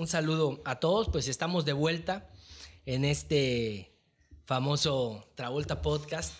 un 0.00 0.06
saludo 0.06 0.62
a 0.64 0.80
todos. 0.80 1.10
Pues 1.10 1.28
estamos 1.28 1.66
de 1.66 1.74
vuelta 1.74 2.30
en 2.86 3.04
este 3.04 3.92
famoso 4.46 5.30
Travolta 5.34 5.82
Podcast. 5.82 6.32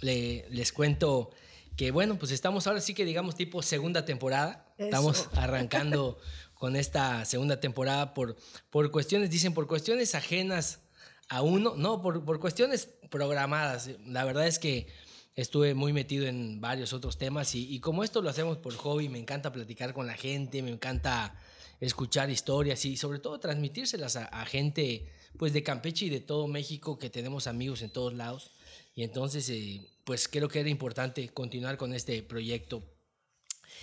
les 0.00 0.72
cuento 0.72 1.30
que, 1.76 1.92
bueno, 1.92 2.18
pues 2.18 2.32
estamos 2.32 2.66
ahora 2.66 2.80
sí 2.80 2.92
que 2.92 3.04
digamos 3.04 3.36
tipo 3.36 3.62
segunda 3.62 4.04
temporada. 4.04 4.74
Estamos 4.76 5.28
arrancando 5.34 6.18
con 6.54 6.74
esta 6.74 7.24
segunda 7.24 7.60
temporada 7.60 8.12
por, 8.12 8.36
por 8.70 8.90
cuestiones, 8.90 9.30
dicen, 9.30 9.54
por 9.54 9.68
cuestiones 9.68 10.16
ajenas 10.16 10.80
a 11.28 11.42
uno, 11.42 11.74
no, 11.76 12.02
por, 12.02 12.24
por 12.24 12.40
cuestiones 12.40 12.88
programadas. 13.08 13.88
La 14.04 14.24
verdad 14.24 14.48
es 14.48 14.58
que 14.58 14.88
estuve 15.36 15.74
muy 15.74 15.92
metido 15.92 16.26
en 16.26 16.60
varios 16.60 16.92
otros 16.92 17.18
temas 17.18 17.54
y, 17.54 17.78
como 17.78 18.02
esto 18.02 18.20
lo 18.20 18.30
hacemos 18.30 18.58
por 18.58 18.74
hobby, 18.74 19.08
me 19.08 19.20
encanta 19.20 19.52
platicar 19.52 19.94
con 19.94 20.08
la 20.08 20.14
gente, 20.14 20.60
me 20.60 20.70
encanta 20.70 21.38
escuchar 21.86 22.30
historias 22.30 22.84
y 22.84 22.96
sobre 22.96 23.18
todo 23.18 23.38
transmitírselas 23.38 24.16
a, 24.16 24.44
gente 24.46 25.10
pues 25.36 25.52
de 25.52 25.62
Campeche 25.62 26.06
y 26.06 26.10
de 26.10 26.20
todo 26.20 26.46
México 26.46 26.98
que 26.98 27.10
tenemos 27.10 27.46
amigos 27.46 27.82
en 27.82 27.90
todos 27.90 28.14
lados. 28.14 28.50
Y 28.94 29.02
entonces 29.02 29.48
eh, 29.50 29.86
pues 30.04 30.28
creo 30.28 30.48
que 30.48 30.60
era 30.60 30.68
importante 30.68 31.28
continuar 31.28 31.76
con 31.76 31.94
este 31.94 32.22
proyecto. 32.22 32.82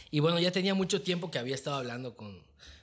Y 0.09 0.19
bueno 0.19 0.39
ya 0.39 0.51
tenía 0.51 0.73
mucho 0.73 1.01
tiempo 1.01 1.31
que 1.31 1.39
había 1.39 1.55
estado 1.55 1.77
hablando 1.77 2.15
con, 2.15 2.41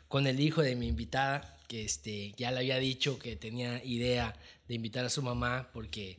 con 0.08 0.26
el 0.26 0.40
hijo 0.40 0.62
de 0.62 0.76
mi 0.76 0.88
invitada 0.88 1.58
que 1.68 1.84
este 1.84 2.32
ya 2.36 2.50
le 2.50 2.58
había 2.58 2.78
dicho 2.78 3.18
que 3.18 3.36
tenía 3.36 3.84
idea 3.84 4.34
de 4.66 4.74
invitar 4.74 5.04
a 5.04 5.10
su 5.10 5.22
mamá 5.22 5.70
porque 5.72 6.16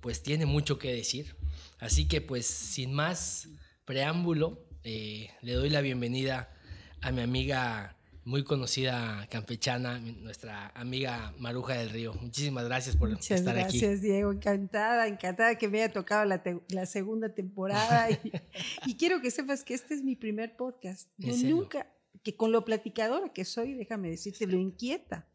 pues 0.00 0.22
tiene 0.22 0.46
mucho 0.46 0.78
que 0.78 0.92
decir. 0.92 1.36
Así 1.78 2.06
que 2.08 2.20
pues 2.20 2.46
sin 2.46 2.92
más 2.92 3.48
preámbulo, 3.84 4.58
eh, 4.82 5.30
le 5.42 5.52
doy 5.54 5.70
la 5.70 5.80
bienvenida 5.80 6.52
a 7.00 7.12
mi 7.12 7.22
amiga 7.22 7.96
muy 8.24 8.44
conocida 8.44 9.26
campechana, 9.30 9.98
nuestra 9.98 10.68
amiga 10.74 11.34
Maruja 11.38 11.74
del 11.74 11.90
Río. 11.90 12.14
Muchísimas 12.14 12.64
gracias 12.64 12.96
por 12.96 13.10
estar 13.10 13.58
aquí. 13.58 13.78
Gracias, 13.78 14.02
Diego. 14.02 14.32
Encantada, 14.32 15.06
encantada 15.08 15.56
que 15.56 15.68
me 15.68 15.82
haya 15.82 15.92
tocado 15.92 16.24
la, 16.24 16.86
segunda 16.86 17.34
temporada. 17.34 18.08
y, 18.86 18.96
quiero 18.96 19.20
que 19.20 19.30
sepas 19.30 19.64
que 19.64 19.74
este 19.74 19.94
es 19.94 20.02
mi 20.02 20.16
primer 20.16 20.56
podcast. 20.56 21.08
Yo 21.18 21.34
nunca, 21.48 21.86
que 22.22 22.36
con 22.36 22.52
lo 22.52 22.64
platicadora 22.64 23.32
que 23.32 23.44
soy, 23.44 23.74
déjame 23.74 24.10
decirte, 24.10 24.46
lo 24.46 24.58
inquieta. 24.58 25.26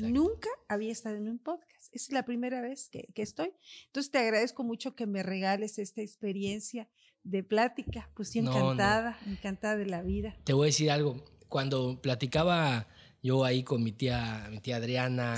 Nunca 0.00 0.48
había 0.68 0.92
estado 0.92 1.16
en 1.16 1.28
un 1.28 1.38
podcast 1.38 1.74
es 1.94 2.12
la 2.12 2.24
primera 2.24 2.60
vez 2.60 2.90
que, 2.90 3.08
estoy. 3.16 3.52
Entonces 3.86 4.10
te 4.10 4.18
agradezco 4.18 4.64
mucho 4.64 4.94
que 4.94 5.06
me 5.06 5.22
regales 5.22 5.78
esta 5.78 6.02
experiencia 6.02 6.88
de 7.22 7.42
plática. 7.42 8.10
Pues 8.14 8.28
sí, 8.28 8.40
encantada, 8.40 9.18
encantada 9.26 9.76
de 9.76 9.86
la 9.86 10.02
vida. 10.02 10.36
Te 10.44 10.52
voy 10.52 10.66
a 10.66 10.66
decir 10.66 10.90
algo. 10.90 11.24
Cuando 11.54 12.00
platicaba 12.02 12.88
yo 13.22 13.44
ahí 13.44 13.62
con 13.62 13.80
mi 13.80 13.92
tía, 13.92 14.48
mi 14.50 14.58
tía 14.58 14.74
Adriana, 14.74 15.36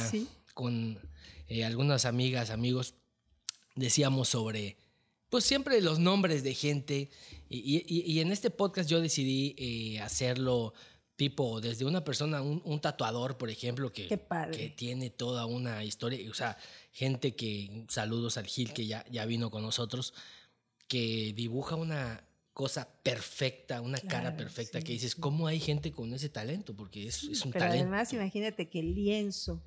con 0.55 0.99
eh, 1.47 1.63
algunas 1.63 2.07
amigas, 2.07 2.49
amigos, 2.49 2.95
decíamos 3.75 4.31
sobre, 4.31 4.79
pues 5.29 5.45
siempre 5.45 5.79
los 5.83 5.99
nombres 5.99 6.43
de 6.43 6.55
gente. 6.55 7.11
Y, 7.51 8.19
en 8.19 8.33
este 8.33 8.49
podcast 8.49 8.89
yo 8.89 9.03
decidí 9.03 9.57
eh, 9.59 10.01
hacerlo 10.01 10.73
tipo 11.17 11.61
desde 11.61 11.85
una 11.85 12.03
persona, 12.03 12.41
un, 12.41 12.81
tatuador, 12.81 13.37
por 13.37 13.51
ejemplo, 13.51 13.93
que, 13.93 14.09
que 14.09 14.71
tiene 14.75 15.11
toda 15.11 15.45
una 15.45 15.85
historia, 15.85 16.31
o 16.31 16.35
sea, 16.35 16.57
gente 16.93 17.37
que, 17.37 17.85
saludos 17.91 18.39
al 18.39 18.47
Gil 18.47 18.73
que 18.73 18.87
ya, 18.87 19.05
ya 19.11 19.27
vino 19.27 19.51
con 19.51 19.61
nosotros, 19.61 20.15
que 20.89 21.35
dibuja 21.37 21.77
una 21.77 22.26
cosa 22.57 22.89
perfecta, 23.03 23.83
una 23.83 24.01
cara 24.01 24.35
perfecta, 24.35 24.81
que 24.81 24.93
dices, 24.93 25.15
¿cómo 25.15 25.47
hay 25.47 25.61
gente 25.61 25.93
con 25.93 26.15
ese 26.15 26.31
talento? 26.31 26.75
Porque 26.75 27.07
es, 27.07 27.25
es 27.25 27.45
un 27.45 27.53
Pero 27.53 27.67
talento. 27.67 27.83
Además, 27.83 28.15
imagínate 28.15 28.71
que 28.71 28.79
el 28.79 28.95
lienzo 28.95 29.63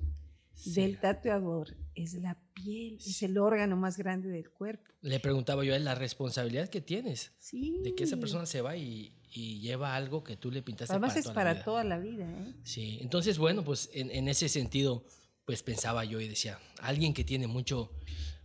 del 0.64 0.98
tatuador 0.98 1.76
es 1.94 2.14
la 2.14 2.36
piel, 2.52 2.96
es 2.96 3.22
el 3.22 3.38
órgano 3.38 3.76
más 3.76 3.96
grande 3.96 4.28
del 4.30 4.50
cuerpo. 4.50 4.90
Le 5.02 5.20
preguntaba 5.20 5.64
yo 5.64 5.72
a 5.72 5.76
él 5.76 5.84
la 5.84 5.94
responsabilidad 5.94 6.68
que 6.68 6.80
tienes 6.80 7.30
de 7.52 7.94
que 7.94 8.02
esa 8.02 8.16
persona 8.16 8.44
se 8.44 8.60
va 8.60 8.76
y, 8.76 9.14
y 9.32 9.60
lleva 9.60 9.94
algo 9.94 10.24
que 10.24 10.36
tú 10.36 10.50
le 10.50 10.60
pintaste 10.60 10.92
Además 10.92 11.12
para 11.12 11.20
es 11.20 11.30
para 11.30 11.62
toda 11.62 11.84
la 11.84 12.00
vida. 12.00 12.28
¿eh? 12.28 12.54
Sí, 12.64 12.98
entonces 13.00 13.38
bueno, 13.38 13.62
pues 13.62 13.88
en, 13.94 14.10
en, 14.10 14.26
ese 14.26 14.48
sentido, 14.48 15.04
pues 15.44 15.62
pensaba 15.62 16.04
yo 16.04 16.20
y 16.20 16.26
decía, 16.26 16.58
alguien 16.80 17.14
que 17.14 17.22
tiene 17.22 17.46
mucho, 17.46 17.92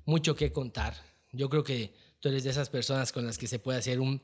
mucho 0.06 0.36
que 0.36 0.52
contar. 0.52 0.94
Yo 1.32 1.50
creo 1.50 1.64
que 1.64 2.05
tú 2.26 2.30
eres 2.30 2.44
de 2.44 2.50
esas 2.50 2.72
personas 2.72 3.12
con 3.12 3.24
las 3.24 3.38
que 3.38 3.46
se 3.46 3.60
puede 3.60 3.78
hacer 3.78 4.00
un, 4.00 4.20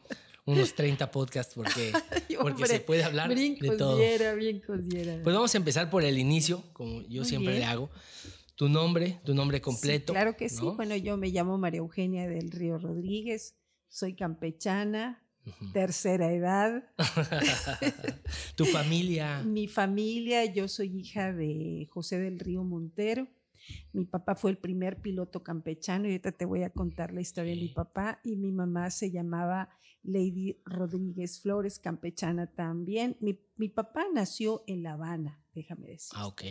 unos 0.46 0.74
30 0.74 1.12
podcasts 1.12 1.54
porque, 1.54 1.94
porque 2.42 2.66
se 2.66 2.80
puede 2.80 3.04
hablar 3.04 3.30
de 3.30 3.76
todo. 3.78 3.96
Bien 4.36 4.60
pues 5.24 5.36
vamos 5.36 5.54
a 5.54 5.58
empezar 5.60 5.92
por 5.92 6.04
el 6.04 6.18
inicio, 6.18 6.64
como 6.74 7.04
yo 7.04 7.24
siempre 7.24 7.60
le 7.60 7.64
hago. 7.64 7.92
Tu 8.56 8.70
nombre, 8.70 9.22
tu 9.24 9.36
nombre 9.36 9.62
completo. 9.62 10.14
claro 10.14 10.36
que 10.36 10.50
sí. 10.50 10.64
Bueno, 10.76 10.96
yo 10.96 11.16
me 11.16 11.30
llamo 11.30 11.60
María 11.60 11.78
Eugenia 11.78 12.28
del 12.28 12.50
Río 12.50 12.80
Rodríguez, 12.80 13.54
soy 13.88 14.16
campechana, 14.16 15.24
tercera 15.72 16.34
edad. 16.34 16.84
¿Tu 18.56 18.66
familia? 18.66 19.44
Mi 19.44 19.68
familia, 19.68 20.46
yo 20.46 20.68
soy 20.68 21.02
hija 21.02 21.34
de 21.34 21.88
José 21.92 22.18
del 22.18 22.40
Río 22.40 22.64
Montero. 22.64 23.28
Mi 23.94 24.06
papá 24.06 24.36
fue 24.36 24.52
el 24.52 24.58
primer 24.58 25.02
piloto 25.02 25.44
campechano 25.44 26.06
y 26.06 26.12
ahorita 26.12 26.32
te 26.32 26.46
voy 26.46 26.64
a 26.64 26.70
contar 26.70 27.14
la 27.14 27.22
historia 27.22 27.54
de 27.54 27.62
mi 27.62 27.70
papá 27.70 28.20
y 28.24 28.36
mi 28.36 28.52
mamá 28.52 28.90
se 28.92 29.12
llamaba 29.12 29.70
Lady 30.04 30.62
Rodríguez 30.66 31.42
Flores, 31.42 31.80
campechana 31.80 32.48
también. 32.48 33.18
Mi, 33.20 33.40
mi 33.56 33.70
papá 33.70 34.06
nació 34.14 34.64
en 34.68 34.84
La 34.84 34.94
Habana, 34.94 35.44
déjame 35.54 35.88
decir. 35.88 36.12
Ah, 36.16 36.28
ok. 36.28 36.44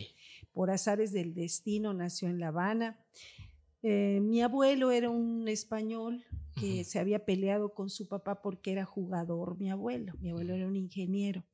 Por 0.53 0.71
azares 0.71 1.13
del 1.13 1.35
destino 1.35 1.93
nació 1.93 2.29
en 2.29 2.39
La 2.39 2.49
Habana. 2.49 3.05
Eh, 3.83 4.21
mi 4.23 4.43
abuelo 4.43 4.91
era 4.91 5.09
un 5.11 5.49
español 5.49 6.25
que 6.59 6.85
se 6.85 6.99
había 6.99 7.25
peleado 7.25 7.73
con 7.73 7.89
su 7.89 8.07
papá 8.07 8.43
porque 8.43 8.73
era 8.73 8.85
jugador, 8.85 9.59
mi 9.59 9.71
abuelo. 9.71 10.13
Mi 10.21 10.31
abuelo 10.31 10.55
era 10.55 10.67
un 10.67 10.77
ingeniero, 10.77 11.45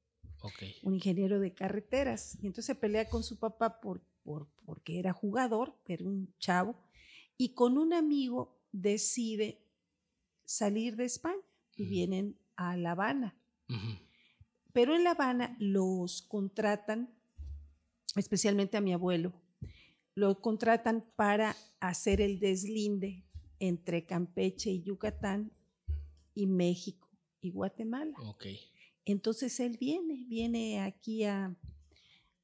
un 0.83 0.94
ingeniero 0.94 1.38
de 1.38 1.55
carreteras. 1.55 2.37
Y 2.43 2.47
entonces 2.47 2.67
se 2.67 2.75
pelea 2.75 3.09
con 3.09 3.23
su 3.23 3.38
papá 3.38 3.81
por, 3.81 4.03
por, 4.26 4.48
porque 4.64 4.98
era 4.98 5.12
jugador, 5.12 5.78
era 5.87 6.04
un 6.04 6.34
chavo, 6.38 6.75
y 7.38 7.54
con 7.54 7.78
un 7.78 7.92
amigo 7.92 8.60
decide 8.72 9.62
salir 10.44 10.97
de 10.97 11.04
España 11.04 11.42
y 11.76 11.87
vienen 11.87 12.37
a 12.56 12.76
La 12.76 12.91
Habana. 12.92 13.37
Pero 14.72 14.97
en 14.97 15.04
La 15.04 15.12
Habana 15.12 15.56
los 15.60 16.22
contratan, 16.22 17.09
especialmente 18.16 18.76
a 18.76 18.81
mi 18.81 18.92
abuelo, 18.92 19.32
lo 20.16 20.41
contratan 20.41 21.04
para 21.14 21.54
hacer 21.78 22.20
el 22.20 22.41
deslinde 22.41 23.25
entre 23.60 24.06
Campeche 24.06 24.70
y 24.70 24.82
Yucatán 24.82 25.53
y 26.34 26.47
México 26.47 27.08
y 27.41 27.50
Guatemala. 27.50 28.14
Okay. 28.34 28.58
Entonces 29.04 29.60
él 29.60 29.76
viene, 29.78 30.25
viene 30.26 30.81
aquí 30.81 31.22
a, 31.25 31.56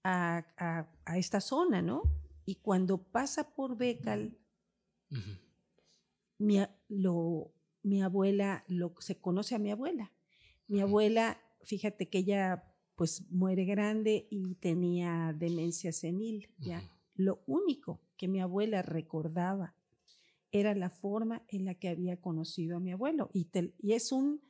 a, 0.04 0.86
esta 1.16 1.40
zona, 1.40 1.82
¿no? 1.82 2.02
Y 2.44 2.56
cuando 2.56 2.98
pasa 2.98 3.54
por 3.54 3.76
Becal, 3.76 4.36
mi, 6.38 6.58
lo, 6.88 7.52
mi, 7.82 8.02
abuela, 8.02 8.64
lo, 8.68 8.94
se 8.98 9.20
conoce 9.20 9.54
a 9.54 9.58
mi 9.58 9.70
abuela. 9.70 10.12
Mi 10.66 10.80
abuela, 10.80 11.40
fíjate 11.62 12.08
que 12.08 12.18
ella 12.18 12.64
pues 12.96 13.30
muere 13.30 13.64
grande 13.64 14.26
y 14.30 14.54
tenía 14.56 15.34
demencia 15.38 15.92
senil, 15.92 16.50
ya. 16.58 16.82
Lo 17.14 17.42
único 17.46 18.00
que 18.16 18.28
mi 18.28 18.40
abuela 18.40 18.82
recordaba 18.82 19.74
era 20.50 20.74
la 20.74 20.90
forma 20.90 21.44
en 21.48 21.64
la 21.64 21.74
que 21.74 21.88
había 21.88 22.20
conocido 22.20 22.76
a 22.76 22.80
mi 22.80 22.92
abuelo. 22.92 23.30
Y, 23.32 23.48
y, 23.78 23.92
es 23.92 24.12
un 24.12 24.42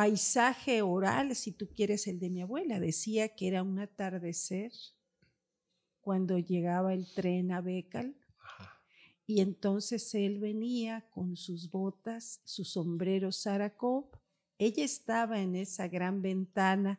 paisaje 0.00 0.80
oral, 0.80 1.36
si 1.36 1.52
tú 1.52 1.68
quieres, 1.74 2.06
el 2.06 2.18
de 2.18 2.30
mi 2.30 2.40
abuela. 2.40 2.80
Decía 2.80 3.28
que 3.28 3.48
era 3.48 3.62
un 3.62 3.78
atardecer 3.78 4.72
cuando 6.00 6.38
llegaba 6.38 6.94
el 6.94 7.06
tren 7.12 7.52
a 7.52 7.60
Becal. 7.60 8.16
Y 9.26 9.42
entonces 9.42 10.14
él 10.14 10.38
venía 10.38 11.06
con 11.10 11.36
sus 11.36 11.70
botas, 11.70 12.40
su 12.44 12.64
sombrero 12.64 13.30
Saracop. 13.30 14.16
Ella 14.56 14.84
estaba 14.84 15.42
en 15.42 15.54
esa 15.54 15.86
gran 15.86 16.22
ventana 16.22 16.98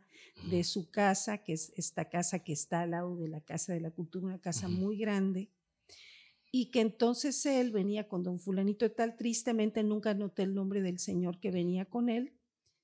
de 0.51 0.63
su 0.63 0.91
casa, 0.91 1.39
que 1.39 1.53
es 1.53 1.73
esta 1.77 2.05
casa 2.07 2.43
que 2.43 2.53
está 2.53 2.81
al 2.81 2.91
lado 2.91 3.17
de 3.17 3.29
la 3.29 3.41
Casa 3.41 3.73
de 3.73 3.81
la 3.81 3.89
Cultura, 3.89 4.27
una 4.27 4.41
casa 4.41 4.67
muy 4.67 4.95
grande, 4.97 5.49
y 6.51 6.69
que 6.69 6.81
entonces 6.81 7.43
él 7.47 7.71
venía 7.71 8.07
con 8.07 8.21
don 8.21 8.37
fulanito 8.37 8.85
de 8.85 8.93
tal, 8.93 9.17
tristemente 9.17 9.81
nunca 9.81 10.13
noté 10.13 10.43
el 10.43 10.53
nombre 10.53 10.83
del 10.83 10.99
señor 10.99 11.39
que 11.39 11.49
venía 11.49 11.85
con 11.85 12.07
él, 12.07 12.37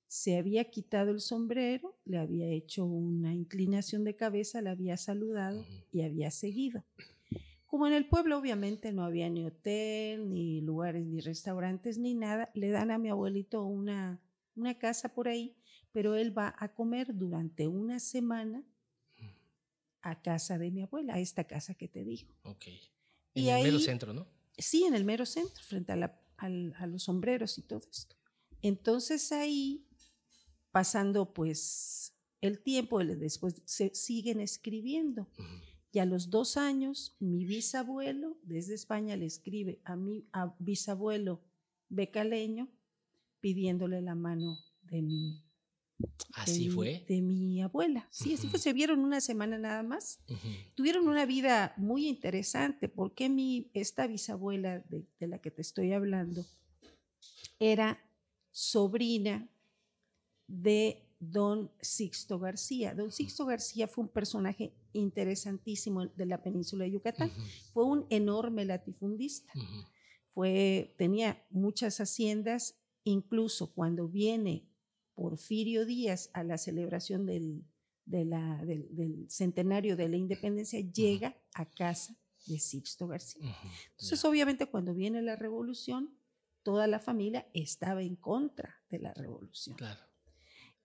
se 0.08 0.38
había 0.38 0.70
quitado 0.70 1.12
el 1.12 1.20
sombrero, 1.20 1.98
le 2.06 2.18
había 2.18 2.48
hecho 2.48 2.86
una 2.86 3.34
inclinación 3.34 4.04
de 4.04 4.16
cabeza, 4.16 4.62
le 4.62 4.70
había 4.70 4.98
saludado 4.98 5.66
y 5.92 6.02
había 6.02 6.32
seguido. 6.32 6.84
Como 7.66 7.86
en 7.88 7.94
el 7.94 8.08
pueblo 8.08 8.38
obviamente 8.38 8.94
no 8.94 9.04
había 9.04 9.30
ni 9.30 9.44
hotel, 9.44 10.30
ni 10.30 10.62
lugares, 10.62 11.06
ni 11.06 11.20
restaurantes, 11.20 11.98
ni 11.98 12.14
nada, 12.16 12.50
le 12.54 12.70
dan 12.70 12.92
a 12.92 12.98
mi 12.98 13.10
abuelito 13.10 13.64
una, 13.66 14.22
una 14.56 14.78
casa 14.78 15.14
por 15.14 15.28
ahí 15.28 15.56
pero 15.94 16.14
él 16.16 16.38
va 16.38 16.54
a 16.60 16.76
comer 16.76 17.16
durante 17.16 17.66
una 17.68 18.00
semana 18.00 18.64
a 20.02 20.22
casa 20.22 20.58
de 20.60 20.70
mi 20.70 20.84
abuela, 20.84 21.16
a 21.16 21.20
esta 21.20 21.46
casa 21.46 21.74
que 21.74 21.88
te 21.88 22.04
digo. 22.04 22.30
Ok. 22.44 22.66
En 22.68 23.44
Y 23.44 23.50
el 23.50 23.64
mero 23.64 23.80
centro, 23.80 24.14
¿no? 24.14 24.28
Sí, 24.58 24.84
en 24.84 24.94
el 24.94 25.04
mero 25.06 25.26
centro, 25.26 25.62
frente 25.64 25.92
a, 25.94 25.96
la- 25.96 26.22
al- 26.38 26.74
a 26.78 26.86
los 26.86 27.04
sombreros 27.04 27.58
y 27.58 27.64
todo 27.64 27.82
esto. 27.90 28.16
Entonces 28.62 29.32
ahí, 29.32 29.87
pasando 30.78 31.34
pues 31.34 32.14
el 32.40 32.62
tiempo, 32.62 33.00
después 33.04 33.64
se 33.66 33.90
siguen 33.96 34.40
escribiendo. 34.40 35.28
Y 35.92 35.98
a 35.98 36.06
los 36.06 36.30
dos 36.30 36.56
años, 36.56 37.16
mi 37.20 37.46
bisabuelo 37.46 38.38
desde 38.44 38.76
España 38.76 39.16
le 39.16 39.26
escribe 39.26 39.82
a 39.86 39.96
mi 39.96 40.28
a 40.34 40.54
bisabuelo 40.60 41.42
becaleño 41.90 42.68
pidiéndole 43.40 44.04
la 44.04 44.14
mano 44.14 44.60
de 44.84 45.02
mi, 45.02 45.42
de 45.98 46.08
Así 46.36 46.68
mi- 46.70 46.76
fue. 46.76 47.06
de 47.10 47.22
mi 47.24 47.60
abuela. 47.64 48.08
Sí, 48.12 48.36
así 48.36 48.48
fue. 48.48 48.60
Se 48.60 48.72
vieron 48.74 49.00
una 49.00 49.20
semana 49.20 49.58
nada 49.58 49.82
más 49.82 50.20
tuvieron 50.76 51.08
una 51.08 51.26
vida 51.26 51.74
muy 51.78 52.08
interesante 52.08 52.88
porque 52.88 53.30
mi, 53.30 53.72
esta 53.74 54.06
bisabuela 54.06 54.78
de, 54.90 55.08
de 55.20 55.28
la 55.28 55.40
que 55.40 55.50
te 55.50 55.64
estoy 55.64 55.94
hablando 55.94 56.46
era 57.60 58.00
sobrina 58.52 59.50
de 60.48 61.04
don 61.20 61.72
Sixto 61.82 62.40
García. 62.40 62.94
Don 62.94 63.12
Sixto 63.12 63.46
García 63.46 63.88
fue 63.88 64.04
un 64.04 64.10
personaje 64.10 64.74
interesantísimo 64.94 66.06
de 66.08 66.26
la 66.26 66.42
península 66.42 66.86
de 66.86 66.92
Yucatán. 66.92 67.32
Fue 67.74 67.84
un 67.86 68.06
enorme 68.10 68.66
latifundista. 68.66 69.52
Fue, 70.30 70.94
tenía 70.98 71.44
muchas 71.50 72.00
haciendas, 72.00 72.76
incluso 73.04 73.74
cuando 73.74 74.08
viene 74.08 74.70
Porfirio 75.16 75.86
Díaz 75.86 76.30
a 76.34 76.44
la 76.44 76.58
celebración 76.60 77.26
del, 77.26 77.64
de 78.06 78.24
la- 78.26 78.64
del- 78.64 78.88
del 78.96 79.26
centenario 79.30 79.96
de 79.98 80.10
la 80.10 80.18
independencia, 80.18 80.80
llega 80.80 81.36
a 81.56 81.66
casa 81.66 82.16
de 82.46 82.60
Sixto 82.60 83.08
García. 83.08 83.44
Entonces, 83.92 84.22
Ya. 84.22 84.30
obviamente, 84.30 84.68
cuando 84.68 84.94
viene 84.94 85.22
la 85.24 85.36
revolución, 85.36 86.16
toda 86.62 86.86
la 86.86 87.00
familia 87.00 87.48
estaba 87.54 88.04
en 88.04 88.16
contra 88.16 88.76
de 88.92 89.00
la 89.00 89.14
revolución. 89.16 89.76
Claro. 89.76 90.00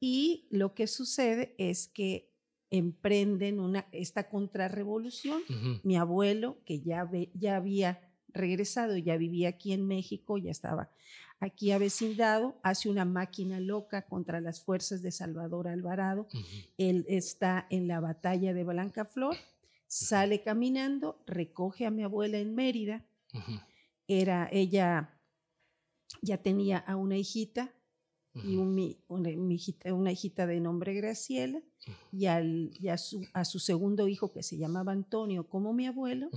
Y 0.05 0.49
lo 0.51 0.75
que 0.75 0.89
sucede 0.89 1.55
es 1.59 1.87
que 1.87 2.29
emprenden 2.71 3.61
una, 3.61 3.87
esta 3.93 4.29
contrarrevolución. 4.29 5.43
Mi 5.85 5.97
abuelo, 5.97 6.59
que 6.65 6.81
ya, 6.81 7.05
ve- 7.05 7.31
ya 7.35 7.55
había 7.55 8.01
regresado, 8.29 8.97
ya 8.97 9.17
vivía 9.17 9.51
aquí 9.51 9.73
en 9.73 9.87
México, 9.87 10.39
ya 10.39 10.51
estaba 10.51 10.91
aquí 11.39 11.71
avecindado, 11.71 12.59
hace 12.65 12.89
una 12.89 13.05
máquina 13.05 13.61
loca 13.61 14.03
contra 14.03 14.41
las 14.41 14.61
fuerzas 14.65 15.03
de 15.03 15.13
Salvador 15.13 15.69
Alvarado. 15.69 16.27
Él 16.79 17.05
está 17.09 17.69
en 17.71 17.87
la 17.87 18.01
batalla 18.01 18.53
de 18.55 18.65
Blancaflor, 18.65 19.37
sale 19.87 20.43
caminando, 20.43 21.23
recoge 21.27 21.87
a 21.87 21.93
mi 21.93 22.03
abuela 22.03 22.39
en 22.39 22.57
Mérida. 22.57 23.05
Era 24.09 24.49
ella, 24.51 25.17
ya 26.23 26.39
tenía 26.39 26.79
a 26.79 26.97
una 26.97 27.17
hijita 27.19 27.73
y 28.35 28.57
un 28.57 28.97
una, 29.09 29.31
hijita, 29.31 29.93
una 29.93 30.13
hijita 30.13 30.47
de 30.47 30.61
nombre 30.61 30.95
Graciela 30.95 31.61
y, 32.11 32.27
al, 32.27 32.71
y 32.81 32.89
a, 32.89 32.97
su, 32.97 33.27
a 33.33 33.45
su 33.45 33.59
segundo 33.59 34.09
hijo 34.09 34.33
que 34.33 34.43
se 34.43 34.57
llamaba 34.57 34.93
Antonio 34.93 35.49
como 35.49 35.73
mi 35.73 35.87
abuelo 35.87 36.31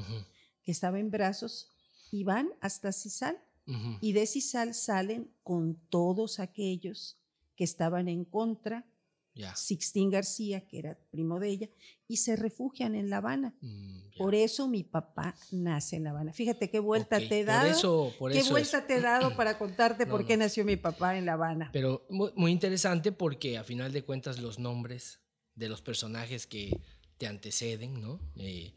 que 0.64 0.72
estaba 0.72 1.00
en 1.00 1.12
brazos 1.12 1.72
y 2.12 2.24
van 2.24 2.50
hasta 2.62 2.92
Cisal 2.92 3.40
y 4.02 4.14
de 4.14 4.28
Cisal 4.28 4.74
salen 4.74 5.32
con 5.44 5.76
todos 5.90 6.40
aquellos 6.40 7.18
que 7.56 7.64
estaban 7.64 8.08
en 8.08 8.26
contra, 8.26 8.86
Ya. 9.36 9.54
Sixtín 9.56 10.10
García, 10.10 10.66
que 10.66 10.80
era 10.80 10.98
primo 11.12 11.40
de 11.40 11.50
ella, 11.50 11.70
y 12.08 12.18
se 12.18 12.38
refugian 12.38 12.96
en 12.96 13.10
La 13.10 13.18
Habana. 13.18 13.54
Mm. 13.60 14.00
Por 14.18 14.34
eso 14.34 14.68
mi 14.70 14.84
papá 14.84 15.36
nace 15.52 15.98
en 15.98 16.06
La 16.06 16.12
Habana. 16.12 16.32
Fíjate 16.32 16.70
qué 16.70 16.80
vuelta 16.80 17.18
te 17.20 17.42
he 17.42 17.44
dado. 17.44 17.68
Por 17.68 17.72
eso, 17.78 18.14
por 18.18 18.32
qué 18.32 18.38
eso 18.38 18.48
es. 18.48 18.52
vuelta 18.52 18.88
te 18.88 18.96
he 18.96 19.02
dado 19.02 19.36
para 19.36 19.58
contarte 19.60 20.06
No, 20.06 20.12
por 20.12 20.26
qué 20.26 20.38
no. 20.38 20.46
nació 20.46 20.64
mi 20.64 20.78
papá 20.78 21.18
en 21.18 21.26
La 21.26 21.34
Habana. 21.34 21.70
Pero 21.74 22.06
mu- 22.10 22.30
muy 22.36 22.52
interesante 22.54 23.12
porque 23.12 23.58
a 23.58 23.64
final 23.66 23.92
de 23.92 24.04
cuentas 24.04 24.40
los 24.40 24.58
nombres 24.58 25.20
de 25.54 25.68
los 25.68 25.82
personajes 25.82 26.48
que 26.48 26.80
te 27.18 27.28
anteceden, 27.28 28.00
¿no? 28.02 28.20
Eh, 28.38 28.74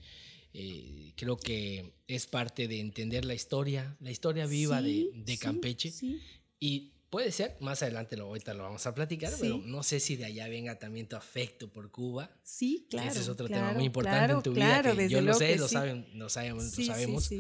eh, 0.55 1.13
creo 1.17 1.37
que 1.37 1.93
es 2.09 2.27
parte 2.27 2.67
de 2.69 2.81
entender 2.81 3.25
la 3.25 3.35
historia, 3.35 3.97
la 4.01 4.11
historia 4.11 4.47
viva 4.47 4.81
Sí, 4.81 5.11
de, 5.15 5.23
de 5.25 5.33
sí, 5.33 5.39
Campeche. 5.39 5.91
sí. 5.93 6.21
Y 6.59 6.95
puede 7.11 7.33
ser, 7.33 7.57
más 7.61 7.83
adelante 7.83 8.17
lo, 8.17 8.25
ahorita 8.27 8.55
lo 8.55 8.65
vamos 8.65 8.87
a 8.87 8.95
platicar, 8.95 9.31
Sí. 9.33 9.39
pero 9.41 9.59
no 9.59 9.83
sé 9.83 9.99
si 10.01 10.17
de 10.17 10.27
allá 10.27 10.49
venga 10.49 10.79
también 10.79 11.09
tu 11.09 11.17
afecto 11.17 11.69
por 11.69 11.91
Cuba. 11.91 12.31
Sí, 12.43 12.87
claro. 12.91 13.11
Ese 13.11 13.21
es 13.21 13.29
otro 13.29 13.49
tema 13.49 13.73
muy 13.73 13.85
importante 13.85 14.19
claro, 14.19 14.37
en 14.39 14.43
tu 14.43 14.53
claro, 14.53 14.83
vida. 14.83 14.95
Que 14.95 15.03
desde 15.03 15.13
yo 15.15 15.21
lo 15.23 15.35
sé, 15.35 15.57
lo, 15.57 15.69
sí. 15.69 15.75
saben, 15.75 16.07
lo, 16.15 16.29
sabemos, 16.29 16.65
lo 16.65 16.71
Sí, 16.71 16.83
sí, 16.83 16.87
sabemos. 16.89 17.31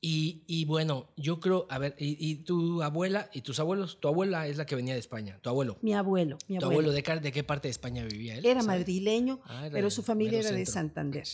Y, 0.00 0.42
y 0.46 0.64
bueno, 0.64 1.08
yo 1.16 1.40
creo, 1.40 1.66
a 1.70 1.78
ver, 1.78 1.94
y, 1.98 2.16
y 2.30 2.36
tu 2.44 2.82
abuela 2.82 3.30
y 3.32 3.40
tus 3.42 3.58
abuelos, 3.60 3.98
tu 4.00 4.08
abuela 4.08 4.46
es 4.48 4.56
la 4.56 4.66
que 4.66 4.74
venía 4.76 4.94
de 4.94 5.00
España, 5.00 5.38
tu 5.40 5.48
abuelo. 5.50 5.78
Mi 5.82 5.94
abuelo, 5.94 6.36
mi 6.48 6.58
¿Tu 6.58 6.64
abuelo. 6.66 6.90
abuelo 6.90 7.20
de, 7.20 7.32
qué 7.32 7.42
parte 7.44 7.68
de 7.68 7.72
España 7.72 8.04
vivía 8.04 8.36
él? 8.36 8.44
Era 8.44 8.62
¿sabes? 8.62 8.80
madrileño, 8.80 9.40
Ah, 9.44 9.66
era 9.66 9.72
pero 9.72 9.90
su 9.90 10.02
familia 10.02 10.40
era 10.40 10.52
de. 10.52 10.66
Santander, 10.66 11.26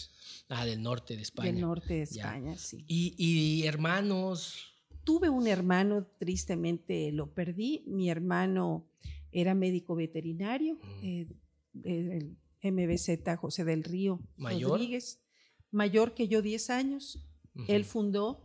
Ah, 0.49 0.65
del 0.65 0.81
norte 0.83 1.17
de 1.17 1.23
España. 1.23 1.51
del 1.53 1.61
norte 1.61 1.95
de 1.95 2.07
Ya. 2.07 2.23
España, 2.23 2.57
sí. 2.57 2.85
Y, 2.87 3.15
y 3.19 3.67
hermanos. 3.67 4.73
Tuve 5.07 5.31
un 5.31 5.47
hermano, 5.47 6.05
tristemente 6.19 7.13
lo 7.13 7.33
perdí. 7.33 7.85
Mi 7.87 8.11
hermano 8.11 8.85
era 9.31 9.55
médico 9.55 9.95
veterinario, 9.95 10.75
Mm. 10.75 11.05
eh, 11.05 11.27
del 11.73 12.37
MBZ 12.63 13.37
José 13.37 13.65
del 13.65 13.85
Río 13.85 14.19
¿Mayor? 14.37 14.73
Rodríguez, 14.73 15.21
mayor 15.71 16.13
que 16.15 16.27
yo 16.27 16.43
10 16.43 16.71
años. 16.71 17.23
Él 17.69 17.85
fundó 17.85 18.43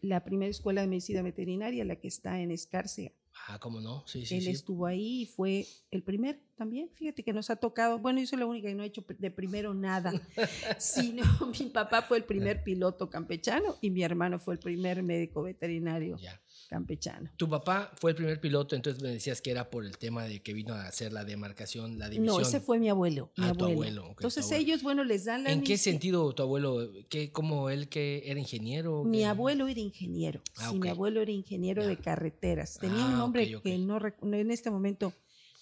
la 0.00 0.24
primera 0.24 0.50
escuela 0.50 0.80
de 0.80 0.86
medicina 0.88 1.20
veterinaria, 1.22 1.84
la 1.84 1.96
que 1.96 2.08
está 2.08 2.40
en 2.40 2.50
Escárcega. 2.50 3.12
Ah, 3.50 3.58
¿cómo 3.58 3.80
no? 3.80 4.04
Sí, 4.06 4.26
sí, 4.26 4.36
Él 4.36 4.42
sí. 4.42 4.50
estuvo 4.50 4.84
ahí 4.84 5.22
y 5.22 5.26
fue 5.26 5.66
el 5.90 6.02
primero 6.02 6.38
también. 6.58 6.90
Fíjate 6.94 7.22
que 7.22 7.32
nos 7.32 7.48
ha 7.48 7.56
tocado, 7.56 7.98
bueno, 7.98 8.20
yo 8.20 8.26
soy 8.26 8.38
la 8.38 8.44
única 8.44 8.68
que 8.68 8.74
no 8.74 8.82
he 8.82 8.86
hecho 8.86 9.02
de 9.08 9.30
primero 9.30 9.72
nada, 9.72 10.12
sino 10.78 11.22
mi 11.58 11.66
papá 11.70 12.02
fue 12.02 12.18
el 12.18 12.24
primer 12.24 12.62
piloto 12.62 13.08
campechano 13.08 13.76
y 13.80 13.88
mi 13.88 14.02
hermano 14.02 14.38
fue 14.38 14.52
el 14.54 14.60
primer 14.60 15.02
médico 15.02 15.42
veterinario 15.42 16.18
Ya. 16.18 16.38
Campechano. 16.68 17.30
Tu 17.36 17.48
papá 17.48 17.90
fue 17.96 18.12
el 18.12 18.16
primer 18.16 18.40
piloto, 18.40 18.76
entonces 18.76 19.02
me 19.02 19.08
decías 19.10 19.40
que 19.40 19.50
era 19.50 19.70
por 19.70 19.84
el 19.84 19.98
tema 19.98 20.24
de 20.24 20.40
que 20.40 20.52
vino 20.52 20.74
a 20.74 20.86
hacer 20.86 21.12
la 21.12 21.24
demarcación, 21.24 21.98
la 21.98 22.08
división. 22.08 22.40
No, 22.42 22.46
ese 22.46 22.60
fue 22.60 22.78
mi 22.78 22.88
abuelo. 22.88 23.32
Mi 23.36 23.46
Ah, 23.46 23.54
tu 23.54 23.64
abuelo. 23.64 24.02
tu 24.02 24.10
Entonces 24.10 24.44
abuelo. 24.44 24.62
ellos, 24.62 24.82
bueno, 24.82 25.02
les 25.04 25.24
dan 25.24 25.44
la 25.44 25.50
¿En 25.52 25.62
qué 25.62 25.78
sentido 25.78 26.32
tu 26.34 26.42
abuelo? 26.42 26.90
¿Qué, 27.08 27.32
¿Cómo 27.32 27.70
él 27.70 27.88
que 27.88 28.22
era 28.26 28.38
ingeniero? 28.38 29.02
Mi 29.04 29.24
abuelo 29.24 29.66
era 29.66 29.80
ingeniero. 29.80 30.42
Ah, 30.56 30.70
sí, 30.70 30.78
mi 30.78 30.88
abuelo 30.88 31.20
era 31.22 31.30
ingeniero 31.32 31.86
de 31.86 31.96
carreteras. 31.96 32.78
Tenía 32.78 33.04
Ah, 33.04 33.12
un 33.12 33.18
nombre 33.18 33.60
que 33.62 33.78
no 33.78 33.98
en 34.34 34.50
este 34.50 34.70
momento 34.70 35.14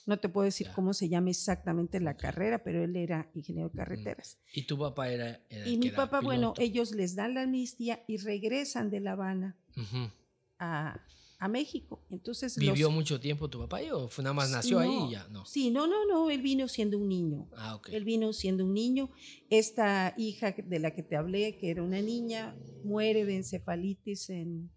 no 0.07 0.19
te 0.19 0.29
puedo 0.29 0.45
decir 0.45 0.69
cómo 0.75 0.95
se 0.95 1.09
llama 1.09 1.31
exactamente 1.31 2.01
la 2.01 2.17
carrera, 2.17 2.63
pero 2.63 2.83
él 2.83 2.95
era 2.97 3.29
ingeniero 3.35 3.69
de 3.71 3.77
carreteras. 3.77 4.39
Y 4.53 4.63
tu 4.63 4.79
papá 4.79 5.11
era. 5.11 5.41
era 5.51 5.67
Y 5.69 5.77
mi 5.79 5.89
era 5.89 5.97
papá, 5.97 6.21
bueno, 6.21 6.55
ellos 6.59 6.93
les 6.93 7.17
dan 7.17 7.35
la 7.35 7.43
amnistía 7.43 8.03
y 8.07 8.17
regresan 8.19 8.89
de 8.91 9.01
La 9.01 9.13
Habana 9.13 9.57
Ujú. 9.77 10.11
A, 10.59 11.01
a 11.39 11.49
México. 11.49 12.05
Entonces 12.11 12.57
¿Vivió 12.57 12.87
los- 12.89 12.95
mucho 12.95 13.21
tiempo 13.21 13.49
tu 13.51 13.59
papá 13.61 13.81
o 13.93 14.09
fue 14.09 14.25
nada 14.25 14.35
más 14.35 14.51
nació 14.51 14.79
ahí 14.79 15.09
y 15.09 15.11
ya? 15.13 15.29
No. 15.29 15.45
Sí, 15.45 15.71
no, 15.71 15.87
no, 15.87 16.07
no, 16.07 16.31
él 16.31 16.41
vino 16.43 16.69
siendo 16.69 16.99
un 16.99 17.09
niño. 17.09 17.49
Ah, 17.57 17.75
ok. 17.77 17.89
Él 17.91 18.05
vino 18.05 18.33
siendo 18.33 18.65
un 18.65 18.73
niño. 18.75 19.11
Esta 19.51 20.15
hija 20.17 20.53
de 20.53 20.79
la 20.79 20.93
que 20.93 21.03
te 21.03 21.17
hablé, 21.17 21.59
que 21.59 21.71
era 21.71 21.83
una 21.83 22.01
niña, 22.01 22.57
muere 22.83 23.25
de 23.27 23.37
encefalitis 23.37 24.31
en, 24.31 24.71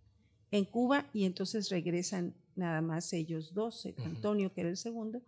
en 0.51 0.65
Cuba 0.65 1.09
y 1.13 1.25
entonces 1.25 1.69
regresan 1.69 2.35
nada 2.55 2.81
más 2.81 3.13
ellos 3.13 3.53
dos, 3.53 3.85
eh. 3.85 3.95
Antonio, 4.03 4.53
que 4.53 4.61
era 4.61 4.69
el 4.69 4.77
segundo, 4.77 5.21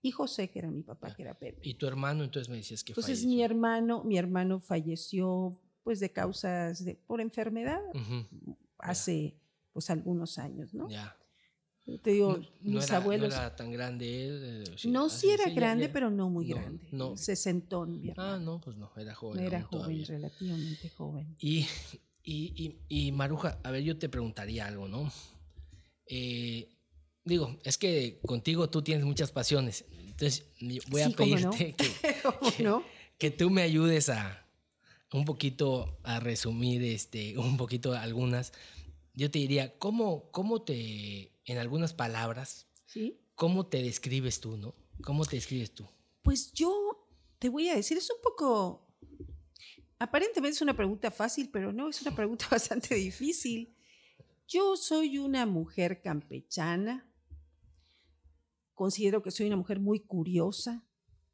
y 0.00 0.10
José, 0.12 0.48
que 0.50 0.60
era 0.60 0.70
mi 0.70 0.82
papá, 0.82 1.14
que 1.14 1.22
era 1.22 1.34
Pepe. 1.38 1.60
Y 1.68 1.74
tu 1.74 1.86
hermano, 1.86 2.24
entonces 2.24 2.48
me 2.48 2.56
decías 2.56 2.82
que 2.82 2.92
Entonces 2.92 3.18
falleció. 3.18 3.28
mi 3.28 3.42
hermano, 3.42 4.04
mi 4.04 4.16
hermano 4.16 4.60
falleció 4.60 5.60
pues 5.82 6.00
de 6.00 6.12
causas 6.12 6.84
de, 6.84 6.94
por 6.94 7.20
enfermedad 7.20 7.80
Ujú, 7.94 8.56
hace 8.78 9.34
pues 9.78 9.90
algunos 9.90 10.38
años, 10.38 10.74
¿no? 10.74 10.88
Ya. 10.90 11.16
Te 12.02 12.10
digo, 12.10 12.36
No- 12.36 12.44
no 12.72 12.78
mis 12.80 12.84
era, 12.88 12.96
abuelos. 12.96 13.28
No 13.30 13.36
era 13.36 13.54
tan 13.56 13.70
grande 13.72 14.26
él. 14.26 14.64
eh, 14.68 14.88
No, 14.88 15.08
sí 15.08 15.30
era 15.30 15.48
grande, 15.50 15.88
pero 15.88 16.10
no 16.10 16.28
muy 16.28 16.46
no, 16.48 16.56
grande. 16.56 16.88
no. 16.90 17.16
Sesentón, 17.16 18.00
mi 18.00 18.10
hermano. 18.10 18.32
Ah, 18.34 18.38
no, 18.38 18.60
pues 18.60 18.76
no, 18.76 18.90
era 18.96 19.14
joven. 19.14 19.42
era 19.44 19.62
joven, 19.62 19.70
todavía. 19.84 20.04
relativamente 20.06 20.88
joven. 20.90 21.36
Y, 21.38 21.66
y, 22.24 22.76
y, 22.88 23.06
y, 23.06 23.12
Maruja, 23.12 23.58
a 23.62 23.70
ver, 23.70 23.84
yo 23.84 23.96
te 23.96 24.08
preguntaría 24.08 24.66
algo, 24.66 24.88
¿no? 24.88 25.10
Eh, 26.06 26.68
digo, 27.24 27.56
es 27.64 27.78
que 27.78 28.20
contigo 28.26 28.68
tú 28.68 28.82
tienes 28.82 29.04
muchas 29.06 29.30
pasiones. 29.30 29.84
Entonces, 29.98 30.46
voy 30.90 31.02
a 31.02 31.06
Sí, 31.08 31.14
pedirte 31.14 31.74
que, 31.76 31.94
¿Cómo 32.22 32.50
que- 32.82 32.88
que 33.18 33.30
tú 33.30 33.48
me 33.50 33.62
ayudes 33.62 34.08
a 34.10 34.44
un 35.12 35.24
poquito 35.24 35.98
a 36.02 36.20
resumir 36.20 36.82
este, 36.82 37.38
un 37.38 37.56
poquito 37.56 37.94
algunas. 37.94 38.52
Yo 39.18 39.32
te 39.32 39.40
diría, 39.40 39.76
¿cómo, 39.78 40.30
cómo 40.30 40.62
te, 40.62 41.32
en 41.44 41.58
algunas 41.58 41.92
palabras, 41.92 42.68
Sí. 42.86 43.18
cómo 43.34 43.66
te 43.66 43.82
describes 43.82 44.38
tú, 44.38 44.56
¿no? 44.56 44.76
¿Cómo 45.02 45.24
te 45.24 45.34
describes 45.34 45.72
tú? 45.72 45.88
Pues 46.22 46.52
yo 46.52 47.04
te 47.40 47.48
voy 47.48 47.68
a 47.68 47.74
decir, 47.74 47.98
es 47.98 48.08
un 48.10 48.22
poco 48.22 48.86
aparentemente 49.98 50.54
es 50.54 50.62
una 50.62 50.76
pregunta 50.76 51.10
fácil, 51.10 51.50
pero 51.52 51.72
no, 51.72 51.88
es 51.88 52.00
una 52.02 52.14
pregunta 52.14 52.46
bastante 52.50 52.94
difícil. 52.94 53.74
Yo 54.46 54.76
soy 54.76 55.18
una 55.18 55.46
mujer 55.46 56.00
campechana, 56.00 57.10
considero 58.74 59.20
que 59.20 59.32
soy 59.32 59.48
una 59.48 59.56
mujer 59.56 59.80
muy 59.80 59.98
curiosa, 59.98 60.84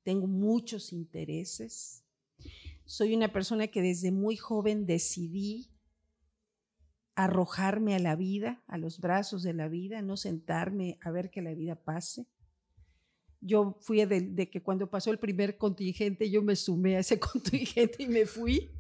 tengo 0.05 0.27
muchos 0.27 0.91
intereses, 0.91 2.03
soy 2.87 3.15
una 3.15 3.31
persona 3.31 3.67
que 3.69 3.83
desde 3.83 4.11
muy 4.11 4.39
joven 4.39 4.87
decidí 4.87 5.69
arrojarme 7.15 7.95
a 7.95 7.99
la 7.99 8.17
vida, 8.17 8.63
a 8.67 8.79
los 8.79 9.01
brazos 9.01 9.43
de 9.43 9.55
la 9.55 9.69
vida, 9.69 10.03
no 10.03 10.17
sentarme 10.17 10.99
a 11.03 11.11
ver 11.11 11.31
que 11.31 11.43
la 11.43 11.55
vida 11.55 11.77
pase. 11.77 12.27
Yo 13.41 13.79
fui 13.83 14.05
de, 14.05 14.51
que 14.51 14.63
cuando 14.63 14.91
pasó 14.91 15.11
el 15.11 15.19
primer 15.19 15.59
contingente, 15.59 16.31
yo 16.31 16.43
me 16.43 16.57
sumé 16.57 16.97
a 16.97 17.01
ese 17.01 17.21
contingente 17.21 18.03
y 18.03 18.09
me 18.09 18.27
fui. 18.27 18.71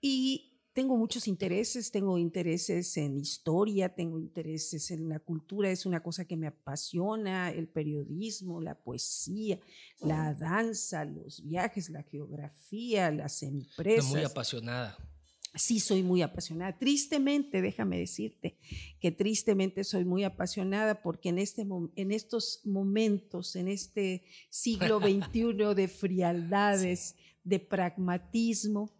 Y 0.00 0.52
tengo 0.72 0.96
muchos 0.96 1.28
intereses, 1.28 1.90
tengo 1.90 2.16
intereses 2.16 2.96
en 2.96 3.18
historia, 3.18 3.94
tengo 3.94 4.18
intereses 4.18 4.90
en 4.90 5.08
la 5.08 5.18
cultura, 5.18 5.70
es 5.70 5.84
una 5.84 6.02
cosa 6.02 6.24
que 6.24 6.36
me 6.36 6.46
apasiona, 6.46 7.50
el 7.50 7.68
periodismo, 7.68 8.60
la 8.60 8.74
poesía, 8.74 9.60
la 10.00 10.32
danza, 10.32 11.04
los 11.04 11.42
viajes, 11.42 11.90
la 11.90 12.02
geografía, 12.04 13.10
las 13.10 13.42
empresas. 13.42 14.10
muy 14.10 14.22
apasionada. 14.22 14.96
Sí, 15.54 15.80
soy 15.80 16.02
muy 16.02 16.22
apasionada. 16.22 16.78
Tristemente, 16.78 17.60
déjame 17.60 17.98
decirte 17.98 18.56
que 19.00 19.12
tristemente 19.12 19.84
soy 19.84 20.04
muy 20.04 20.24
apasionada 20.24 21.02
porque 21.02 21.28
en, 21.28 21.38
este, 21.38 21.66
en 21.96 22.12
estos 22.12 22.62
momentos, 22.64 23.54
en 23.56 23.68
este 23.68 24.24
siglo 24.48 24.98
XXI 24.98 25.74
de 25.74 25.88
frialdades, 25.88 27.16
de 27.44 27.58
pragmatismo, 27.58 28.90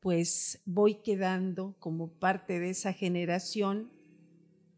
pues 0.00 0.62
voy 0.64 0.96
quedando 0.96 1.76
como 1.78 2.12
parte 2.12 2.60
de 2.60 2.70
esa 2.70 2.92
generación 2.92 3.92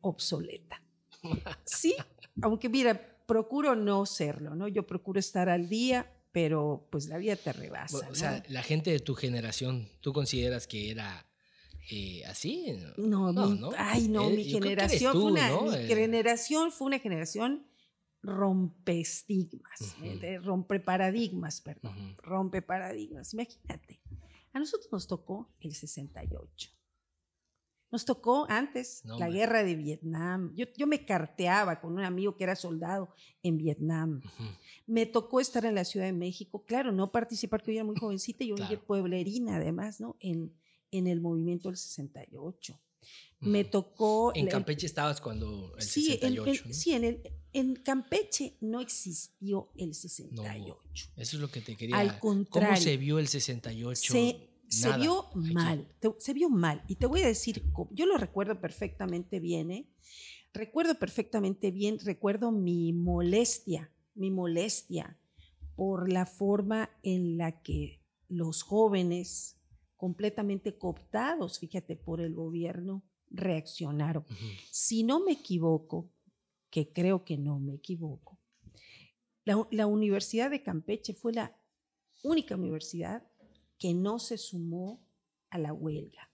obsoleta. 0.01 0.83
Sí, 1.65 1.95
aunque 2.43 2.69
mira, 2.69 3.17
procuro 3.27 3.75
no 3.75 4.07
serlo, 4.07 4.55
¿no? 4.55 4.69
Yo 4.69 4.87
procuro 4.87 5.19
estar 5.19 5.49
al 5.49 5.69
día, 5.69 6.16
pero 6.37 6.87
pues 6.91 7.09
la 7.09 7.17
vida 7.17 7.35
te 7.35 7.51
rebasa. 7.51 8.07
O 8.11 8.15
sea, 8.15 8.43
la 8.49 8.63
gente 8.63 8.91
de 8.91 9.01
tu 9.01 9.15
generación, 9.15 9.89
¿tú 10.03 10.13
consideras 10.13 10.67
que 10.67 10.91
era 10.91 11.27
eh, 11.91 12.27
así? 12.27 12.77
No, 12.99 13.33
no, 13.33 13.71
ay, 13.79 14.09
no, 14.09 14.29
mi 14.29 14.45
generación 14.45 15.13
fue 15.15 15.25
una, 15.25 15.51
mi 15.63 15.87
generación 15.87 16.73
fue 16.73 16.89
una 16.89 16.99
generación 16.99 17.67
rompe 18.21 19.01
estigmas, 19.01 19.97
eh, 20.03 20.39
rompe 20.43 20.79
paradigmas, 20.79 21.63
perdón, 21.63 22.19
rompe 22.19 22.61
paradigmas. 22.61 23.33
Imagínate, 23.33 24.03
a 24.53 24.59
nosotros 24.59 24.93
nos 24.93 25.07
tocó 25.07 25.55
el 25.61 25.75
68. 25.75 26.71
Nos 27.93 28.05
tocó 28.05 28.47
antes 28.49 29.03
la 29.05 29.31
guerra 29.31 29.63
de 29.63 29.77
Vietnam. 29.77 30.53
Yo, 30.55 30.87
me 30.87 31.05
carteaba 31.05 31.81
con 31.81 31.93
un 31.93 32.05
amigo 32.05 32.37
que 32.37 32.45
era 32.45 32.57
soldado 32.57 33.11
en 33.43 33.59
Vietnam. 33.59 34.23
Me 34.87 35.07
tocó 35.07 35.41
estar 35.41 35.65
en 35.65 35.75
la 35.75 35.85
Ciudad 35.85 36.07
de 36.07 36.13
México. 36.13 36.65
Claro, 36.65 36.93
no 36.93 37.13
participar, 37.13 37.63
que 37.63 37.73
yo 37.73 37.79
era 37.79 37.85
muy 37.85 37.97
jovencita. 37.97 38.45
Yo 38.45 38.57
claro. 38.57 38.85
pueblerina, 38.85 39.57
además, 39.57 40.01
¿no? 40.01 40.17
En, 40.21 40.53
en 40.91 41.07
el 41.07 41.21
movimiento 41.21 41.69
del 41.69 41.77
68. 41.77 42.79
Me 43.41 43.65
tocó... 43.65 44.33
En 44.35 44.49
Campeche 44.49 44.87
estabas 44.87 45.21
cuando 45.21 45.75
el 45.77 45.83
sí, 45.83 46.07
68, 46.07 46.65
en, 46.65 46.75
Sí, 46.75 46.93
en, 46.93 47.05
el, 47.05 47.23
en 47.53 47.77
Campeche 47.77 48.57
no 48.61 48.81
existió 48.81 49.71
el 49.77 49.95
68. 49.95 50.79
eso 51.17 51.37
es 51.37 51.41
lo 51.41 51.51
que 51.51 51.61
te 51.61 51.77
quería... 51.77 51.99
Al 51.99 52.19
contrario. 52.19 52.71
¿Cómo 52.71 52.81
se 52.81 52.97
vio 52.97 53.19
el 53.19 53.29
68? 53.29 54.13
Se, 54.13 54.49
se 54.69 54.97
vio 54.97 55.29
mal, 55.35 55.89
se 56.19 56.33
vio 56.33 56.49
mal. 56.49 56.83
Y 56.89 56.97
te 56.97 57.07
voy 57.07 57.23
a 57.23 57.27
decir, 57.27 57.63
yo 57.91 58.07
lo 58.07 58.17
recuerdo 58.17 58.61
perfectamente 58.61 59.41
bien, 59.41 59.71
¿eh? 59.71 59.89
Recuerdo 60.53 60.99
perfectamente 60.99 61.71
bien, 61.71 61.99
recuerdo 61.99 62.51
mi 62.51 62.93
molestia, 62.93 63.93
mi 64.15 64.31
molestia 64.31 65.19
por 65.75 66.11
la 66.11 66.25
forma 66.25 66.91
en 67.03 67.37
la 67.37 67.63
que 67.63 68.01
los 68.29 68.63
jóvenes 68.63 69.61
completamente 69.97 70.79
cooptados, 70.79 71.59
fíjate, 71.59 71.97
por 71.97 72.21
el 72.21 72.35
gobierno, 72.35 73.05
reaccionaron. 73.31 74.25
Si 74.71 75.03
no 75.03 75.21
me 75.21 75.33
equivoco, 75.33 76.11
que 76.71 76.93
creo 76.93 77.25
que 77.25 77.37
no 77.37 77.59
me 77.59 77.75
equivoco, 77.75 78.39
la, 79.45 79.87
Universidad 79.87 80.51
de 80.51 80.63
Campeche 80.63 81.15
fue 81.15 81.33
la 81.33 81.57
única 82.25 82.57
universidad 82.57 83.23
que 83.79 83.95
no 83.95 84.19
se 84.19 84.39
sumó 84.39 85.01
a 85.51 85.59
la 85.59 85.73
huelga. 85.73 86.31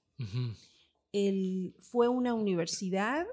fue 1.80 2.08
una 2.08 2.34
universidad 2.34 3.26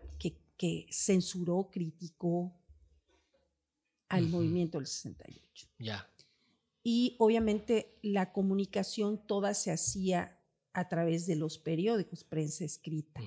que, 0.58 0.88
censuró, 0.92 1.70
criticó 1.72 2.54
al 4.10 4.28
movimiento 4.28 4.78
del 4.78 4.88
68. 4.88 5.68
Ya. 5.80 6.10
Y 6.84 7.16
obviamente 7.20 7.98
la 8.02 8.34
comunicación 8.34 9.26
toda 9.26 9.54
se 9.54 9.72
hacía 9.72 10.38
a 10.74 10.90
través 10.90 11.26
de 11.28 11.36
los 11.36 11.58
periódicos, 11.58 12.24
prensa 12.24 12.66
escrita. 12.66 13.22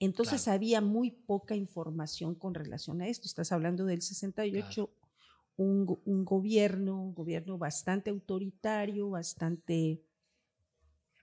Entonces 0.00 0.48
había 0.48 0.80
muy 0.80 1.10
poca 1.10 1.54
información 1.54 2.34
con 2.34 2.54
relación 2.54 3.00
a 3.00 3.08
esto. 3.08 3.26
Estás 3.26 3.52
hablando 3.52 3.84
del 3.84 4.02
68, 4.02 4.90
un, 5.56 6.00
un, 6.04 6.24
gobierno, 6.24 7.00
un 7.00 7.14
gobierno 7.14 7.56
bastante 7.58 8.10
autoritario, 8.10 9.10
bastante 9.10 10.02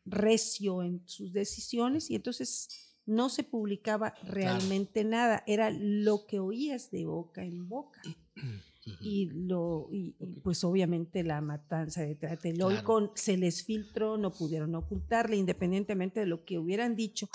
recio 0.06 0.84
en 0.84 1.08
sus 1.08 1.34
decisiones 1.34 2.10
y 2.10 2.16
entonces 2.16 2.92
no 3.06 3.30
se 3.30 3.44
publicaba 3.44 4.14
realmente 4.24 5.04
nada, 5.04 5.44
era 5.48 5.70
lo 5.72 6.26
que 6.26 6.40
oías 6.40 6.92
de 6.92 7.06
boca 7.06 7.44
en 7.44 7.68
boca. 7.68 8.02
y 9.00 9.30
lo 9.32 9.90
y, 9.92 10.16
pues 10.44 10.64
obviamente 10.64 11.24
la 11.24 11.40
matanza 11.40 12.02
de 12.02 12.16
Tlatelolco 12.16 13.12
se 13.16 13.38
les 13.38 13.64
filtró, 13.64 14.18
no 14.18 14.32
pudieron 14.32 14.74
ocultarle 14.74 15.38
independientemente 15.38 16.22
de 16.22 16.26
lo 16.26 16.46
que 16.46 16.58
hubieran 16.58 16.96
dicho. 16.96 17.30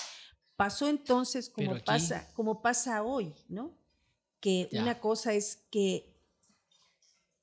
Pasó 0.56 0.88
entonces 0.88 1.48
como 1.48 1.78
pasa 1.84 2.32
como 2.34 2.62
pasa 2.62 3.02
hoy, 3.02 3.32
¿no? 3.48 3.78
Que 4.40 4.68
una 4.72 4.98
cosa 5.00 5.34
es 5.34 5.66
que 5.70 6.16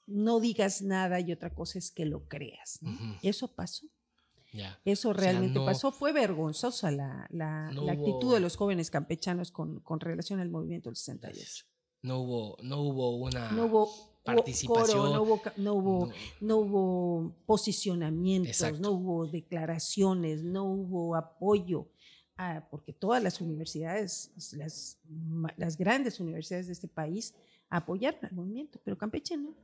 no 0.05 0.39
digas 0.39 0.81
nada 0.81 1.19
y 1.19 1.31
otra 1.31 1.53
cosa 1.53 1.79
es 1.79 1.91
que 1.91 2.05
lo 2.05 2.27
creas. 2.27 2.79
Eso 3.21 3.55
pasó. 3.55 3.87
Eso 4.86 5.13
realmente 5.13 5.60
pasó. 5.60 5.91
Fue 5.91 6.13
vergonzosa 6.13 6.91
la, 6.91 7.27
la, 7.31 7.69
actitud 7.91 8.33
de 8.33 8.39
los 8.39 8.55
jóvenes 8.55 8.91
campechanos 8.91 9.51
con, 9.51 9.79
con 9.79 10.00
relación 10.00 10.39
al 10.39 10.50
movimiento 10.50 10.89
del 10.89 10.95
68 10.95 11.65
no 12.03 12.19
hubo, 12.19 12.57
no 12.62 12.81
hubo 12.81 13.15
una 13.17 13.51
no 13.51 13.65
hubo 13.65 13.89
participación. 14.24 15.13
no, 15.13 15.24
hubo, 15.24 15.41
no, 15.57 15.74
hubo, 15.74 16.12
no. 16.41 16.57
hubo, 16.57 17.36
posicionamientos, 17.45 18.79
no 18.79 18.91
hubo 18.91 19.27
declaraciones, 19.27 20.43
no 20.43 20.65
hubo 20.65 21.15
apoyo. 21.15 21.89
porque 22.69 22.93
todas 22.93 23.24
las 23.24 23.41
universidades, 23.41 24.31
las, 24.53 25.00
las 25.57 25.77
grandes 25.77 26.19
universidades 26.19 26.67
de 26.67 26.74
este 26.74 26.88
país 26.88 27.33
apoyaron 27.69 28.24
al 28.25 28.33
movimiento, 28.33 28.79
pero 28.83 28.98
Campeche 28.98 29.36
no. 29.36 29.55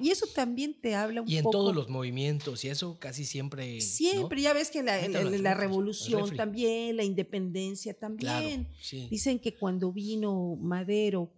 Y 0.00 0.10
eso 0.10 0.26
también 0.34 0.74
te 0.80 0.94
habla 0.94 1.20
un 1.20 1.26
poco. 1.26 1.34
Y 1.34 1.38
en 1.38 1.44
todos 1.44 1.74
los 1.74 1.88
movimientos, 1.88 2.64
y 2.64 2.68
eso 2.68 2.98
casi 2.98 3.24
siempre. 3.24 3.80
Siempre, 3.80 4.42
ya 4.42 4.52
ves 4.52 4.70
que 4.70 4.82
la, 4.82 5.06
la, 5.08 5.54
revolución 5.54 6.34
también, 6.36 6.96
la 6.96 7.04
independencia 7.04 7.94
también. 7.94 8.68
Dicen 9.10 9.38
que 9.38 9.54
cuando 9.54 9.92
vino 9.92 10.56
Madero 10.60 11.32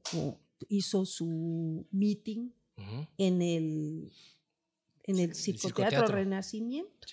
hizo 0.68 1.04
su 1.04 1.86
meeting 1.90 2.50
en 3.18 3.42
el 3.42 4.12
en 5.04 5.18
el 5.20 5.34
psicoteatro, 5.34 6.06
Renacimiento 6.06 7.06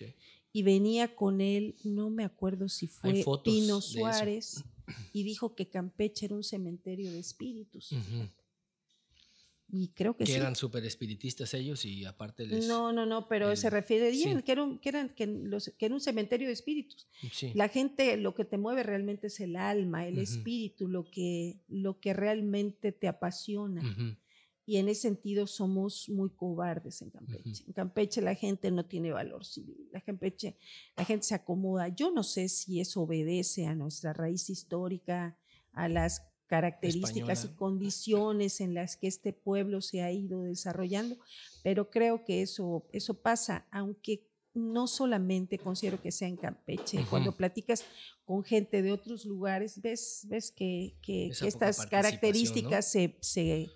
y 0.51 0.61
venía 0.61 1.15
con 1.15 1.41
él, 1.41 1.75
no 1.83 2.11
me 2.11 2.23
acuerdo 2.23 2.69
si 2.69 2.87
fue 2.87 3.25
Pino 3.43 3.81
Suárez, 3.81 4.63
y 5.13 5.23
dijo 5.23 5.55
que 5.55 5.67
Campeche 5.67 6.27
era 6.27 6.35
un 6.35 6.43
cementerio 6.43 7.11
de 7.11 7.19
espíritus. 7.19 7.93
Y 9.75 9.87
creo 9.87 10.15
que, 10.15 10.23
que 10.25 10.35
eran 10.35 10.55
súper 10.55 10.85
espiritistas 10.85 11.51
ellos 11.55 11.83
y 11.83 12.05
aparte 12.05 12.45
les... 12.45 12.67
No, 12.67 12.93
no, 12.93 13.07
no, 13.07 13.27
pero 13.27 13.55
se 13.55 13.71
refiere 13.71 14.11
que, 14.11 14.51
era 14.51 14.79
que, 14.79 14.89
eran, 14.89 15.09
que, 15.09 15.25
los, 15.25 15.73
que 15.79 15.87
era 15.87 15.95
un 15.95 15.99
cementerio 15.99 16.45
de 16.45 16.53
espíritus. 16.53 17.07
La 17.55 17.67
gente, 17.69 18.15
lo 18.17 18.35
que 18.35 18.45
te 18.45 18.59
mueve 18.59 18.83
realmente 18.83 19.27
es 19.27 19.39
el 19.39 19.55
alma, 19.55 20.05
el 20.05 20.19
espíritu, 20.19 20.87
lo 20.87 21.09
que, 21.09 21.57
lo 21.67 21.99
que 21.99 22.13
realmente 22.13 22.91
te 22.91 23.07
apasiona. 23.07 23.81
Y 24.63 24.77
en 24.77 24.89
ese 24.89 25.01
sentido 25.01 25.47
somos 25.47 26.07
muy 26.07 26.29
cobardes 26.29 27.01
en 27.01 27.09
Campeche. 27.09 27.63
En 27.65 27.73
Campeche 27.73 28.21
la 28.21 28.35
gente 28.35 28.69
no 28.69 28.85
tiene 28.85 29.11
valor 29.11 29.43
civil. 29.43 29.89
La 29.91 30.01
Campeche, 30.01 30.55
la 30.95 31.03
gente 31.03 31.25
se 31.25 31.33
acomoda. 31.33 31.87
Yo 31.87 32.11
no 32.11 32.21
sé 32.21 32.47
si 32.47 32.79
eso 32.79 33.01
obedece 33.01 33.65
a 33.65 33.73
nuestra 33.73 34.13
raíz 34.13 34.51
histórica, 34.51 35.35
a 35.71 35.89
las 35.89 36.21
características 36.47 37.45
y 37.45 37.47
condiciones 37.55 38.61
en 38.61 38.73
las 38.73 38.97
que 38.97 39.07
este 39.07 39.33
pueblo 39.33 39.81
se 39.81 40.01
ha 40.01 40.11
ido 40.11 40.43
desarrollando, 40.43 41.17
pero 41.63 41.89
creo 41.89 42.23
que 42.25 42.41
eso, 42.41 42.85
eso 42.91 43.15
pasa, 43.15 43.65
aunque 43.71 44.27
no 44.53 44.87
solamente 44.87 45.57
considero 45.57 46.01
que 46.01 46.11
sea 46.11 46.27
en 46.27 46.37
Campeche, 46.37 47.05
cuando 47.09 47.35
platicas 47.35 47.85
con 48.25 48.43
gente 48.43 48.81
de 48.81 48.91
otros 48.91 49.25
lugares, 49.25 49.81
ves, 49.81 50.25
ves 50.29 50.51
que, 50.51 50.95
que, 51.01 51.27
estas 51.27 51.85
características 51.87 52.91
se, 52.91 53.17
se, 53.19 53.71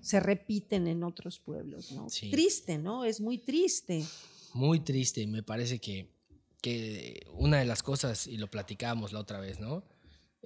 se, 0.00 0.20
repiten 0.20 0.88
en 0.88 1.04
otros 1.04 1.38
pueblos, 1.38 1.92
¿no? 1.92 2.08
Triste, 2.08 2.78
¿no? 2.78 3.04
Es 3.04 3.20
muy 3.20 3.38
triste. 3.38 4.04
Muy 4.52 4.80
triste, 4.80 5.26
me 5.26 5.44
parece 5.44 5.78
que, 5.78 6.08
que 6.60 7.24
una 7.32 7.58
de 7.58 7.64
las 7.66 7.82
cosas, 7.82 8.26
y 8.26 8.36
lo 8.36 8.50
platicábamos 8.50 9.12
la 9.12 9.20
otra 9.20 9.38
vez, 9.38 9.60
¿no? 9.60 9.84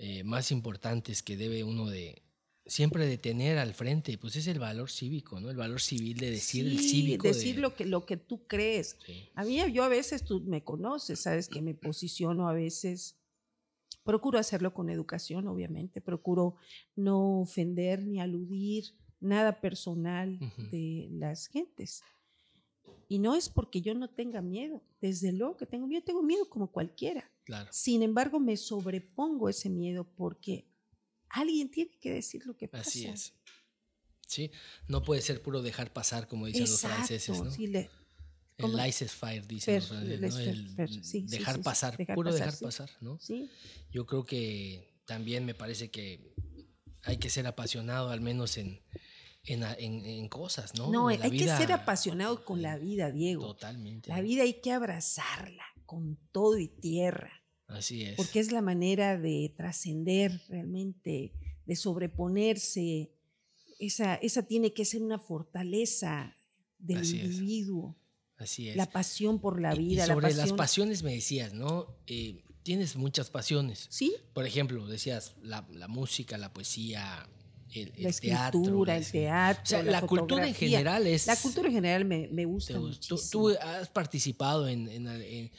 Eh, 0.02 0.24
más 0.24 0.50
importantes 0.50 1.22
que 1.22 1.36
debe 1.36 1.62
uno 1.62 1.86
de, 1.86 2.22
siempre 2.64 3.04
de 3.04 3.18
tener 3.18 3.58
al 3.58 3.74
frente, 3.74 4.16
pues 4.16 4.34
es 4.34 4.46
el 4.46 4.58
valor 4.58 4.90
cívico, 4.90 5.38
¿no? 5.40 5.50
El 5.50 5.58
valor 5.58 5.78
civil 5.78 6.16
de 6.16 6.30
decir 6.30 6.66
el 6.66 6.78
cívico. 6.78 7.28
Decir 7.28 7.58
lo, 7.58 7.74
que, 7.74 7.84
lo 7.84 8.06
que 8.06 8.16
tú 8.16 8.46
crees. 8.46 8.96
A 9.34 9.44
mí, 9.44 9.60
yo 9.74 9.84
a 9.84 9.88
veces, 9.88 10.24
tú 10.24 10.40
me 10.40 10.64
conoces, 10.64 11.20
sabes 11.20 11.48
que 11.48 11.60
me 11.60 11.74
posiciono 11.74 12.48
a 12.48 12.54
veces, 12.54 13.18
procuro 14.02 14.38
hacerlo 14.38 14.72
con 14.72 14.88
educación, 14.88 15.46
obviamente, 15.48 16.00
procuro 16.00 16.54
no 16.96 17.42
ofender 17.42 18.02
ni 18.02 18.20
aludir 18.20 18.94
nada 19.20 19.60
personal 19.60 20.38
de 20.70 21.08
las 21.10 21.46
gentes. 21.48 22.02
Y 23.06 23.18
no 23.18 23.36
es 23.36 23.50
porque 23.50 23.82
yo 23.82 23.92
no 23.92 24.08
tenga 24.08 24.40
miedo, 24.40 24.82
desde 25.02 25.30
luego 25.32 25.58
que 25.58 25.66
tengo 25.66 25.86
miedo, 25.86 26.02
tengo 26.04 26.22
miedo 26.22 26.48
como 26.48 26.72
cualquiera. 26.72 27.30
Claro. 27.50 27.68
Sin 27.72 28.04
embargo, 28.04 28.38
me 28.38 28.56
sobrepongo 28.56 29.48
ese 29.48 29.68
miedo 29.68 30.04
porque 30.04 30.68
alguien 31.28 31.68
tiene 31.68 31.90
que 31.98 32.12
decir 32.12 32.46
lo 32.46 32.56
que 32.56 32.68
pasa. 32.68 32.88
Así 32.88 33.06
es. 33.06 33.34
Sí, 34.24 34.52
no 34.86 35.02
puede 35.02 35.20
ser 35.20 35.42
puro 35.42 35.60
dejar 35.60 35.92
pasar, 35.92 36.28
como 36.28 36.46
dicen 36.46 36.62
los 36.62 36.80
franceses, 36.80 37.42
¿no? 37.42 37.50
Sí, 37.50 37.66
le, 37.66 37.90
el 38.56 38.76
laissez 38.76 39.10
faire, 39.10 39.44
dicen 39.48 39.74
los 39.74 39.88
franceses, 39.88 41.28
dejar 41.28 41.60
pasar, 41.60 41.96
puro 42.14 42.32
dejar 42.32 42.56
pasar, 42.56 42.88
¿no? 43.00 43.18
Sí. 43.18 43.50
Yo 43.90 44.06
creo 44.06 44.24
que 44.24 44.94
también 45.04 45.44
me 45.44 45.54
parece 45.54 45.90
que 45.90 46.32
hay 47.02 47.16
que 47.16 47.30
ser 47.30 47.48
apasionado, 47.48 48.10
al 48.10 48.20
menos 48.20 48.58
en, 48.58 48.80
en, 49.42 49.64
en, 49.64 50.28
cosas, 50.28 50.76
¿no? 50.76 50.92
No, 50.92 51.08
hay 51.08 51.18
que 51.32 51.48
ser 51.48 51.72
apasionado 51.72 52.44
con 52.44 52.62
la 52.62 52.78
vida, 52.78 53.10
Diego. 53.10 53.44
Totalmente. 53.44 54.08
La 54.08 54.20
vida 54.20 54.44
hay 54.44 54.60
que 54.60 54.70
abrazarla 54.70 55.64
con 55.86 56.16
todo 56.30 56.56
y 56.56 56.68
tierra. 56.68 57.39
Así 57.70 58.02
es. 58.04 58.16
Porque 58.16 58.40
es 58.40 58.52
la 58.52 58.62
manera 58.62 59.18
de 59.18 59.52
trascender 59.56 60.40
realmente, 60.48 61.32
de 61.66 61.76
sobreponerse. 61.76 63.12
Esa, 63.78 64.16
esa 64.16 64.42
tiene 64.42 64.72
que 64.72 64.84
ser 64.84 65.02
una 65.02 65.18
fortaleza 65.18 66.36
del 66.78 67.04
individuo. 67.04 67.96
Así 68.36 68.68
es. 68.68 68.76
La 68.76 68.86
pasión 68.86 69.38
por 69.38 69.60
la 69.60 69.74
vida. 69.74 70.04
Y, 70.04 70.06
sobre 70.06 70.32
las 70.34 70.52
pasiones 70.52 71.02
me 71.02 71.12
decías, 71.12 71.52
¿no? 71.52 71.96
Eh, 72.06 72.42
tienes 72.62 72.96
muchas 72.96 73.30
pasiones. 73.30 73.86
Sí. 73.90 74.14
Por 74.32 74.46
ejemplo, 74.46 74.86
decías 74.86 75.34
la, 75.42 75.62
música, 75.88 76.38
la 76.38 76.52
poesía, 76.52 77.28
el, 77.72 77.92
la 77.98 78.08
escritura, 78.08 78.96
el 78.96 79.10
teatro. 79.10 79.62
O 79.62 79.66
sea, 79.66 79.82
la, 79.82 80.02
cultura 80.02 80.46
en 80.46 80.54
general 80.54 81.06
es. 81.06 81.26
La 81.26 81.36
cultura 81.36 81.68
en 81.68 81.74
general 81.74 82.04
me, 82.04 82.28
me 82.28 82.44
gusta 82.44 82.78
muchísimo. 82.80 83.20
Tú, 83.30 83.48
has 83.60 83.88
participado 83.88 84.68
en, 84.68 85.50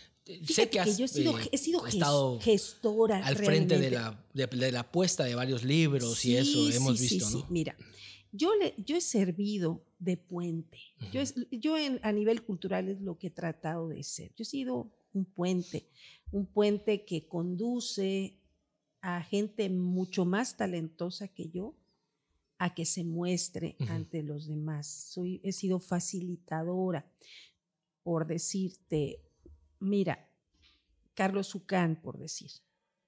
sé 0.48 0.70
que, 0.70 0.80
has 0.80 0.98
yo 0.98 1.06
he 1.06 1.08
sido, 1.08 1.38
eh, 1.38 1.50
he 1.52 1.58
sido 1.58 1.86
estado 1.86 2.40
gestora 2.40 3.26
al 3.26 3.36
frente 3.36 3.78
de 3.78 3.92
la, 3.92 4.24
de, 4.34 4.72
la 4.72 4.92
puesta 4.92 5.24
de 5.24 5.36
varios 5.36 5.64
libros 5.64 6.24
y 6.26 6.38
eso 6.38 6.70
hemos 6.70 7.00
visto, 7.00 7.30
¿no? 7.30 7.46
Mira, 7.50 7.76
yo, 8.32 8.56
le, 8.56 8.74
yo 8.78 8.96
he 8.96 9.02
servido 9.02 9.84
de 10.00 10.18
puente. 10.18 10.80
Yo, 11.12 11.22
yo 11.52 11.76
a 12.02 12.12
nivel 12.12 12.44
cultural 12.44 12.90
es 12.90 13.02
lo 13.02 13.18
que 13.18 13.28
he 13.28 13.32
tratado 13.32 13.90
de 13.90 14.04
ser. 14.04 14.30
Yo 14.36 14.44
he 14.44 14.46
sido 14.46 14.92
un 15.14 15.26
puente, 15.26 15.90
un 16.32 16.46
puente 16.46 17.06
que 17.06 17.28
conduce 17.28 18.38
a 19.02 19.22
gente 19.22 19.70
mucho 19.70 20.26
más 20.26 20.56
talentosa 20.56 21.28
que 21.28 21.50
yo 21.50 21.76
a 22.58 22.76
que 22.76 22.86
se 22.86 23.04
muestre 23.04 23.76
ante 23.90 24.22
los 24.22 24.48
demás. 24.48 24.88
Soy, 24.88 25.42
he 25.44 25.52
sido 25.52 25.80
facilitadora, 25.80 27.12
por 28.04 28.28
decirte, 28.28 29.20
Mira, 29.82 30.30
Carlos 31.16 31.48
Zucán, 31.48 32.00
por 32.02 32.18
decir, 32.18 32.52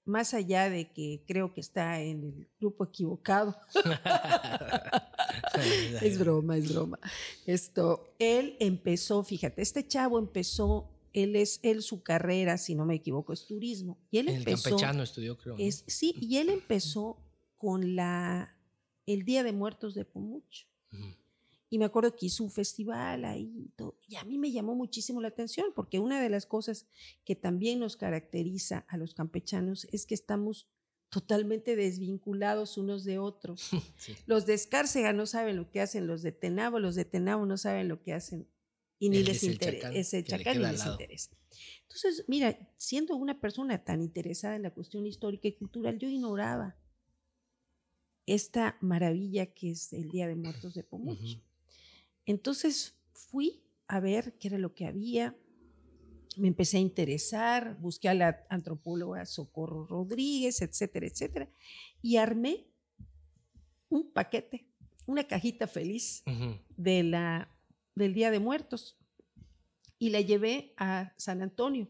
más 0.06 0.34
allá 0.34 0.70
de 0.70 0.92
que 0.92 1.24
creo 1.28 1.54
que 1.54 1.62
está 1.62 2.02
en 2.02 2.24
el 2.24 2.50
grupo 2.60 2.84
equivocado. 2.84 3.56
es 6.02 6.20
broma, 6.20 6.58
es 6.58 6.74
broma. 6.74 7.00
Esto, 7.46 8.14
él 8.20 8.58
empezó, 8.60 9.24
fíjate, 9.24 9.62
este 9.62 9.88
chavo 9.88 10.20
empezó, 10.20 10.90
él 11.14 11.36
es, 11.36 11.60
él 11.64 11.84
su 11.84 12.04
carrera, 12.04 12.58
si 12.58 12.76
no 12.76 12.86
me 12.86 12.96
equivoco, 12.96 13.34
es 13.34 13.46
turismo. 13.46 13.98
Y 14.12 14.18
él 14.18 14.30
en 14.30 14.36
empezó, 14.38 14.70
el 14.70 14.74
campechano 14.74 15.04
estudió, 15.04 15.38
creo. 15.38 15.56
Es, 15.58 15.84
sí, 15.88 16.16
y 16.20 16.38
él 16.38 16.50
empezó 16.50 17.18
con 17.58 17.96
la, 17.96 18.58
el 19.06 19.24
Día 19.24 19.44
de 19.44 19.54
Muertos 19.54 19.94
de 19.94 20.06
Pomucho. 20.06 20.66
Y 21.74 21.80
me 21.80 21.86
acuerdo 21.86 22.16
que 22.16 22.28
hizo 22.28 22.44
un 22.44 22.52
festival 22.52 23.26
ahí 23.26 23.52
y, 23.66 23.70
todo, 23.70 23.98
y 24.08 24.16
a 24.18 24.24
mí 24.26 24.38
me 24.38 24.52
llamó 24.52 24.76
muchísimo 24.76 25.20
la 25.22 25.30
atención 25.30 25.72
porque 25.76 25.98
una 25.98 26.22
de 26.22 26.30
las 26.30 26.46
cosas 26.46 26.86
que 27.26 27.36
también 27.36 27.80
nos 27.80 27.98
caracteriza 27.98 28.86
a 28.88 28.96
los 28.96 29.16
campechanos 29.16 29.88
es 29.92 30.06
que 30.06 30.14
estamos 30.14 30.70
totalmente 31.10 31.76
desvinculados 31.76 32.78
unos 32.78 33.06
de 33.06 33.18
otros. 33.18 33.72
Los 34.28 34.46
de 34.46 34.54
Escárcega 34.54 35.14
no 35.14 35.26
saben 35.26 35.58
lo 35.58 35.72
que 35.72 35.82
hacen 35.82 36.06
los 36.06 36.22
de 36.22 36.32
Tenabo, 36.32 36.78
los 36.78 36.94
de 36.94 37.06
Tenabo 37.06 37.48
no 37.48 37.58
saben 37.58 37.88
lo 37.88 38.04
que 38.04 38.14
hacen 38.14 38.48
y 39.00 39.10
ni 39.10 39.24
les 39.24 39.44
interesa, 39.44 39.92
ese 39.94 40.24
chacán 40.24 40.60
ni 40.60 40.68
les 40.68 40.86
interesa. 40.86 41.36
Entonces, 41.82 42.24
mira, 42.28 42.56
siendo 42.78 43.16
una 43.16 43.42
persona 43.42 43.84
tan 43.84 44.04
interesada 44.04 44.56
en 44.56 44.62
la 44.62 44.76
cuestión 44.76 45.08
histórica 45.08 45.48
y 45.48 45.54
cultural, 45.54 45.98
yo 45.98 46.08
ignoraba 46.08 46.78
esta 48.28 48.78
maravilla 48.80 49.48
que 49.48 49.72
es 49.72 49.92
el 49.92 50.10
Día 50.10 50.28
de 50.28 50.36
Muertos 50.36 50.76
de 50.76 50.84
Pomucho. 50.84 51.42
Entonces 52.26 52.96
fui 53.12 53.64
a 53.88 54.00
ver 54.00 54.38
qué 54.38 54.48
era 54.50 54.58
lo 54.58 54.74
que 54.74 54.86
había, 54.86 55.36
me 56.38 56.48
empecé 56.48 56.78
a 56.78 56.82
interesar, 56.82 57.78
busqué 57.80 58.10
a 58.10 58.14
la 58.14 58.46
antropóloga 58.50 59.26
Socorro 59.26 59.86
Rodríguez, 59.86 60.62
etcétera, 60.62 61.08
etcétera, 61.08 61.50
y 62.02 62.18
armé 62.18 62.68
un 63.90 64.12
paquete, 64.12 64.66
una 65.06 65.26
cajita 65.26 65.68
feliz 65.68 66.24
de 66.76 67.04
la, 67.04 67.50
del 67.96 68.14
Día 68.14 68.32
de 68.32 68.40
Muertos 68.40 68.98
y 70.00 70.10
la 70.10 70.22
llevé 70.22 70.74
a 70.78 71.14
San 71.18 71.42
Antonio. 71.42 71.88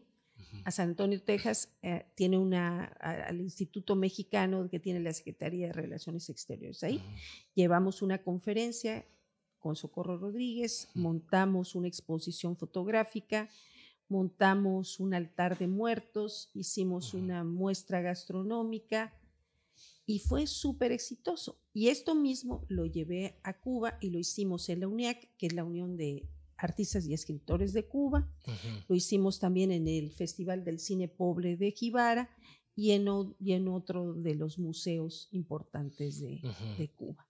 A 0.64 0.70
San 0.70 0.90
Antonio, 0.90 1.20
Texas, 1.20 1.68
eh, 1.82 2.06
tiene 2.14 2.38
una, 2.38 2.84
al 2.84 3.40
Instituto 3.40 3.96
Mexicano 3.96 4.68
que 4.70 4.78
tiene 4.78 5.00
la 5.00 5.12
Secretaría 5.12 5.68
de 5.68 5.72
Relaciones 5.72 6.28
Exteriores 6.28 6.82
ahí. 6.84 7.02
Llevamos 7.54 8.02
una 8.02 8.22
conferencia 8.22 9.04
con 9.64 9.76
Socorro 9.76 10.18
Rodríguez, 10.18 10.90
montamos 10.92 11.74
una 11.74 11.88
exposición 11.88 12.54
fotográfica, 12.54 13.48
montamos 14.10 15.00
un 15.00 15.14
altar 15.14 15.56
de 15.56 15.68
muertos, 15.68 16.50
hicimos 16.52 17.14
una 17.14 17.44
muestra 17.44 18.02
gastronómica 18.02 19.14
y 20.04 20.18
fue 20.18 20.46
súper 20.46 20.92
exitoso. 20.92 21.56
Y 21.72 21.88
esto 21.88 22.14
mismo 22.14 22.66
lo 22.68 22.84
llevé 22.84 23.40
a 23.42 23.58
Cuba 23.58 23.96
y 24.02 24.10
lo 24.10 24.18
hicimos 24.18 24.68
en 24.68 24.80
la 24.80 24.88
UNIAC, 24.88 25.34
que 25.38 25.46
es 25.46 25.54
la 25.54 25.64
Unión 25.64 25.96
de 25.96 26.28
Artistas 26.58 27.06
y 27.06 27.14
Escritores 27.14 27.72
de 27.72 27.86
Cuba. 27.86 28.28
Lo 28.86 28.94
hicimos 28.94 29.40
también 29.40 29.72
en 29.72 29.88
el 29.88 30.12
Festival 30.12 30.62
del 30.62 30.78
Cine 30.78 31.08
Pobre 31.08 31.56
de 31.56 31.70
Jibara 31.70 32.28
y 32.76 32.90
en, 32.90 33.06
y 33.40 33.52
en 33.52 33.68
otro 33.68 34.12
de 34.12 34.34
los 34.34 34.58
museos 34.58 35.30
importantes 35.32 36.20
de, 36.20 36.42
de 36.76 36.88
Cuba. 36.90 37.26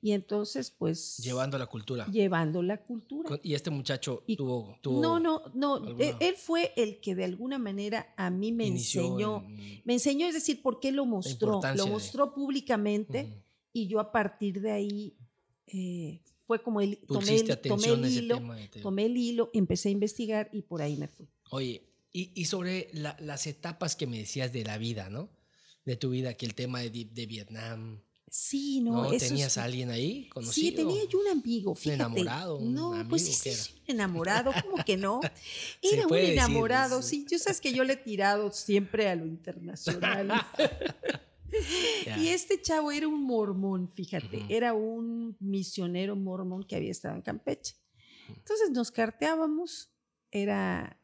Y 0.00 0.12
entonces, 0.12 0.70
pues... 0.70 1.18
Llevando 1.18 1.58
la 1.58 1.66
cultura. 1.66 2.06
Llevando 2.06 2.62
la 2.62 2.76
cultura. 2.82 3.38
Y 3.42 3.54
este 3.54 3.70
muchacho 3.70 4.22
tuvo, 4.36 4.78
No, 4.84 5.18
no, 5.18 5.42
no. 5.54 5.98
E, 5.98 6.14
él 6.20 6.36
fue 6.36 6.72
el 6.76 7.00
que 7.00 7.14
de 7.14 7.24
alguna 7.24 7.58
manera 7.58 8.14
a 8.16 8.30
mí 8.30 8.52
me 8.52 8.66
enseñó. 8.66 9.44
Me 9.84 9.94
enseñó, 9.94 10.26
es 10.26 10.34
decir, 10.34 10.62
por 10.62 10.78
qué 10.78 10.92
lo 10.92 11.04
mostró. 11.04 11.60
Lo 11.74 11.86
mostró 11.88 12.32
públicamente 12.32 13.42
y 13.72 13.88
yo 13.88 14.00
a 14.00 14.12
partir 14.12 14.60
de 14.60 14.70
ahí 14.70 15.16
eh, 15.66 16.20
fue 16.46 16.62
como 16.62 16.80
el, 16.80 16.98
tomé, 16.98 17.36
el, 17.36 17.58
tomé 17.58 17.88
el 17.88 18.06
hilo, 18.06 18.40
tomé 18.82 19.06
el 19.06 19.16
hilo, 19.16 19.50
empecé 19.52 19.90
a 19.90 19.92
investigar 19.92 20.48
y 20.52 20.62
por 20.62 20.80
ahí 20.80 20.96
me 20.96 21.08
fui. 21.08 21.28
Oye, 21.50 21.82
y, 22.12 22.30
y 22.34 22.46
sobre 22.46 22.88
las 22.92 23.46
etapas 23.46 23.96
que 23.96 24.06
me 24.06 24.18
decías 24.18 24.52
de 24.52 24.64
la 24.64 24.78
vida, 24.78 25.10
¿no? 25.10 25.28
De 25.84 25.96
tu 25.96 26.10
vida, 26.10 26.34
que 26.34 26.46
el 26.46 26.54
tema 26.54 26.80
de, 26.80 26.90
de 26.90 27.26
Vietnam, 27.26 28.00
Sí, 28.30 28.80
no. 28.80 29.10
¿Tenías 29.16 29.58
a 29.58 29.64
alguien 29.64 29.90
ahí 29.90 30.28
conocido? 30.28 30.70
Sí, 30.70 30.74
tenía 30.74 31.04
yo 31.08 31.20
un 31.20 31.28
amigo, 31.28 31.74
fíjate. 31.74 32.02
¿Un 32.02 32.10
enamorado? 32.18 32.60
no, 32.60 33.08
pues 33.08 33.24
sí, 33.26 33.32
sí, 33.32 33.74
un 33.88 33.94
enamorado, 33.94 34.52
¿cómo 34.62 34.84
que 34.84 34.96
no? 34.96 35.20
Era 35.82 36.06
un 36.06 36.16
enamorado, 36.16 37.02
sí. 37.02 37.26
Yo 37.28 37.38
sabes 37.38 37.60
que 37.60 37.72
yo 37.72 37.84
le 37.84 37.94
he 37.94 37.96
tirado 37.96 38.50
siempre 38.52 39.08
a 39.08 39.16
lo 39.16 39.26
internacional. 39.26 40.32
Y 42.18 42.28
este 42.28 42.60
chavo 42.60 42.92
era 42.92 43.08
un 43.08 43.22
mormón, 43.22 43.88
fíjate, 43.88 44.44
era 44.50 44.74
un 44.74 45.34
misionero 45.40 46.14
mormón 46.14 46.62
que 46.62 46.76
había 46.76 46.90
estado 46.90 47.16
en 47.16 47.22
Campeche. 47.22 47.74
Entonces 48.28 48.70
nos 48.70 48.90
carteábamos, 48.90 49.90
era 50.30 51.00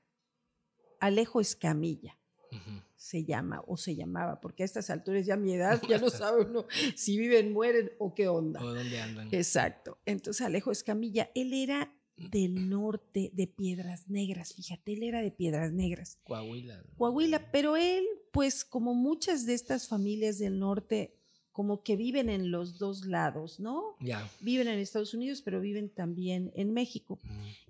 Alejo 1.01 1.41
Escamilla 1.41 2.19
Ujú. 2.53 2.83
Se 3.05 3.23
llama 3.23 3.63
o 3.67 3.77
se 3.77 3.95
llamaba, 3.95 4.41
porque 4.41 4.63
a 4.63 4.67
estas 4.67 4.89
alturas 4.89 5.27
ya 5.27 5.37
mi 5.37 5.53
edad 5.55 5.81
ya 5.87 5.99
no 5.99 6.09
sabe 6.09 6.43
uno 6.43 6.65
si 6.97 7.19
viven, 7.19 7.53
mueren 7.53 7.93
o 7.99 8.15
qué 8.15 8.29
onda. 8.29 8.65
¿O 8.65 8.73
dónde 8.73 8.99
andan? 8.99 9.29
Exacto. 9.31 9.99
Entonces 10.07 10.47
Alejo 10.47 10.73
Escamilla, 10.73 11.31
él 11.35 11.53
era 11.53 11.95
del 12.17 12.71
norte 12.71 13.31
de 13.35 13.47
Piedras 13.47 14.09
Negras, 14.09 14.55
fíjate, 14.55 14.95
él 14.95 15.03
era 15.03 15.21
de 15.21 15.31
Piedras 15.31 15.71
Negras. 15.73 16.19
Coahuila. 16.25 16.79
¿no? 16.79 16.97
Coahuila, 16.97 17.51
pero 17.51 17.77
él, 17.77 18.05
pues 18.33 18.65
como 18.65 18.95
muchas 18.95 19.45
de 19.45 19.53
estas 19.53 19.87
familias 19.87 20.39
del 20.39 20.59
norte, 20.59 21.15
como 21.53 21.83
que 21.83 21.97
viven 21.97 22.31
en 22.31 22.51
los 22.51 22.79
dos 22.79 23.05
lados, 23.05 23.61
¿no? 23.61 23.97
Ya. 24.01 24.31
Viven 24.41 24.67
en 24.67 24.79
Estados 24.79 25.13
Unidos, 25.13 25.43
pero 25.43 25.61
viven 25.61 25.91
también 25.91 26.53
en 26.55 26.73
México. 26.73 27.21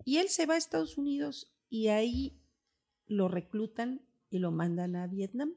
Y 0.04 0.18
él 0.18 0.28
se 0.28 0.46
va 0.46 0.54
a 0.54 0.58
Estados 0.58 0.96
Unidos 0.96 1.52
y 1.68 1.88
ahí 1.88 2.40
lo 3.06 3.26
reclutan 3.26 4.00
y 4.36 4.40
lo 4.40 4.50
mandan 4.50 4.96
a 4.96 5.06
Vietnam. 5.06 5.52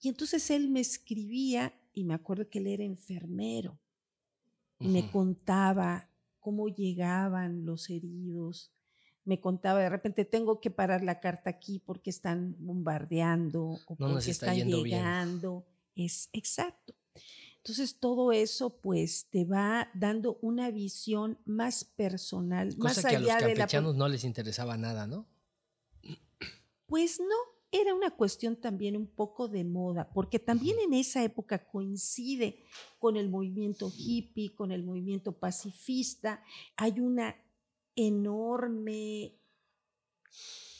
Y 0.00 0.08
entonces 0.08 0.50
él 0.50 0.68
me 0.70 0.80
escribía 0.80 1.72
y 1.92 2.04
me 2.04 2.14
acuerdo 2.14 2.48
que 2.48 2.58
él 2.58 2.66
era 2.66 2.84
enfermero 2.84 3.78
y 4.78 4.88
me 4.88 5.10
contaba 5.10 6.10
cómo 6.40 6.68
llegaban 6.68 7.64
los 7.64 7.88
heridos. 7.90 8.70
Me 9.24 9.40
contaba, 9.40 9.80
de 9.80 9.88
repente 9.88 10.26
tengo 10.26 10.60
que 10.60 10.70
parar 10.70 11.02
la 11.02 11.20
carta 11.20 11.48
aquí 11.48 11.78
porque 11.78 12.10
están 12.10 12.54
bombardeando 12.58 13.78
o 13.86 13.96
No 13.98 14.08
porque 14.10 14.30
está 14.30 14.52
están 14.52 14.68
bien. 14.68 14.84
llegando. 14.84 15.64
Es 15.94 16.28
exacto. 16.32 16.94
Entonces 17.58 17.98
todo 17.98 18.32
eso 18.32 18.78
pues 18.82 19.26
te 19.30 19.46
va 19.46 19.88
dando 19.94 20.38
una 20.42 20.70
visión 20.70 21.38
más 21.46 21.84
personal, 21.84 22.76
Cosa 22.76 23.00
más 23.00 23.06
que 23.10 23.16
a 23.16 23.20
los 23.20 23.30
allá 23.30 23.46
de 23.46 23.54
la... 23.54 23.58
campechanos 23.60 23.94
no 23.96 24.06
les 24.08 24.24
interesaba 24.24 24.76
nada, 24.76 25.06
¿no? 25.06 25.26
Pues 26.86 27.18
no, 27.18 27.53
era 27.74 27.92
una 27.92 28.12
cuestión 28.12 28.54
también 28.54 28.96
un 28.96 29.08
poco 29.08 29.48
de 29.48 29.64
moda, 29.64 30.08
porque 30.12 30.38
también 30.38 30.78
en 30.78 30.94
esa 30.94 31.24
época 31.24 31.66
coincide 31.66 32.64
con 33.00 33.16
el 33.16 33.28
movimiento 33.28 33.92
hippie, 33.96 34.54
con 34.54 34.70
el 34.70 34.84
movimiento 34.84 35.32
pacifista, 35.32 36.40
hay 36.76 37.00
una 37.00 37.34
enorme, 37.96 39.34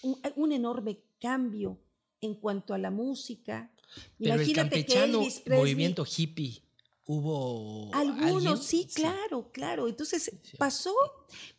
un, 0.02 0.20
un 0.36 0.52
enorme 0.52 1.00
cambio 1.18 1.80
en 2.20 2.34
cuanto 2.36 2.74
a 2.74 2.78
la 2.78 2.90
música. 2.92 3.72
Pero 4.18 4.34
el 4.34 4.46
que 4.84 4.92
Elvis 5.20 5.44
Presley- 5.44 5.58
movimiento 5.58 6.04
hippie, 6.04 6.62
hubo. 7.06 7.94
Algunos, 7.94 8.46
alguien? 8.46 8.56
sí, 8.58 8.88
claro, 8.94 9.50
claro. 9.52 9.88
Entonces 9.88 10.30
Sí. 10.42 10.56
pasó 10.56 10.92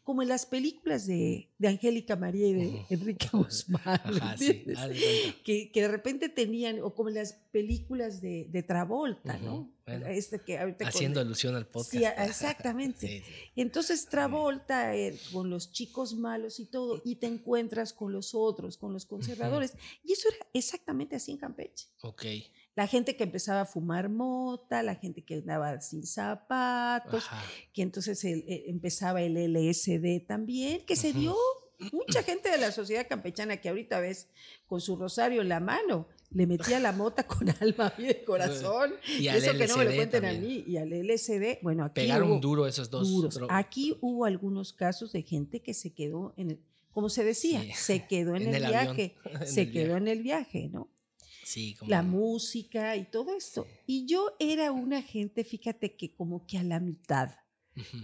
como 0.03 0.21
en 0.21 0.27
las 0.29 0.45
películas 0.45 1.05
de, 1.07 1.49
de 1.57 1.67
Angélica 1.67 2.15
María 2.15 2.47
y 2.47 2.53
de. 2.53 2.85
Enrique 2.89 3.27
Guzmán. 3.31 3.81
Ajá, 3.85 4.37
sí. 4.37 4.63
que, 5.43 5.71
que 5.71 5.81
de 5.81 5.87
repente 5.87 6.29
tenían, 6.29 6.79
o 6.81 6.93
como 6.93 7.09
en 7.09 7.15
las 7.15 7.33
películas 7.51 8.21
de, 8.21 8.45
de 8.49 8.63
Travolta, 8.63 9.37
¿no? 9.39 9.71
Bueno. 9.85 10.07
Este 10.07 10.39
que 10.39 10.57
ahorita 10.57 10.79
con- 10.85 10.87
Haciendo 10.87 11.19
alusión 11.19 11.55
al 11.55 11.67
podcast. 11.67 11.91
Sí, 11.91 12.03
exactamente. 12.03 13.23
Entonces 13.55 14.05
Travolta 14.07 14.95
eh, 14.95 15.17
con 15.31 15.49
los 15.49 15.71
chicos 15.71 16.15
malos 16.15 16.59
y 16.59 16.65
todo, 16.65 17.01
y 17.05 17.15
te 17.17 17.27
encuentras 17.27 17.93
con 17.93 18.11
los 18.11 18.33
otros, 18.33 18.77
con 18.77 18.93
los 18.93 19.05
conservadores. 19.05 19.73
Y 20.03 20.13
eso 20.13 20.29
era 20.29 20.47
exactamente 20.53 21.15
así 21.15 21.31
en 21.31 21.37
Campeche. 21.37 21.87
Ok. 22.01 22.25
La 22.75 22.87
gente 22.87 23.15
que 23.15 23.23
empezaba 23.23 23.61
a 23.61 23.65
fumar 23.65 24.09
mota, 24.09 24.83
la 24.83 24.95
gente 24.95 25.23
que 25.23 25.35
andaba 25.35 25.79
sin 25.81 26.05
zapatos, 26.05 27.25
Ajá. 27.25 27.43
que 27.73 27.81
entonces 27.81 28.23
el- 28.25 28.43
eh, 28.47 28.65
empezaba 28.67 29.21
el 29.21 29.37
LSD 29.37 30.19
también, 30.27 30.85
que 30.85 30.95
se 30.95 31.13
dio 31.13 31.35
mucha 31.91 32.23
gente 32.23 32.49
de 32.49 32.57
la 32.57 32.71
sociedad 32.71 33.05
campechana 33.07 33.57
que 33.57 33.69
ahorita 33.69 33.99
ves 33.99 34.29
con 34.67 34.81
su 34.81 34.95
rosario 34.95 35.41
en 35.41 35.49
la 35.49 35.59
mano, 35.59 36.07
le 36.31 36.47
metía 36.47 36.79
la 36.79 36.91
mota 36.91 37.23
con 37.27 37.49
alma 37.61 37.93
y 37.97 38.03
de 38.03 38.23
corazón. 38.25 38.93
Y 39.19 39.27
al 39.29 39.37
eso 39.37 39.57
que 39.57 39.67
no 39.67 39.77
me 39.77 39.85
lo 39.85 39.95
cuenten 39.95 40.25
a 40.25 40.33
mí. 40.33 40.63
Y 40.67 40.77
al 40.77 40.91
LSD, 40.91 41.59
bueno, 41.61 41.85
aquí 41.85 42.01
Pegaron 42.01 42.31
hubo 42.31 42.39
duro 42.39 42.67
esos 42.67 42.89
dos. 42.89 43.09
duros. 43.09 43.37
Aquí 43.49 43.95
hubo 44.01 44.25
algunos 44.25 44.73
casos 44.73 45.11
de 45.13 45.21
gente 45.21 45.61
que 45.61 45.73
se 45.73 45.93
quedó 45.93 46.33
en 46.37 46.51
el, 46.51 46.59
como 46.91 47.09
se 47.09 47.23
decía, 47.23 47.61
Sí. 47.61 47.71
se 47.73 48.05
quedó 48.07 48.35
en, 48.35 48.43
En 48.47 48.55
el, 48.55 48.65
viaje, 48.67 49.15
se 49.45 49.71
quedó 49.71 49.95
en 49.97 50.07
el 50.09 50.23
viaje, 50.23 50.69
¿no? 50.73 50.89
Sí, 51.45 51.75
como. 51.75 51.91
la 51.91 52.01
música 52.01 52.95
y 52.95 53.05
todo 53.05 53.35
esto. 53.35 53.67
Y 53.85 54.07
yo 54.07 54.35
era 54.39 54.71
una 54.71 55.03
gente, 55.03 55.43
fíjate 55.43 55.95
que 55.95 56.11
como 56.11 56.47
que 56.47 56.57
a 56.57 56.63
la 56.63 56.79
mitad. 56.79 57.29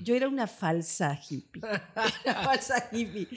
Yo 0.04 0.16
era 0.16 0.28
una 0.28 0.48
falsa 0.48 1.18
hippie. 1.30 1.62
Una 2.26 2.34
falsa 2.44 2.90
hippie. 2.92 3.28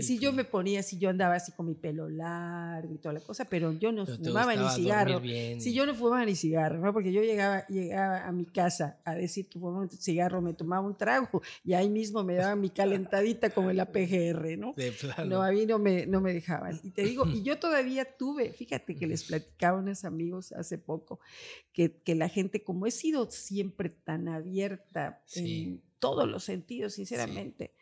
Si 0.00 0.18
yo 0.18 0.32
me 0.32 0.44
ponía, 0.44 0.82
si 0.82 0.98
yo 0.98 1.10
andaba 1.10 1.34
así 1.34 1.52
con 1.52 1.66
mi 1.66 1.74
pelo 1.74 2.08
largo 2.08 2.94
y 2.94 2.98
toda 2.98 3.12
la 3.14 3.20
cosa, 3.20 3.44
pero 3.44 3.72
yo 3.72 3.92
no 3.92 4.04
Pero 4.04 4.16
fumaba 4.18 4.54
ni 4.56 4.68
cigarro. 4.70 5.20
Si 5.20 5.70
y- 5.70 5.74
yo 5.74 5.84
no 5.86 5.94
fumaba 5.94 6.24
ni 6.24 6.34
cigarro, 6.34 6.78
¿no? 6.78 6.92
Porque 6.92 7.12
yo 7.12 7.22
llegaba, 7.22 7.66
llegaba 7.68 8.26
a 8.26 8.32
mi 8.32 8.46
casa 8.46 8.98
a 9.04 9.14
decir 9.14 9.48
que 9.48 9.58
fumaba 9.58 9.80
un 9.82 9.90
cigarro, 9.90 10.40
me 10.40 10.54
tomaba 10.54 10.86
un 10.86 10.96
trago 10.96 11.42
y 11.64 11.74
ahí 11.74 11.88
mismo 11.90 12.24
me 12.24 12.34
daban 12.36 12.60
mi 12.60 12.70
calentadita 12.70 13.50
como 13.50 13.70
en 13.70 13.76
la 13.76 13.86
PGR, 13.92 14.56
¿no? 14.58 14.72
De 14.74 14.92
plano. 14.92 15.24
No, 15.26 15.42
a 15.42 15.50
mí 15.52 15.66
no 15.66 15.78
me, 15.78 16.06
no 16.06 16.20
me 16.20 16.32
dejaban. 16.32 16.80
Y 16.82 16.90
te 16.90 17.02
digo, 17.02 17.26
y 17.26 17.42
yo 17.42 17.58
todavía 17.60 18.06
tuve, 18.16 18.52
fíjate 18.52 18.94
que 18.96 19.06
les 19.06 19.24
platicaba 19.24 19.78
a 19.78 19.82
unos 19.82 20.04
amigos 20.04 20.52
hace 20.52 20.78
poco, 20.78 21.20
que, 21.72 21.92
que 22.02 22.14
la 22.14 22.28
gente, 22.28 22.62
como 22.62 22.86
he 22.86 22.90
sido 22.90 23.30
siempre 23.30 23.90
tan 23.90 24.28
abierta 24.28 25.20
Sí. 25.26 25.62
en 25.64 25.81
todos 26.02 26.28
los 26.28 26.42
sentidos, 26.42 26.94
sinceramente, 26.94 27.74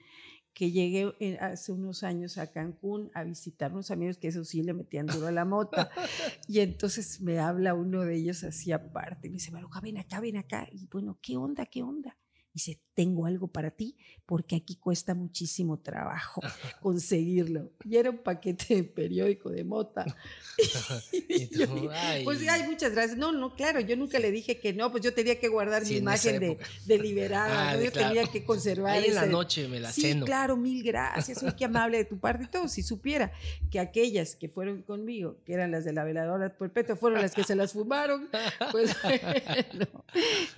que 0.52 0.70
llegué 0.70 1.14
en- 1.20 1.42
hace 1.42 1.72
unos 1.72 2.02
años 2.02 2.36
a 2.36 2.52
Cancún 2.52 3.10
a 3.14 3.24
visitar 3.24 3.72
unos 3.72 3.90
amigos 3.90 4.18
que 4.18 4.28
eso 4.28 4.44
sí 4.44 4.62
le 4.62 4.74
metían 4.74 5.06
duro 5.06 5.26
a 5.28 5.32
la 5.32 5.46
mota. 5.46 5.90
y 6.46 6.60
entonces 6.60 7.22
me 7.22 7.38
habla 7.38 7.72
uno 7.72 8.02
de 8.02 8.16
ellos 8.16 8.44
así 8.44 8.72
aparte, 8.72 9.28
y 9.28 9.30
me 9.30 9.34
dice, 9.36 9.52
Maruja, 9.52 9.80
ven 9.80 9.96
acá, 9.96 10.20
ven 10.20 10.36
acá. 10.36 10.68
Y 10.70 10.86
bueno, 10.88 11.18
¿qué 11.22 11.38
onda, 11.38 11.64
qué 11.64 11.82
onda? 11.82 12.18
Dice, 12.52 12.80
tengo 12.94 13.26
algo 13.26 13.46
para 13.48 13.70
ti 13.70 13.96
porque 14.26 14.56
aquí 14.56 14.74
cuesta 14.76 15.14
muchísimo 15.14 15.78
trabajo 15.78 16.40
conseguirlo. 16.82 17.70
Y 17.84 17.96
era 17.96 18.10
un 18.10 18.18
paquete 18.18 18.74
de 18.74 18.84
periódico 18.84 19.50
de 19.50 19.64
mota. 19.64 20.04
Y 21.12 21.48
yo 21.56 21.90
ay. 21.92 22.24
pues 22.24 22.46
ay, 22.48 22.64
muchas 22.64 22.92
gracias. 22.92 23.16
No, 23.16 23.32
no, 23.32 23.54
claro, 23.54 23.80
yo 23.80 23.96
nunca 23.96 24.18
le 24.18 24.30
dije 24.30 24.58
que 24.58 24.72
no, 24.72 24.90
pues 24.90 25.02
yo 25.04 25.14
tenía 25.14 25.38
que 25.38 25.48
guardar 25.48 25.84
Sí, 25.84 25.94
mi 25.94 25.98
imagen 26.00 26.58
de, 26.86 26.98
liberada, 26.98 27.70
Ah, 27.70 27.76
¿no? 27.76 27.82
yo 27.82 27.92
claro. 27.92 28.08
tenía 28.14 28.26
que 28.30 28.44
conservar 28.44 28.92
Ahí 28.98 29.06
en 29.06 29.14
la 29.14 29.26
noche 29.26 29.68
me 29.68 29.80
la 29.80 29.92
sí, 29.92 30.02
ceno. 30.02 30.26
claro, 30.26 30.56
mil 30.56 30.82
gracias. 30.82 31.42
Uy, 31.42 31.52
qué 31.56 31.64
amable 31.66 31.98
de 31.98 32.04
tu 32.04 32.18
parte 32.18 32.44
y 32.44 32.46
todo. 32.48 32.68
Si 32.68 32.82
supiera 32.82 33.32
que 33.70 33.78
aquellas 33.80 34.34
que 34.36 34.48
fueron 34.48 34.82
conmigo, 34.82 35.38
que 35.46 35.54
eran 35.54 35.70
las 35.70 35.84
de 35.84 35.92
la 35.92 36.04
veladora 36.04 36.54
perpetua, 36.56 36.96
fueron 36.96 37.22
las 37.22 37.32
que 37.34 37.44
se 37.44 37.54
las 37.54 37.72
fumaron, 37.72 38.28
pues 38.72 38.94
bueno, 39.02 40.04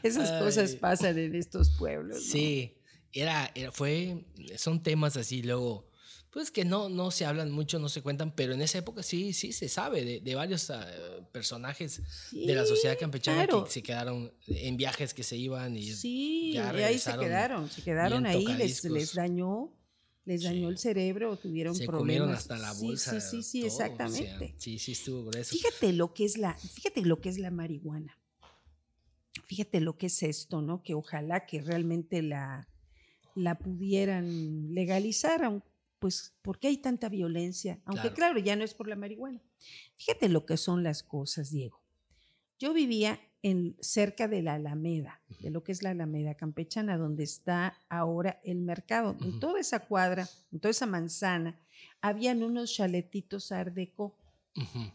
esas 0.02 0.32
cosas 0.42 0.74
pasan 0.74 1.18
en 1.18 1.34
estos 1.34 1.70
pueblos. 1.82 2.16
¿no? 2.18 2.22
Sí, 2.32 2.74
era, 3.12 3.50
era- 3.54 3.72
fue, 3.72 4.24
son 4.56 4.82
temas 4.82 5.16
así 5.16 5.42
luego, 5.42 5.90
pues 6.30 6.50
que 6.50 6.64
no, 6.64 6.88
no 6.88 7.10
se 7.10 7.26
hablan 7.26 7.50
mucho, 7.50 7.78
no 7.78 7.90
se 7.90 8.00
cuentan, 8.00 8.34
pero 8.34 8.54
en 8.54 8.62
esa 8.62 8.78
época 8.78 9.02
sí, 9.02 9.34
sí 9.34 9.52
se 9.52 9.68
sabe 9.68 10.02
de, 10.02 10.20
de 10.20 10.34
varios 10.34 10.70
ah, 10.70 10.86
personajes 11.30 12.00
de 12.30 12.54
la 12.54 12.64
sociedad 12.64 12.94
Sí, 12.94 13.00
campechana 13.00 13.46
claro. 13.46 13.64
que 13.64 13.70
se 13.70 13.82
quedaron 13.82 14.32
en 14.46 14.76
viajes 14.78 15.12
que 15.12 15.22
se 15.22 15.36
iban 15.36 15.76
y 15.76 15.92
Sí, 15.92 16.52
ya 16.54 16.72
y 16.78 16.82
ahí 16.84 16.98
se 16.98 17.16
quedaron, 17.18 17.68
se 17.70 17.82
quedaron 17.82 18.24
ahí, 18.26 18.46
les, 18.46 18.82
les 18.84 19.14
dañó, 19.14 19.74
les 20.24 20.42
dañó 20.42 20.68
Sí. 20.68 20.72
el 20.72 20.78
cerebro, 20.78 21.36
tuvieron 21.36 21.74
se 21.74 21.84
problemas. 21.84 22.00
comieron 22.00 22.30
hasta 22.30 22.56
la 22.56 22.72
Sí, 22.72 22.86
bolsa. 22.86 23.20
Sí, 23.20 23.42
sí, 23.42 23.42
sí, 23.42 23.60
todo, 23.60 23.68
o 23.68 23.76
sea, 23.76 23.86
exactamente. 23.88 24.54
sí, 24.56 24.78
sí 24.78 24.92
estuvo 24.92 25.24
grueso. 25.26 25.54
Fíjate 25.54 25.92
lo 25.92 26.14
que 26.14 26.24
es 26.24 26.38
la, 26.38 26.54
fíjate 26.54 27.02
lo 27.02 27.20
que 27.20 27.28
es 27.28 27.38
la 27.38 27.50
marihuana. 27.50 28.18
Fíjate 29.52 29.82
lo 29.82 29.98
que 29.98 30.06
es 30.06 30.22
esto, 30.22 30.62
¿no? 30.62 30.82
Que 30.82 30.94
ojalá 30.94 31.44
que 31.44 31.60
realmente 31.60 32.22
la, 32.22 32.70
la 33.34 33.58
pudieran 33.58 34.72
legalizar, 34.72 35.62
pues 35.98 36.32
porque 36.40 36.68
hay 36.68 36.78
tanta 36.78 37.10
violencia, 37.10 37.78
aunque 37.84 38.00
Claro. 38.00 38.14
claro, 38.14 38.38
ya 38.38 38.56
no 38.56 38.64
es 38.64 38.72
por 38.72 38.88
la 38.88 38.96
marihuana. 38.96 39.42
Fíjate 39.98 40.30
lo 40.30 40.46
que 40.46 40.56
son 40.56 40.82
las 40.82 41.02
cosas, 41.02 41.50
Diego. 41.50 41.82
Yo 42.58 42.72
vivía 42.72 43.20
en, 43.42 43.76
cerca 43.80 44.26
de 44.26 44.40
la 44.40 44.54
Alameda, 44.54 45.20
de 45.40 45.50
lo 45.50 45.62
que 45.62 45.72
es 45.72 45.82
la 45.82 45.90
Alameda 45.90 46.34
campechana, 46.34 46.96
donde 46.96 47.24
está 47.24 47.78
ahora 47.90 48.40
el 48.44 48.62
mercado. 48.62 49.18
En 49.20 49.38
toda 49.38 49.60
esa 49.60 49.80
cuadra, 49.80 50.30
en 50.50 50.60
toda 50.60 50.70
esa 50.70 50.86
manzana, 50.86 51.60
habían 52.00 52.42
unos 52.42 52.72
chaletitos 52.72 53.52
Art 53.52 53.74
Deco. 53.74 54.16
Ujú. 54.56 54.90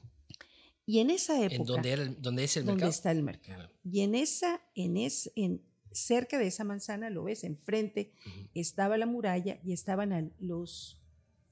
Y 0.87 0.99
en 0.99 1.09
esa 1.11 1.43
¿En 1.45 1.51
época, 1.51 1.73
dónde, 1.73 1.91
era 1.91 2.01
el- 2.03 2.19
dónde 2.21 2.43
es 2.45 2.55
el 2.57 2.63
donde 2.65 2.85
mercado? 2.85 2.89
está 2.91 3.11
el 3.11 3.21
mercado. 3.21 3.69
Y 3.83 3.99
en 4.01 4.15
esa, 4.15 4.61
en 4.73 4.95
es, 4.97 5.29
en 5.35 5.61
cerca 5.91 6.39
de 6.39 6.47
esa 6.47 6.63
manzana, 6.63 7.09
lo 7.09 7.25
ves, 7.25 7.43
enfrente 7.43 8.13
estaba 8.55 8.97
la 8.97 9.05
muralla 9.05 9.59
y 9.63 9.73
estaban 9.73 10.33
los 10.39 10.99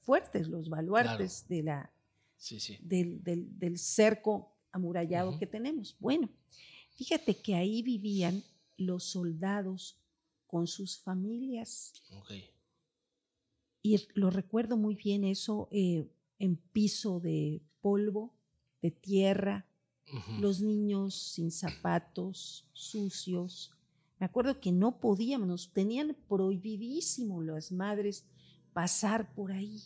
fuertes, 0.02 0.48
los 0.48 0.70
baluartes 0.70 1.48
de 1.50 1.64
la, 1.64 1.92
Sí, 2.38 2.60
sí. 2.60 2.78
del, 2.82 3.22
del- 3.24 3.60
del 3.60 3.78
cerco 3.78 4.56
amurallado 4.72 5.38
que 5.38 5.48
tenemos. 5.48 5.96
Bueno, 6.00 6.30
fíjate 6.96 7.36
que 7.36 7.56
ahí 7.56 7.82
vivían 7.82 8.42
los 8.78 9.04
soldados 9.04 9.98
con 10.48 10.66
sus 10.68 10.98
familias 11.00 11.94
Ok. 12.12 12.32
y 13.82 14.08
lo 14.14 14.30
recuerdo 14.30 14.78
muy 14.78 14.96
bien 14.96 15.24
eso. 15.26 15.68
eh, 15.72 16.08
en 16.40 16.58
piso 16.58 17.20
de 17.22 17.62
polvo, 17.82 18.34
de 18.86 18.92
tierra, 18.92 19.66
los 20.40 20.62
niños 20.62 21.16
sin 21.16 21.52
zapatos, 21.52 22.68
sucios. 22.74 23.72
Me 24.20 24.28
acuerdo 24.28 24.60
que 24.60 24.72
no 24.72 25.00
podíamos, 25.00 25.48
nos 25.48 25.74
tenían 25.74 26.16
prohibidísimo 26.30 27.42
las 27.42 27.72
madres 27.72 28.26
pasar 28.74 29.34
por 29.34 29.52
ahí. 29.52 29.82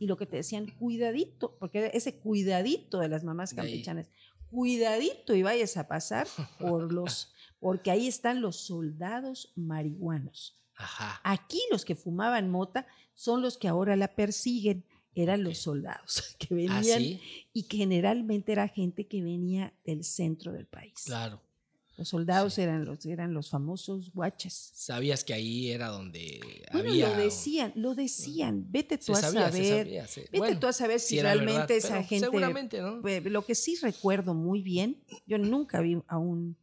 Y 0.00 0.06
lo 0.06 0.16
que 0.16 0.26
te 0.26 0.36
decían, 0.38 0.66
cuidadito, 0.78 1.56
porque 1.60 1.92
ese 1.94 2.16
cuidadito 2.18 2.98
de 2.98 3.08
las 3.08 3.22
mamás 3.22 3.54
campechanas, 3.54 4.08
cuidadito 4.50 5.36
y 5.36 5.44
vayas 5.44 5.76
a 5.76 5.86
pasar 5.86 6.26
por 6.58 6.92
los, 6.92 7.32
porque 7.60 7.92
ahí 7.92 8.08
están 8.08 8.40
los 8.40 8.56
soldados 8.56 9.52
marihuanos. 9.54 10.58
Ajá. 10.74 11.20
Aquí 11.22 11.60
los 11.70 11.84
que 11.84 11.94
fumaban 11.94 12.50
mota 12.50 12.88
son 13.14 13.40
los 13.40 13.56
que 13.56 13.68
ahora 13.68 13.94
la 13.94 14.16
persiguen, 14.16 14.84
eran 15.14 15.44
los 15.44 15.58
soldados 15.58 16.34
que 16.38 16.48
¿Ah, 16.50 16.54
venían 16.56 16.98
sí? 17.00 17.20
y 17.52 17.64
que 17.64 17.78
generalmente 17.78 18.52
era 18.52 18.68
gente 18.68 19.06
que 19.06 19.22
venía 19.22 19.72
del 19.84 20.04
centro 20.04 20.52
del 20.52 20.66
país. 20.66 20.94
Claro. 21.04 21.40
Los 21.98 22.08
soldados 22.08 22.54
Sí. 22.54 22.62
eran, 22.62 22.86
los, 22.86 23.04
eran 23.04 23.34
los 23.34 23.50
famosos 23.50 24.10
guaches. 24.14 24.70
Sabías 24.74 25.22
que 25.24 25.34
ahí 25.34 25.70
era 25.70 25.88
donde 25.88 26.40
Bueno, 26.72 26.88
había... 26.90 27.10
lo 27.10 27.22
decían, 27.22 27.72
lo 27.76 27.94
decían. 27.94 28.64
Vete 28.70 28.96
tú 28.96 29.04
Se 29.04 29.12
a 29.12 29.16
sabía, 29.16 29.50
saber. 29.52 29.84
sabía. 29.86 30.06
sí. 30.08 30.20
Vete 30.22 30.38
Bueno, 30.38 30.58
tú 30.58 30.66
a 30.68 30.72
saber 30.72 30.98
si 31.00 31.16
verdad, 31.16 31.34
realmente 31.34 31.76
esa 31.76 32.02
gente. 32.02 32.24
Seguramente, 32.24 32.80
¿no? 32.80 33.02
Lo 33.02 33.44
que 33.44 33.54
sí 33.54 33.76
recuerdo 33.82 34.32
muy 34.32 34.62
bien, 34.62 35.02
yo 35.26 35.36
nunca 35.36 35.82
vi 35.82 35.98
a 36.08 36.16
un 36.16 36.56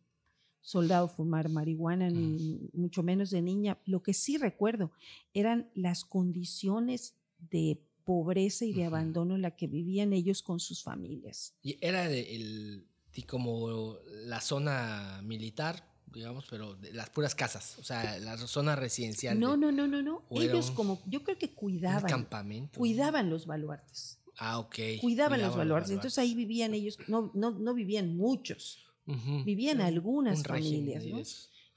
soldado 0.62 1.08
fumar 1.08 1.48
marihuana, 1.48 2.10
ni 2.10 2.70
mucho 2.74 3.04
menos 3.04 3.30
de 3.30 3.42
niña. 3.44 3.78
Lo 3.86 4.02
que 4.02 4.16
sí 4.16 4.38
recuerdo 4.38 4.92
eran 5.34 5.70
las 5.76 6.06
condiciones 6.06 7.14
de 7.52 7.80
pobreza 8.10 8.66
y 8.66 8.74
de 8.74 8.88
Ujú. 8.88 8.88
abandono 8.96 9.36
en 9.36 9.44
la 9.44 9.52
que 9.56 9.68
vivían 9.68 10.14
ellos 10.14 10.42
con 10.42 10.60
sus 10.60 10.82
familias. 10.82 11.54
Y 11.62 11.78
era 11.80 12.08
de- 12.08 12.36
el, 12.36 12.88
y 13.14 13.22
como 13.22 13.98
la 14.26 14.42
zona 14.42 15.22
militar, 15.24 15.88
digamos, 16.12 16.48
pero 16.50 16.74
de 16.74 16.92
las 16.92 17.12
puras 17.12 17.36
casas, 17.36 17.78
o 17.78 17.84
sea, 17.84 18.18
la 18.18 18.36
zona 18.38 18.76
residencial. 18.76 19.40
No, 19.40 19.52
de- 19.52 19.58
no, 19.60 19.72
no, 19.72 19.88
no, 19.88 20.02
no. 20.02 20.24
Ellos 20.32 20.72
como, 20.72 21.00
yo 21.06 21.24
creo 21.24 21.38
que 21.38 21.54
cuidaban, 21.54 22.10
campamento. 22.10 22.80
cuidaban 22.80 23.30
los 23.30 23.46
baluartes. 23.46 24.18
Ah, 24.38 24.58
ok. 24.58 24.76
Cuidaban 25.02 25.40
los 25.44 25.56
baluartes. 25.56 25.92
Entonces 25.92 26.18
ahí 26.18 26.34
vivían 26.34 26.74
ellos, 26.74 26.98
no, 27.08 27.30
no, 27.36 27.52
no 27.52 27.76
vivían 27.76 28.18
muchos, 28.18 28.80
Ujú. 29.06 29.44
vivían 29.44 29.78
Era 29.82 29.86
algunas 29.88 30.42
familias, 30.42 31.06
¿no? 31.06 31.18
de. 31.18 31.26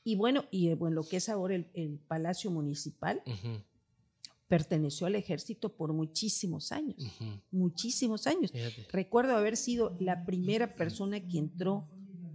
Y 0.05 0.16
bueno, 0.16 0.47
y 0.51 0.73
bueno, 0.75 0.95
lo 0.95 1.07
que 1.07 1.18
es 1.18 1.29
ahora 1.29 1.57
el, 1.57 1.66
el 1.75 1.99
Palacio 1.99 2.51
Municipal 2.51 3.23
Ujú, 3.27 3.61
perteneció 4.48 5.07
al 5.07 5.14
ejército 5.14 5.74
por 5.74 5.92
muchísimos 5.92 6.72
años, 6.72 6.96
muchísimos 7.50 8.26
años. 8.26 8.52
Fíjate. 8.52 8.87
Recuerdo 8.90 9.37
haber 9.37 9.57
sido 9.57 9.96
la 9.98 10.24
primera 10.24 10.74
persona 10.74 11.20
que 11.26 11.38
entró 11.38 11.88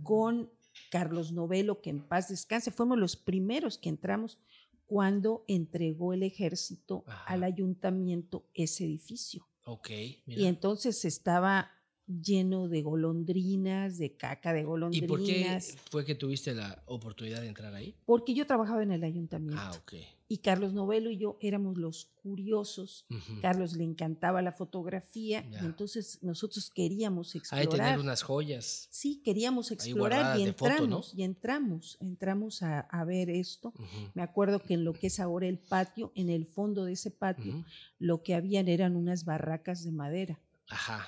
con 0.03 0.51
Carlos 0.89 1.31
Novelo, 1.31 1.81
que 1.81 1.89
en 1.89 2.07
paz 2.07 2.29
descanse. 2.29 2.71
Fuimos 2.71 2.97
los 2.97 3.15
primeros 3.15 3.77
que 3.77 3.89
entramos 3.89 4.39
cuando 4.85 5.43
entregó 5.47 6.13
el 6.13 6.23
ejército 6.23 7.03
Ajá. 7.07 7.25
al 7.25 7.43
ayuntamiento 7.43 8.49
ese 8.53 8.85
edificio. 8.85 9.47
Ok, 9.65 9.89
Y 10.25 10.45
entonces 10.45 11.03
estaba 11.03 11.71
lleno 12.07 12.67
de 12.69 12.81
golondrinas, 12.81 13.97
de 13.97 14.15
caca 14.15 14.53
de 14.53 14.61
¿Y 14.61 14.63
golondrinas. 14.63 15.07
por 15.07 15.23
qué 15.25 15.61
fue 15.91 16.05
que 16.05 16.15
tuviste 16.15 16.53
la 16.53 16.81
oportunidad 16.85 17.41
de 17.41 17.47
entrar 17.47 17.73
ahí? 17.73 17.95
Porque 18.05 18.33
yo 18.33 18.45
trabajaba 18.47 18.81
en 18.83 18.91
el 18.91 19.03
ayuntamiento. 19.03 19.61
Ah, 19.61 19.71
ok. 19.77 19.93
Y 20.29 20.39
Carlos 20.39 20.73
Novelo 20.73 21.09
y 21.09 21.17
yo 21.17 21.37
éramos 21.41 21.77
los 21.77 22.09
curiosos. 22.21 23.05
Ujú. 23.09 23.41
Carlos 23.41 23.73
le 23.77 23.85
encantaba 23.85 24.41
la 24.41 24.51
fotografía 24.51 25.47
Ya. 25.49 25.61
y 25.63 25.65
entonces 25.65 26.19
nosotros 26.21 26.69
queríamos 26.69 27.31
de 27.33 27.39
explorar. 27.39 27.69
tener 27.69 27.99
unas 27.99 28.23
joyas. 28.23 28.87
Sí, 28.91 29.21
queríamos 29.23 29.71
explorar 29.71 30.37
y 30.39 30.45
de 30.45 30.53
foto, 30.53 30.69
¿no? 30.69 30.75
entramos, 30.83 31.13
y 31.15 31.23
entramos, 31.23 31.97
entramos 32.01 32.63
a, 32.63 32.81
a 32.81 33.05
ver 33.05 33.29
esto. 33.29 33.73
Me 34.15 34.21
acuerdo 34.21 34.59
que 34.59 34.73
en 34.73 34.83
lo 34.83 34.93
que 34.93 35.07
es 35.07 35.19
ahora 35.21 35.47
el 35.47 35.59
patio, 35.59 36.11
en 36.15 36.29
el 36.29 36.45
fondo 36.45 36.83
de 36.83 36.93
ese 36.93 37.09
patio, 37.11 37.63
lo 37.99 38.21
que 38.23 38.35
habían 38.35 38.67
eran 38.67 38.95
unas 38.97 39.23
barracas 39.23 39.83
de 39.85 39.91
madera. 39.91 40.39
Ajá. 40.69 41.07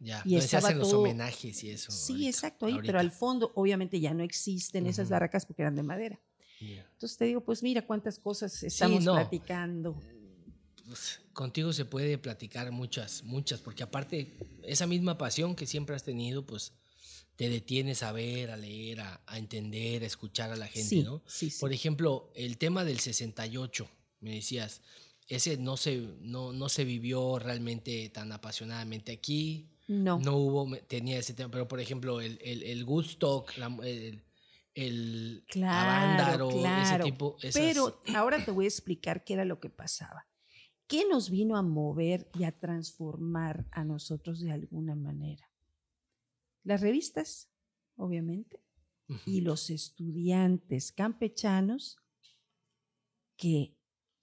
Ya. 0.00 0.22
Y 0.24 0.32
donde 0.34 0.46
se 0.48 0.56
hacen 0.56 0.78
los 0.78 0.90
todo- 0.90 1.00
homenajes 1.00 1.64
y 1.64 1.70
eso. 1.70 1.90
Sí, 1.90 2.12
ahorita, 2.12 2.28
exacto, 2.30 2.66
ahí, 2.66 2.72
ahorita. 2.72 2.86
pero 2.86 3.00
al 3.00 3.10
fondo 3.10 3.52
obviamente 3.56 3.98
ya 4.00 4.14
no 4.14 4.22
existen 4.22 4.86
esas 4.86 5.06
Ujú. 5.06 5.12
barracas 5.12 5.44
porque 5.46 5.62
eran 5.62 5.74
de 5.74 5.82
madera. 5.82 6.20
Ya. 6.60 6.86
Entonces 6.92 7.16
te 7.18 7.24
digo, 7.24 7.40
pues 7.42 7.62
mira 7.62 7.86
cuántas 7.86 8.18
cosas 8.18 8.62
estamos 8.62 9.04
no. 9.04 9.14
platicando. 9.14 10.00
Pues, 10.86 11.20
contigo 11.32 11.72
se 11.72 11.84
puede 11.84 12.16
platicar 12.18 12.70
muchas, 12.72 13.22
muchas, 13.24 13.60
porque 13.60 13.82
aparte, 13.82 14.36
esa 14.62 14.86
misma 14.86 15.18
pasión 15.18 15.54
que 15.54 15.66
siempre 15.66 15.94
has 15.94 16.02
tenido, 16.02 16.46
pues 16.46 16.72
te 17.36 17.48
detienes 17.48 18.02
a 18.02 18.10
ver, 18.10 18.50
a 18.50 18.56
leer, 18.56 19.00
a, 19.00 19.20
a 19.26 19.38
entender, 19.38 20.02
a 20.02 20.06
escuchar 20.06 20.50
a 20.50 20.56
la 20.56 20.66
gente, 20.66 20.88
sí, 20.88 21.02
¿no? 21.02 21.22
sí, 21.26 21.50
sí. 21.50 21.60
Por 21.60 21.72
ejemplo, 21.72 22.32
el 22.34 22.56
tema 22.58 22.84
del 22.84 22.98
68, 23.00 23.88
me 24.20 24.34
decías, 24.34 24.80
ese 25.28 25.56
no 25.58 25.76
se, 25.76 25.98
no, 26.20 26.52
no 26.52 26.68
se 26.68 26.84
vivió 26.84 27.38
realmente 27.38 28.08
tan 28.08 28.32
apasionadamente 28.32 29.12
aquí, 29.12 29.68
no, 29.88 30.18
no 30.20 30.36
hubo, 30.36 30.76
tenía 30.86 31.18
ese 31.18 31.34
tema, 31.34 31.50
pero 31.50 31.66
por 31.66 31.80
ejemplo, 31.80 32.20
el, 32.20 32.38
el, 32.42 32.62
el 32.62 32.84
Woodstock, 32.84 33.56
la- 33.56 33.76
el, 33.84 34.22
el 34.74 35.44
Claro, 35.48 35.90
Avándaro, 35.90 36.48
claro. 36.50 36.82
ese 37.04 37.10
tipo, 37.10 37.36
esas- 37.42 37.54
Pero 37.60 38.00
ahora 38.14 38.44
te 38.44 38.50
voy 38.52 38.66
a 38.66 38.68
explicar 38.68 39.24
qué 39.24 39.32
era 39.34 39.44
lo 39.44 39.58
que 39.60 39.70
pasaba. 39.70 40.26
¿Qué 40.86 41.04
nos 41.06 41.28
vino 41.30 41.56
a 41.56 41.62
mover 41.62 42.30
y 42.38 42.44
a 42.44 42.52
transformar 42.58 43.66
a 43.72 43.84
nosotros 43.84 44.40
de 44.40 44.52
alguna 44.52 44.94
manera? 44.94 45.50
Las 46.64 46.80
revistas, 46.80 47.50
obviamente, 47.96 48.60
y 49.26 49.40
los 49.40 49.68
estudiantes 49.70 50.92
campechanos 50.92 51.98
que 53.36 53.74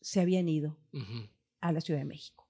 se 0.02 0.22
habían 0.22 0.48
ido 0.50 0.78
a 1.62 1.72
la 1.72 1.82
Ciudad 1.82 2.00
de 2.00 2.06
México. 2.06 2.48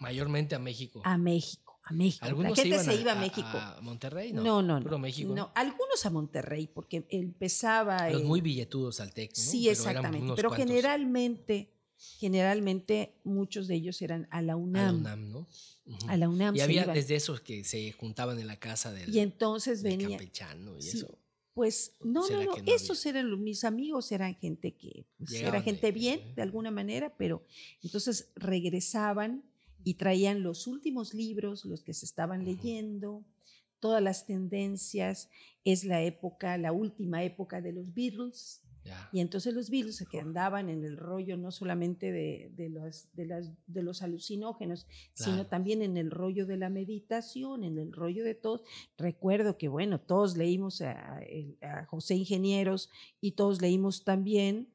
mayormente 0.00 0.54
a 0.54 0.58
México. 0.58 1.00
A 1.04 1.16
México, 1.18 1.67
a 1.88 1.92
México. 1.94 2.26
La 2.42 2.54
gente 2.54 2.78
se 2.78 2.94
iba 3.00 3.12
a, 3.12 3.14
México. 3.20 3.48
A 3.52 3.80
Monterrey, 3.82 4.32
¿no? 4.32 4.42
no, 4.42 4.62
no, 4.62 4.78
no. 4.78 4.82
Puro 4.84 4.98
México. 4.98 5.34
no, 5.34 5.50
algunos 5.54 6.04
a 6.04 6.10
Monterrey, 6.10 6.66
porque 6.66 7.06
empezaba. 7.10 8.08
Los 8.10 8.22
el- 8.22 8.26
muy 8.28 8.40
billetudos 8.40 9.00
al 9.00 9.12
TEC, 9.12 9.30
¿no? 9.30 9.42
Sí, 9.42 9.60
Pero 9.62 9.72
exactamente. 9.72 10.32
Pero 10.36 10.48
cuantos. 10.50 10.66
generalmente, 10.68 11.70
generalmente 12.18 13.14
muchos 13.24 13.66
de 13.68 13.74
ellos 13.76 14.00
eran 14.02 14.28
a 14.30 14.42
la 14.42 14.52
A 14.52 14.56
UNAM. 14.56 15.02
la 15.02 15.14
UNAM, 15.14 15.32
¿no? 15.32 15.46
A 16.08 16.16
la 16.16 16.28
UNAM 16.28 16.54
Y 16.54 16.58
se 16.58 16.64
había 16.64 16.82
iban. 16.82 16.94
desde 16.94 17.16
esos 17.16 17.40
que 17.40 17.64
se 17.64 17.92
juntaban 17.92 18.38
en 18.38 18.46
la 18.46 18.58
casa 18.58 18.92
del, 18.92 19.14
Y 19.14 19.20
entonces 19.20 19.82
del 19.82 19.96
venía. 19.98 20.16
campechano 20.18 20.76
y 20.76 20.82
sí, 20.82 20.98
eso. 20.98 21.18
Pues 21.54 21.94
no, 22.04 22.22
¿Será 22.24 22.44
no, 22.44 22.56
no. 22.56 22.56
no 22.62 22.72
Esos 22.72 23.04
eran 23.06 23.30
los- 23.30 23.40
mis 23.40 23.64
amigos, 23.64 24.12
eran 24.12 24.36
gente 24.36 24.74
que 24.76 25.06
pues, 25.18 25.32
era 25.32 25.60
gente 25.62 25.90
bien 25.90 26.20
de- 26.20 26.34
de 26.34 26.42
alguna 26.42 26.70
manera, 26.70 27.12
pero 27.16 27.42
entonces 27.82 28.28
regresaban 28.36 29.42
y 29.88 29.94
traían 29.94 30.42
los 30.42 30.66
últimos 30.66 31.14
libros, 31.14 31.64
los 31.64 31.82
que 31.82 31.94
se 31.94 32.04
estaban 32.04 32.44
leyendo, 32.44 33.24
todas 33.80 34.02
las 34.02 34.26
tendencias. 34.26 35.30
Es 35.64 35.82
la 35.82 36.02
época, 36.02 36.58
la 36.58 36.72
última 36.72 37.24
época 37.24 37.62
de 37.62 37.72
los 37.72 37.94
Beatles. 37.94 38.60
Y 39.12 39.20
entonces 39.20 39.54
los 39.54 39.70
Beatles 39.70 40.04
que 40.10 40.20
andaban 40.20 40.68
en 40.68 40.84
el 40.84 40.98
rollo 40.98 41.38
no 41.38 41.50
solamente 41.52 42.12
de, 42.12 42.52
de 42.54 42.68
los, 42.68 43.08
de, 43.14 43.24
las, 43.24 43.50
de 43.66 43.82
los 43.82 44.02
alucinógenos, 44.02 44.86
sino 45.14 45.46
también 45.46 45.80
en 45.80 45.96
el 45.96 46.10
rollo 46.10 46.44
de 46.44 46.58
la 46.58 46.68
meditación, 46.68 47.64
en 47.64 47.78
el 47.78 47.90
rollo 47.90 48.24
de 48.24 48.34
todo. 48.34 48.64
Recuerdo 48.98 49.56
que, 49.56 49.68
bueno, 49.68 50.02
todos 50.02 50.36
leímos 50.36 50.82
a 50.82 51.86
José 51.86 52.14
Ingenieros 52.14 52.90
y 53.22 53.32
todos 53.32 53.62
leímos 53.62 54.04
también 54.04 54.68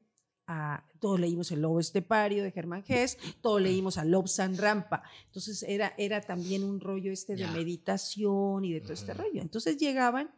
a, 0.46 0.84
todos 1.00 1.18
leímos 1.20 1.50
El 1.52 1.62
Lobo 1.62 1.80
Estepario 1.80 2.42
de 2.42 2.50
Germán 2.50 2.82
Gess, 2.84 3.18
todos 3.40 3.60
leímos 3.60 3.98
a 3.98 4.04
Lobsan 4.04 4.56
Rampa. 4.56 5.02
Entonces 5.26 5.62
era, 5.64 5.94
era 5.98 6.20
también 6.20 6.64
un 6.64 6.80
rollo 6.80 7.12
este 7.12 7.36
de 7.36 7.46
meditación 7.48 8.64
y 8.64 8.72
de 8.72 8.80
todo 8.80 8.92
este 8.92 9.12
Ujú. 9.12 9.22
rollo. 9.22 9.42
Entonces 9.42 9.76
llegaban 9.76 10.30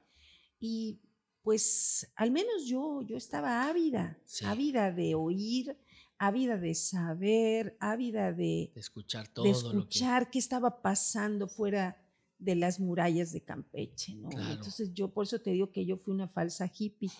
y 0.59 1.01
pues 1.42 2.11
al 2.16 2.31
menos 2.33 2.66
yo, 2.66 3.03
yo 3.03 3.16
estaba 3.16 3.69
ávida, 3.69 4.19
Sí. 4.25 4.45
ávida 4.45 4.90
de 4.90 5.14
oír, 5.14 5.77
ávida 6.19 6.57
de 6.57 6.75
saber, 6.75 7.77
ávida 7.79 8.33
de, 8.33 8.73
De 8.75 8.81
escuchar 8.81 9.29
todo 9.29 9.45
de 9.45 9.53
lo 9.53 9.61
que... 9.61 9.66
escuchar 9.69 10.31
qué 10.31 10.38
estaba 10.40 10.83
pasando 10.83 11.47
fuera 11.47 12.03
de 12.38 12.55
las 12.57 12.81
murallas 12.81 13.33
de 13.33 13.42
Campeche, 13.42 14.14
¿no? 14.16 14.29
Claro. 14.31 14.53
Entonces 14.55 14.92
yo 14.92 15.09
por 15.09 15.25
eso 15.25 15.40
te 15.40 15.51
digo 15.51 15.71
que 15.71 15.87
yo 15.87 15.97
fui 15.99 16.12
una 16.12 16.29
falsa 16.29 16.71
hippie, 16.77 17.11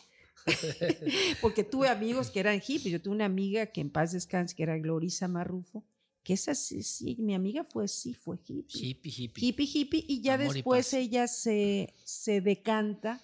porque 1.41 1.65
tuve 1.65 1.89
amigos 1.89 2.31
que 2.31 2.41
eran 2.41 2.61
hippies, 2.61 2.93
yo 2.93 3.03
tuve 3.03 3.15
una 3.15 3.25
amiga 3.25 3.67
que 3.67 3.81
en 3.81 3.91
paz 3.91 4.13
descanse, 4.13 4.55
que 4.55 4.63
era 4.63 4.79
Glorisa 4.79 5.29
Marrufo, 5.29 5.85
que 6.23 6.35
esa 6.35 6.55
sí, 6.55 6.83
sí, 6.83 7.17
mi 7.19 7.35
amiga 7.35 7.65
fue, 7.65 7.87
sí, 7.89 8.13
fue 8.13 8.37
hippie 8.45 8.65
hippie, 8.69 9.13
hippie. 9.13 9.47
hippie, 9.47 9.67
hippie, 9.73 10.05
y 10.09 10.21
ya 10.23 10.35
Amor 10.35 10.55
después 10.55 10.93
ella 10.93 11.29
se, 11.29 11.95
se 12.05 12.41
decanta 12.41 13.23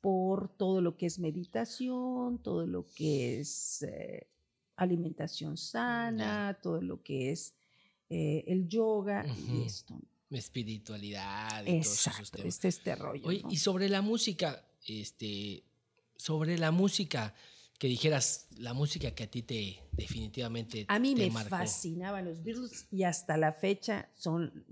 por 0.00 0.48
todo 0.48 0.80
lo 0.80 0.96
que 0.96 1.06
es 1.06 1.18
meditación, 1.18 2.38
todo 2.42 2.66
lo 2.66 2.86
que 2.86 3.40
es 3.40 3.82
eh, 3.82 4.28
alimentación 4.76 5.56
sana, 5.56 6.58
todo 6.62 6.80
lo 6.80 7.02
que 7.02 7.32
es 7.32 7.54
eh, 8.08 8.44
el 8.46 8.68
yoga 8.68 9.26
y 9.26 9.62
esto. 9.62 9.98
Espiritualidad 10.30 11.62
y 11.64 11.80
todos 11.82 11.86
esos 11.86 12.06
Exacto, 12.06 12.38
temas. 12.38 12.46
este, 12.54 12.68
este 12.68 12.94
rollo. 12.94 13.26
Oye, 13.26 13.42
¿no? 13.42 13.50
y 13.50 13.56
sobre 13.56 13.88
la 13.88 14.02
música, 14.02 14.64
este, 14.86 15.64
sobre 16.18 16.58
la 16.58 16.70
música, 16.70 17.34
que 17.78 17.88
dijeras, 17.88 18.46
la 18.56 18.72
música 18.72 19.10
que 19.14 19.24
a 19.24 19.30
ti 19.30 19.42
te 19.42 19.78
definitivamente 19.92 20.86
A 20.88 20.98
mí 20.98 21.14
te 21.14 21.26
me 21.26 21.30
marcó. 21.30 21.50
fascinaban 21.50 22.24
los 22.24 22.42
Beatles 22.42 22.86
y 22.90 23.02
hasta 23.02 23.36
la 23.36 23.52
fecha 23.52 24.08
son 24.14 24.64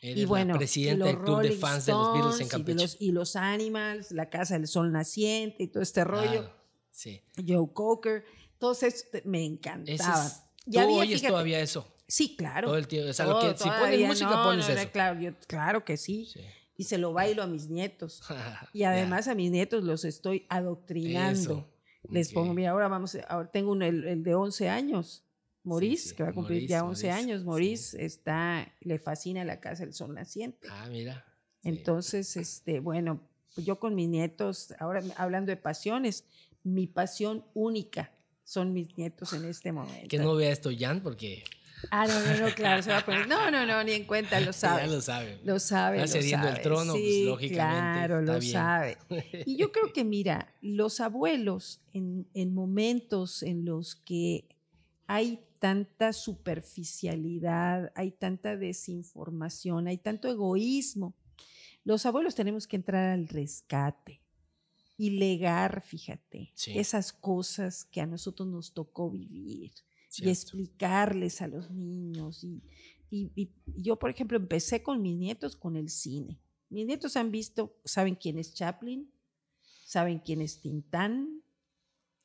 Eres 0.00 0.16
y 0.18 0.24
bueno, 0.24 0.54
la 0.54 0.58
presidenta 0.58 1.04
del 1.06 1.18
club 1.18 1.42
de 1.42 1.52
fans 1.52 1.86
de 1.86 1.92
los 1.92 2.12
Beatles 2.14 2.40
en 2.40 2.46
Stones 2.46 2.46
y 2.46 2.50
Campeche. 2.50 2.82
los, 2.82 2.96
y 3.00 3.12
los 3.12 3.36
Animals, 3.36 4.12
la 4.12 4.30
Casa 4.30 4.54
del 4.54 4.66
Sol 4.66 4.92
Naciente 4.92 5.64
y 5.64 5.68
todo 5.68 5.82
este 5.82 6.04
rollo. 6.04 6.30
Claro, 6.42 6.56
sí. 6.90 7.22
Joe 7.46 7.68
Cocker, 7.72 8.24
todos 8.58 8.82
estos 8.82 9.10
te- 9.10 9.22
me 9.28 9.44
encantaban. 9.44 10.26
es- 10.26 10.42
tú 10.70 10.78
había, 10.80 10.96
oyes 10.96 11.14
fíjate, 11.20 11.28
todavía 11.32 11.60
eso, 11.60 11.86
Sí, 12.06 12.36
claro. 12.36 12.68
todo 12.68 12.78
el 12.78 12.86
tiempo. 12.88 13.10
O 13.10 13.12
sea, 13.12 13.26
lo 13.26 13.38
todo, 13.40 13.52
que, 13.52 13.58
si 13.62 13.68
pones 13.68 14.00
música, 14.06 14.30
no, 14.30 14.44
pones 14.44 14.68
no, 14.68 14.74
no, 14.74 14.80
eso. 14.80 14.90
Claro, 14.92 15.20
yo- 15.20 15.32
claro 15.46 15.84
que 15.84 15.96
sí. 15.96 16.26
Sí. 16.32 16.40
Y 16.82 16.84
se 16.84 16.98
lo 16.98 17.12
bailo 17.12 17.42
a 17.42 17.46
mis 17.46 17.68
nietos. 17.68 18.20
Y 18.72 18.82
además 18.82 19.28
a 19.28 19.34
mis 19.36 19.50
nietos 19.52 19.84
los 19.84 20.04
estoy 20.04 20.46
adoctrinando. 20.48 21.40
eso, 21.40 21.68
Les 22.10 22.32
pongo, 22.32 22.54
mira, 22.54 22.70
ahora 22.72 22.88
vamos, 22.88 23.16
ahora 23.28 23.48
tengo 23.50 23.70
un- 23.70 23.82
el, 23.82 24.04
el 24.04 24.22
de 24.24 24.34
11 24.34 24.68
años, 24.68 25.22
Maurice, 25.62 26.08
sí, 26.10 26.14
que 26.16 26.24
va 26.24 26.30
a 26.30 26.32
cumplir 26.32 26.66
ya 26.66 26.82
11 26.84 27.06
Maurice, 27.06 27.10
años. 27.10 27.40
sí. 27.42 27.46
Maurice 27.46 28.04
está, 28.04 28.72
le 28.80 28.98
fascina 28.98 29.44
la 29.44 29.60
casa 29.60 29.84
del 29.84 29.94
sol 29.94 30.12
naciente. 30.12 30.66
Ah, 30.70 30.88
mira. 30.90 31.24
Entonces, 31.62 32.36
este, 32.36 32.80
bueno, 32.80 33.20
pues 33.54 33.64
yo 33.64 33.78
con 33.78 33.94
mis 33.94 34.08
nietos, 34.08 34.74
ahora 34.80 35.02
hablando 35.16 35.50
de 35.50 35.56
pasiones, 35.56 36.24
mi 36.64 36.88
pasión 36.88 37.44
única 37.54 38.10
son 38.42 38.72
mis 38.72 38.96
nietos 38.98 39.32
en 39.34 39.44
este 39.44 39.70
momento. 39.70 40.08
Que 40.08 40.18
no 40.18 40.34
vea 40.34 40.50
esto 40.50 40.70
Jan, 40.76 41.00
porque 41.00 41.44
Ah, 41.90 42.06
no, 42.06 42.20
no, 42.20 42.46
no, 42.48 42.54
claro, 42.54 42.82
se 42.82 42.90
va 42.90 42.98
a 42.98 43.04
poner. 43.04 43.26
No, 43.28 43.50
no, 43.50 43.66
no, 43.66 43.82
ni 43.84 43.92
en 43.92 44.04
cuenta, 44.04 44.38
lo 44.40 44.46
ya 44.52 44.52
sabe. 44.52 44.86
lo 44.86 45.00
sabe. 45.00 45.38
Lo 45.44 45.58
sabe. 45.58 46.02
Está 46.02 46.18
cediendo 46.20 46.48
el 46.48 46.60
trono, 46.62 46.92
pues, 46.92 47.24
lógicamente, 47.24 47.54
Claro, 47.56 48.20
está 48.20 48.32
lo 48.34 48.38
bien. 48.38 48.52
sabe. 48.52 48.98
Y 49.46 49.56
yo 49.56 49.72
creo 49.72 49.92
que, 49.92 50.04
mira, 50.04 50.54
los 50.60 51.00
abuelos, 51.00 51.80
en, 51.92 52.26
en 52.34 52.54
momentos 52.54 53.42
en 53.42 53.64
los 53.64 53.96
que 53.96 54.48
hay 55.06 55.40
tanta 55.58 56.12
superficialidad, 56.12 57.92
hay 57.94 58.10
tanta 58.12 58.56
desinformación, 58.56 59.86
hay 59.86 59.98
tanto 59.98 60.28
egoísmo, 60.30 61.14
los 61.84 62.06
abuelos 62.06 62.34
tenemos 62.34 62.66
que 62.66 62.76
entrar 62.76 63.10
al 63.10 63.28
rescate 63.28 64.20
y 64.96 65.10
legar, 65.10 65.82
fíjate, 65.82 66.52
Sí. 66.54 66.78
esas 66.78 67.12
cosas 67.12 67.84
que 67.84 68.00
a 68.00 68.06
nosotros 68.06 68.48
nos 68.48 68.72
tocó 68.72 69.10
vivir 69.10 69.72
y 70.20 70.28
explicarles 70.30 71.40
a 71.42 71.48
los 71.48 71.70
niños. 71.70 72.44
Y, 72.44 72.62
y- 73.10 73.32
y 73.36 73.52
yo, 73.82 73.98
por 73.98 74.10
ejemplo, 74.10 74.36
empecé 74.36 74.82
con 74.82 75.00
mis 75.02 75.16
nietos 75.16 75.56
con 75.56 75.76
el 75.76 75.88
cine. 75.88 76.40
Mis 76.70 76.86
nietos 76.86 77.16
han 77.16 77.30
visto, 77.30 77.78
saben 77.84 78.14
quién 78.14 78.38
es 78.38 78.54
Chaplin, 78.54 79.10
saben 79.84 80.18
quién 80.20 80.40
es 80.40 80.60
Tintán 80.60 81.42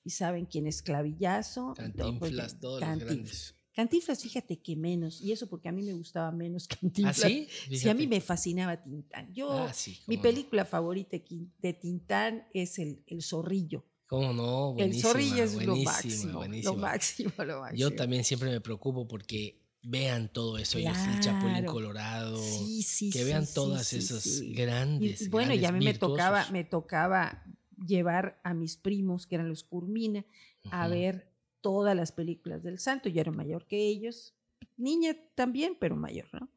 y 0.04 0.10
saben 0.12 0.46
quién 0.46 0.68
es 0.68 0.82
Clavillazo. 0.82 1.74
todo, 1.76 1.76
Cantinflas, 1.76 2.60
todos 2.60 2.80
los 2.80 2.88
Cantinflas. 2.90 3.16
grandes. 3.16 3.54
Cantinflas, 3.74 4.24
fíjate 4.24 4.60
que 4.60 4.76
menos, 4.76 5.22
y 5.22 5.32
eso 5.32 5.48
porque 5.48 5.70
a 5.70 5.72
mí 5.72 5.84
me 5.84 5.94
gustaba 5.94 6.32
menos 6.32 6.68
¿Ah, 6.72 6.78
Cantinflas. 6.82 7.16
sí? 7.32 7.48
Sí, 7.76 7.90
a 7.90 7.94
mí 7.94 8.08
me 8.08 8.22
fascinaba 8.22 8.82
Tintán. 8.82 9.32
Yo, 9.34 9.52
Ah, 9.52 9.74
sí, 9.74 9.98
mi 10.08 10.16
no. 10.16 10.22
película 10.24 10.66
favorita 10.66 11.18
de 11.60 11.74
Tintán 11.74 12.48
es 12.54 12.80
El, 12.80 13.04
el 13.08 13.22
Zorrillo. 13.22 13.86
¿Cómo 14.08 14.32
no? 14.34 14.70
el 14.72 14.76
Buenísima, 14.76 15.12
Zorrillo 15.12 15.44
es 15.44 15.54
lo 15.56 15.66
buenísima, 15.76 15.92
máximo, 15.92 16.46
lo 16.64 16.76
máximo, 16.76 17.32
lo 17.46 17.60
máximo. 17.62 17.78
Yo 17.78 17.96
también 17.96 18.24
siempre 18.24 18.50
me 18.50 18.62
preocupo 18.62 19.08
porque 19.08 19.62
vean 19.84 20.32
todo 20.32 20.58
eso, 20.58 20.78
ellos, 20.80 20.98
el 21.08 21.20
Chapulín 21.20 21.58
Claro. 21.58 21.72
Colorado, 21.74 22.38
Sí, 22.42 22.84
sí, 22.84 23.10
que 23.10 23.24
vean 23.24 23.46
sí, 23.46 23.54
todas 23.54 23.94
esas 23.94 24.42
grandes. 24.54 25.22
y 25.24 25.30
bueno, 25.30 25.54
y 25.54 25.58
a 25.58 25.72
mí 25.72 25.80
grandes 25.80 25.94
me 25.94 26.00
tocaba, 26.00 26.50
me 26.52 26.64
tocaba 26.64 27.44
llevar 27.86 28.40
a 28.44 28.54
mis 28.54 28.78
primos, 28.78 29.28
que 29.28 29.36
eran 29.36 29.50
los 29.50 29.64
Curmina, 29.64 30.26
a 30.72 30.88
ver 30.88 31.32
todas 31.62 31.96
las 31.96 32.12
películas 32.12 32.64
del 32.64 32.80
santo. 32.80 33.10
Yo 33.10 33.22
era 33.22 33.32
mayor 33.32 33.68
que 33.68 33.78
ellos, 33.88 34.34
niña 34.78 35.16
también, 35.36 35.78
pero 35.80 35.96
mayor, 35.96 36.28
¿no? 36.34 36.50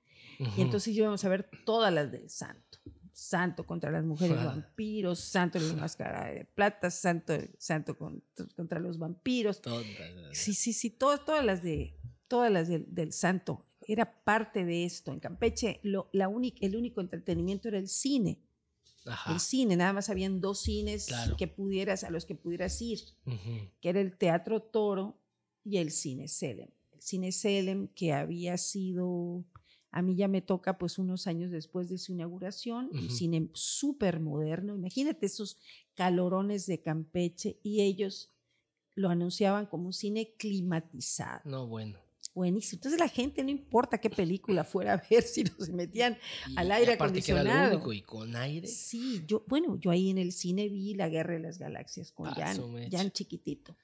Y 0.57 0.63
entonces 0.63 0.97
íbamos 0.97 1.25
a 1.25 1.29
ver 1.29 1.51
todas 1.67 1.93
las 1.93 2.11
del 2.11 2.31
santo. 2.31 2.79
Santo 3.13 3.67
contra 3.67 3.91
las 3.91 4.05
mujeres 4.05 4.37
Ah. 4.41 4.47
vampiros, 4.47 5.19
santo 5.21 5.59
de 5.59 5.69
la 5.69 5.75
máscara 5.89 6.31
de 6.33 6.45
plata, 6.45 6.91
santo, 6.91 7.35
santo 7.59 7.97
con- 7.97 8.23
contra 8.57 8.79
los 8.81 8.99
vampiros. 8.99 9.61
Todas. 9.61 9.85
Sí, 10.33 10.55
sí, 10.55 10.73
sí, 10.73 10.91
todas, 10.91 11.25
todas 11.25 11.45
las 11.45 11.63
de, 11.63 11.97
todas 12.29 12.51
las 12.51 12.69
del, 12.69 12.87
del 12.95 13.13
santo. 13.13 13.67
Era 13.87 14.23
parte 14.25 14.65
de 14.65 14.85
esto. 14.85 15.13
En 15.13 15.21
Campeche, 15.21 15.81
lo, 15.83 16.09
la 16.13 16.29
única, 16.29 16.59
el 16.65 16.77
único 16.77 17.01
entretenimiento 17.01 17.69
era 17.69 17.79
el 17.79 17.89
cine. 17.89 18.39
Ajá. 19.07 19.33
El 19.33 19.41
cine, 19.41 19.77
nada 19.77 19.93
más 19.95 20.11
habían 20.11 20.41
dos 20.41 20.61
cines 20.61 21.07
Claro. 21.07 21.37
que 21.37 21.49
pudieras, 21.49 22.05
a 22.05 22.11
los 22.11 22.27
que 22.27 22.35
pudieras 22.35 22.81
ir, 22.83 23.01
que 23.81 23.89
era 23.89 24.01
el 24.01 24.17
Teatro 24.17 24.61
Toro 24.63 25.19
y 25.65 25.79
el 25.79 25.91
Cine 25.91 26.29
Selem. 26.29 26.69
El 26.93 27.01
Cine 27.01 27.33
Selem 27.33 27.89
que 27.89 28.13
había 28.13 28.59
sido, 28.59 29.43
a 29.93 30.03
mí 30.03 30.15
ya 30.15 30.29
me 30.29 30.41
toca 30.43 30.79
pues 30.79 30.99
unos 30.99 31.27
años 31.27 31.51
después 31.51 31.89
de 31.89 31.99
su 31.99 32.13
inauguración, 32.13 32.91
un 32.93 33.11
cine 33.11 33.49
súper 33.55 34.21
moderno. 34.21 34.75
Imagínate 34.75 35.27
esos 35.27 35.57
calorones 35.95 36.67
de 36.67 36.81
Campeche 36.81 37.59
y 37.63 37.81
ellos 37.81 38.31
lo 38.95 39.09
anunciaban 39.09 39.67
como 39.67 39.87
un 39.87 39.93
cine 39.93 40.35
climatizado. 40.39 41.41
No, 41.45 41.67
bueno. 41.67 41.99
Buenísimo. 42.33 42.77
Entonces 42.79 43.01
la 43.01 43.09
gente, 43.09 43.43
no 43.43 43.51
importa 43.51 43.99
qué 43.99 44.09
película 44.09 44.63
fuera 44.63 44.95
a 44.95 45.03
ver, 45.11 45.23
si 45.25 45.43
no 45.43 45.53
se 45.59 45.73
metían 45.73 46.17
Y- 46.49 46.55
al 46.57 46.71
aire 46.71 46.95
aparte 46.95 47.21
que 47.23 47.33
era 47.33 47.43
lo 47.43 47.51
acondicionado. 47.51 47.77
único 47.77 47.93
y 47.93 48.03
con 48.03 48.37
aire. 48.37 48.69
Sí, 48.69 49.25
yo, 49.27 49.43
bueno, 49.49 49.77
yo 49.81 49.91
ahí 49.91 50.11
en 50.11 50.19
el 50.19 50.31
cine 50.33 50.69
vi 50.69 50.95
La 50.95 51.09
Guerra 51.09 51.35
de 51.35 51.41
las 51.41 51.59
Galaxias 51.59 52.13
con 52.13 52.29
Ah, 52.29 52.35
Jan. 52.37 52.89
Jan 52.91 53.11
chiquitito. 53.11 53.77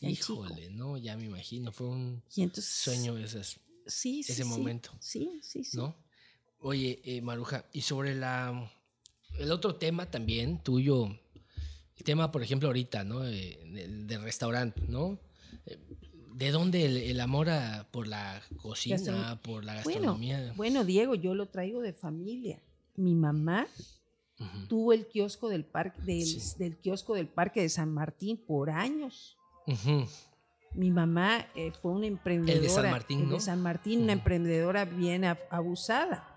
Jan 0.00 0.12
chico. 0.12 0.44
Híjole, 0.44 0.68
no, 0.70 0.98
ya 0.98 1.16
me 1.16 1.24
imagino, 1.24 1.72
fue 1.72 1.86
un 1.88 2.22
Y 2.34 2.42
entonces, 2.42 2.66
sueño 2.74 3.16
esas, 3.16 3.58
sí, 3.86 4.22
sí, 4.22 4.32
ese 4.32 4.42
sí. 4.44 4.48
momento, 4.48 4.90
Sí, 5.00 5.40
sí, 5.42 5.64
sí. 5.64 5.76
¿no? 5.76 5.94
Oye, 6.60 7.00
eh, 7.04 7.20
Maruja, 7.20 7.64
y 7.72 7.82
sobre 7.82 8.14
la 8.14 8.70
el 9.38 9.50
otro 9.52 9.74
tema 9.76 10.06
también 10.10 10.58
tuyo, 10.62 11.06
el 11.96 12.04
tema, 12.04 12.30
por 12.32 12.42
ejemplo, 12.42 12.68
ahorita, 12.68 13.04
¿no? 13.04 13.26
Eh, 13.26 13.58
del, 13.66 14.06
del 14.06 14.22
restaurante, 14.22 14.80
¿no? 14.88 15.18
Eh, 15.66 15.78
¿De 16.34 16.50
dónde 16.50 16.84
el, 16.86 16.96
el 16.96 17.20
amor 17.20 17.48
a- 17.50 17.86
por 17.92 18.06
la 18.08 18.42
cocina, 18.56 18.96
Gastronom- 18.96 19.40
por 19.40 19.64
la 19.64 19.74
gastronomía? 19.74 20.52
bueno, 20.56 20.84
Diego, 20.84 21.14
yo 21.14 21.34
lo 21.34 21.46
traigo 21.46 21.80
de 21.80 21.92
familia. 21.92 22.60
Mi 22.96 23.14
mamá 23.14 23.66
tuvo 24.68 24.92
el 24.92 25.06
kiosco 25.06 25.48
del 25.48 25.64
parque 25.64 26.00
del, 26.02 26.26
Sí. 26.26 26.40
del 26.58 26.76
kiosco 26.78 27.14
del 27.14 27.28
parque 27.28 27.60
de 27.62 27.68
San 27.68 27.92
Martín 27.92 28.36
por 28.36 28.68
años. 28.70 29.36
Mi 30.74 30.90
mamá 30.90 31.46
eh, 31.54 31.72
fue 31.80 31.92
una 31.92 32.06
emprendedora. 32.06 32.90
Martín, 32.90 33.20
el 33.20 33.28
¿no? 33.28 33.34
de 33.34 33.40
San 33.40 33.60
Martín, 33.62 34.02
una 34.02 34.12
emprendedora 34.12 34.84
bien 34.84 35.22
ab- 35.22 35.38
abusada. 35.50 36.30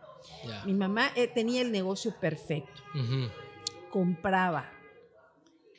Mi 0.65 0.73
mamá 0.73 1.11
eh, 1.15 1.27
tenía 1.27 1.61
el 1.61 1.71
negocio 1.71 2.13
perfecto. 2.19 2.81
Compraba, 3.91 4.69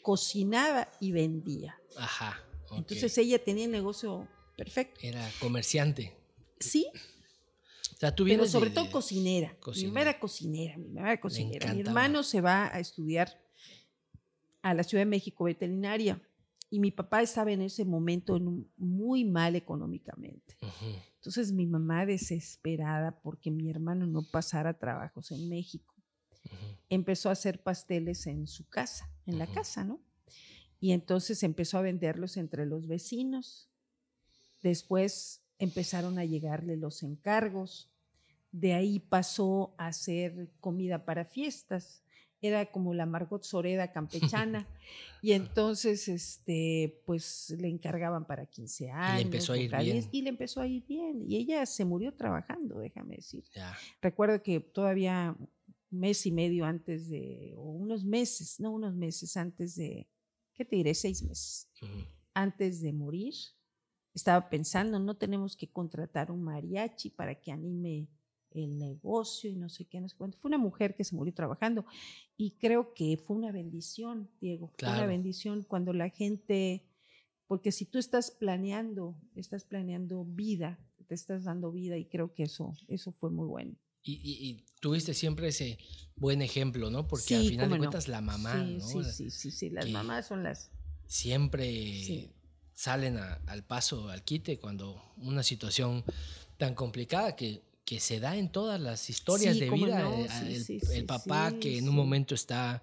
cocinaba 0.02 0.88
y 1.00 1.12
vendía. 1.12 1.78
Ajá. 1.96 2.42
Entonces 2.72 3.16
ella 3.18 3.42
tenía 3.42 3.64
el 3.66 3.70
negocio 3.70 4.26
perfecto. 4.56 5.00
Era 5.02 5.28
comerciante. 5.40 6.16
Sí, 6.60 6.86
O 7.94 7.96
sea, 7.98 8.14
tú 8.14 8.24
pero 8.24 8.42
de- 8.42 8.48
sobre 8.48 8.70
todo 8.70 8.84
de- 8.86 8.90
cocinera. 8.90 9.56
Mi 9.76 9.86
mamá 9.86 10.00
era 10.02 10.18
cocinera, 10.18 10.76
mi 10.76 10.88
mamá 10.88 11.08
era 11.12 11.20
cocinera. 11.20 11.72
Mi 11.72 11.80
hermano 11.80 12.22
se 12.22 12.40
va 12.40 12.66
a 12.74 12.80
estudiar 12.80 13.40
a 14.62 14.74
la 14.74 14.82
Ciudad 14.82 15.02
de 15.02 15.06
México 15.06 15.44
veterinaria 15.44 16.20
y 16.70 16.80
mi 16.80 16.90
papá 16.90 17.22
estaba 17.22 17.50
en 17.52 17.62
ese 17.62 17.84
momento 17.84 18.36
en 18.36 18.48
un- 18.48 18.70
muy 18.76 19.24
mal 19.24 19.56
económicamente. 19.56 20.56
Ujú, 20.62 20.96
Entonces 21.16 21.52
mi 21.52 21.66
mamá 21.66 22.06
desesperada 22.06 23.20
porque 23.20 23.50
mi 23.50 23.70
hermano 23.70 24.06
no 24.06 24.22
pasara 24.22 24.78
trabajos 24.78 25.30
en 25.32 25.48
México, 25.48 25.94
empezó 26.88 27.28
a 27.28 27.32
hacer 27.32 27.62
pasteles 27.62 28.26
en 28.26 28.46
su 28.46 28.66
casa, 28.68 29.10
en 29.26 29.38
la 29.38 29.46
casa, 29.46 29.84
¿no? 29.84 30.00
Y 30.80 30.92
entonces 30.92 31.42
empezó 31.42 31.78
a 31.78 31.82
venderlos 31.82 32.36
entre 32.36 32.64
los 32.66 32.86
vecinos. 32.86 33.68
Después 34.62 35.44
empezaron 35.58 36.18
a 36.18 36.24
llegarle 36.24 36.76
los 36.76 37.02
encargos. 37.02 37.90
De 38.52 38.74
ahí 38.74 38.98
pasó 39.00 39.74
a 39.78 39.88
hacer 39.88 40.50
comida 40.60 41.04
para 41.04 41.24
fiestas. 41.24 42.02
Era 42.40 42.66
como 42.66 42.94
la 42.94 43.06
Margot 43.06 43.42
Soreda 43.42 43.92
campechana. 43.92 44.66
y 45.22 45.32
entonces, 45.32 46.08
este, 46.08 47.02
pues 47.04 47.54
le 47.58 47.68
encargaban 47.68 48.26
para 48.26 48.46
15 48.46 48.90
años. 48.90 49.24
empezó 49.24 49.52
a 49.52 49.58
ir 49.58 49.76
bien. 49.76 50.08
Y 50.12 50.22
le 50.22 50.30
empezó 50.30 50.60
a 50.60 50.66
ir 50.66 50.84
bien. 50.86 51.22
Y 51.26 51.36
ella 51.36 51.66
se 51.66 51.84
murió 51.84 52.14
trabajando, 52.14 52.78
déjame 52.78 53.16
decir. 53.16 53.44
Ya. 53.54 53.76
Recuerdo 54.00 54.42
que 54.42 54.60
todavía 54.60 55.36
un 55.90 56.00
mes 56.00 56.26
y 56.26 56.30
medio 56.30 56.64
antes 56.64 57.08
de, 57.08 57.54
o 57.56 57.62
unos 57.62 58.04
meses, 58.04 58.60
no 58.60 58.70
unos 58.70 58.94
meses 58.94 59.36
antes 59.36 59.74
de, 59.76 60.08
¿qué 60.54 60.64
te 60.64 60.76
diré? 60.76 60.94
Seis 60.94 61.22
meses 61.22 61.68
ujú. 61.82 62.04
antes 62.34 62.80
de 62.80 62.92
morir, 62.92 63.34
estaba 64.14 64.48
pensando, 64.48 64.98
no 64.98 65.16
tenemos 65.16 65.56
que 65.56 65.68
contratar 65.68 66.30
un 66.30 66.42
mariachi 66.42 67.10
para 67.10 67.34
que 67.34 67.52
anime 67.52 68.08
el 68.50 68.78
negocio 68.78 69.50
y 69.50 69.56
no 69.56 69.68
sé 69.68 69.84
qué, 69.84 70.00
no 70.00 70.08
sé 70.08 70.16
cuánto. 70.16 70.38
Fue 70.38 70.48
una 70.48 70.58
mujer 70.58 70.94
que 70.96 71.04
se 71.04 71.14
murió 71.14 71.34
trabajando 71.34 71.84
y 72.36 72.52
creo 72.52 72.94
que 72.94 73.16
fue 73.16 73.36
una 73.36 73.52
bendición, 73.52 74.30
Diego, 74.40 74.72
fue 74.78 74.88
una 74.88 75.06
bendición 75.06 75.62
cuando 75.62 75.92
la 75.92 76.10
gente, 76.10 76.84
porque 77.46 77.72
si 77.72 77.84
tú 77.84 77.98
estás 77.98 78.30
planeando, 78.30 79.16
estás 79.34 79.64
planeando 79.64 80.24
vida, 80.24 80.78
te 81.08 81.14
estás 81.14 81.44
dando 81.44 81.72
vida 81.72 81.96
y 81.96 82.04
creo 82.04 82.34
que 82.34 82.44
eso, 82.44 82.74
eso 82.86 83.12
fue 83.12 83.30
muy 83.30 83.46
bueno. 83.46 83.76
Y, 84.02 84.64
tuviste 84.80 85.12
siempre 85.12 85.48
ese 85.48 85.76
buen 86.16 86.40
ejemplo, 86.40 86.88
¿no? 86.88 87.06
Porque 87.06 87.36
al 87.36 87.46
final 87.46 87.70
de 87.70 87.78
cuentas 87.78 88.08
la 88.08 88.22
mamá, 88.22 88.54
¿no? 88.54 88.80
Sí, 88.80 89.04
sí, 89.04 89.30
sí, 89.30 89.50
sí, 89.50 89.70
las 89.70 89.88
mamás 89.90 90.28
son 90.28 90.44
las... 90.44 90.70
Siempre 91.06 92.30
salen 92.72 93.18
al 93.18 93.64
paso, 93.64 94.08
al 94.08 94.22
quite, 94.22 94.58
cuando 94.58 95.02
una 95.16 95.42
situación 95.42 96.04
tan 96.56 96.74
complicada 96.74 97.36
que, 97.36 97.62
que 97.88 98.00
se 98.00 98.20
da 98.20 98.36
en 98.36 98.50
todas 98.52 98.78
las 98.78 99.08
historias 99.08 99.58
de 99.58 99.70
vida. 99.70 100.06
Eh, 100.44 100.78
el, 100.92 101.06
papá 101.06 101.54
que 101.58 101.78
en 101.78 101.88
un 101.88 101.94
momento 101.94 102.34
está 102.34 102.82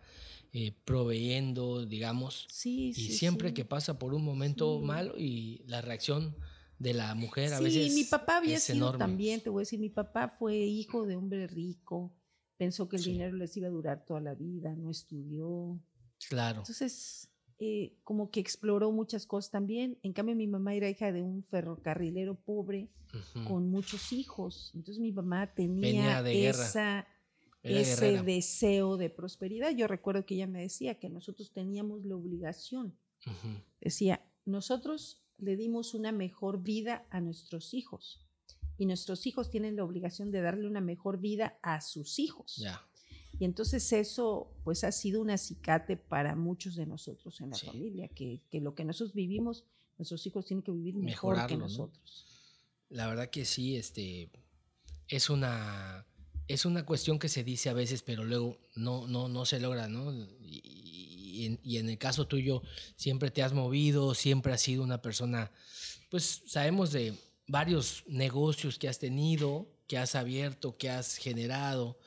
eh, 0.52 0.74
proveyendo, 0.84 1.86
digamos, 1.86 2.48
y 2.66 2.92
siempre 2.92 3.54
que 3.54 3.66
pasa 3.66 4.00
por 4.00 4.16
un 4.16 4.26
momento 4.26 4.80
malo 4.80 5.14
y 5.16 5.62
la 5.68 5.82
reacción 5.82 6.36
de 6.80 6.96
la 6.96 7.14
mujer 7.14 7.54
a 7.54 7.60
veces. 7.60 7.94
Sí, 7.94 8.00
mi 8.00 8.06
papá 8.06 8.38
había 8.38 8.60
sido 8.60 8.98
también, 8.98 9.42
te 9.42 9.52
voy 9.52 9.60
a 9.60 9.62
decir, 9.62 9.80
mi 9.80 9.92
papá 9.92 10.28
fue 10.40 10.56
hijo 10.56 11.06
de 11.06 11.16
hombre 11.16 11.46
rico, 11.46 12.12
pensó 12.58 12.90
que 12.90 12.96
el 12.96 13.04
dinero 13.04 13.38
les 13.38 13.56
iba 13.58 13.68
a 13.68 13.72
durar 13.72 14.06
toda 14.06 14.22
la 14.22 14.34
vida, 14.34 14.74
no 14.76 14.90
estudió. 14.90 15.80
Claro. 16.30 16.62
Entonces, 16.62 17.30
eh, 17.60 17.94
como 18.04 18.32
que 18.32 18.40
exploró 18.40 18.92
muchas 18.92 19.26
cosas 19.26 19.52
también. 19.52 19.98
En 20.04 20.14
cambio, 20.14 20.36
mi 20.36 20.48
mamá 20.48 20.76
era 20.76 20.90
hija 20.90 21.12
de 21.12 21.22
un 21.22 21.44
ferrocarrilero 21.44 22.36
pobre 22.36 22.90
con 23.48 23.70
muchos 23.70 24.12
hijos. 24.12 24.72
Entonces, 24.74 25.02
mi 25.02 25.14
mamá 25.14 25.54
tenía 25.54 26.20
esa, 26.30 27.08
ese 27.64 28.22
deseo 28.24 28.98
de 28.98 29.10
prosperidad. 29.10 29.72
Yo 29.72 29.88
recuerdo 29.88 30.26
que 30.26 30.36
ella 30.36 30.48
me 30.48 30.62
decía 30.62 31.00
que 31.00 31.10
nosotros 31.10 31.52
teníamos 31.54 32.06
la 32.06 32.16
obligación. 32.16 32.98
Decía, 33.80 34.22
nosotros 34.46 35.24
le 35.38 35.56
dimos 35.56 35.94
una 35.94 36.12
mejor 36.12 36.62
vida 36.62 37.06
a 37.10 37.22
nuestros 37.22 37.74
hijos 37.74 38.26
y 38.78 38.86
nuestros 38.86 39.26
hijos 39.26 39.50
tienen 39.50 39.76
la 39.76 39.84
obligación 39.84 40.32
de 40.32 40.42
darle 40.42 40.68
una 40.68 40.82
mejor 40.82 41.20
vida 41.20 41.58
a 41.62 41.82
sus 41.82 42.20
hijos. 42.20 42.62
Y 43.40 43.46
entonces 43.46 43.92
eso 43.94 44.52
pues 44.64 44.84
ha 44.84 44.92
sido 44.92 45.22
un 45.22 45.30
acicate 45.30 45.98
para 45.98 46.36
muchos 46.36 46.76
de 46.76 46.86
nosotros 46.86 47.40
en 47.42 47.50
la 47.50 47.58
familia, 47.58 48.08
que, 48.08 48.42
lo 48.54 48.76
que 48.76 48.86
nosotros 48.86 49.14
vivimos, 49.14 49.66
nuestros 49.98 50.26
hijos 50.26 50.46
tienen 50.46 50.64
que 50.64 50.72
vivir 50.72 50.96
mejor 50.96 51.46
que 51.48 51.58
nosotros. 51.58 52.26
La 52.90 53.08
verdad 53.08 53.30
que 53.30 53.46
sí, 53.46 53.76
este, 53.76 54.30
es 55.08 55.30
una, 55.30 56.06
es 56.48 56.66
una 56.66 56.86
cuestión 56.86 57.20
que 57.20 57.30
se 57.30 57.44
dice 57.44 57.70
a 57.70 57.74
veces, 57.74 58.04
pero 58.04 58.24
luego 58.24 58.58
no, 58.76 59.08
no, 59.08 59.28
no 59.28 59.46
se 59.46 59.60
logra, 59.60 59.88
¿no? 59.88 60.14
Y, 60.40 61.46
en, 61.46 61.60
y 61.64 61.78
en 61.78 61.90
el 61.90 61.98
caso 61.98 62.28
tuyo, 62.28 62.62
siempre 62.96 63.32
te 63.32 63.44
has 63.44 63.54
movido, 63.54 64.14
siempre 64.14 64.54
has 64.54 64.62
sido 64.62 64.84
una 64.84 65.02
persona, 65.02 65.52
pues 66.10 66.44
sabemos 66.46 66.92
de 66.92 67.14
varios 67.48 68.04
negocios 68.08 68.80
que 68.80 68.88
has 68.88 69.00
tenido, 69.00 69.68
que 69.88 69.98
has 69.98 70.16
abierto, 70.16 70.78
que 70.78 70.90
has 70.90 71.18
generado 71.18 71.98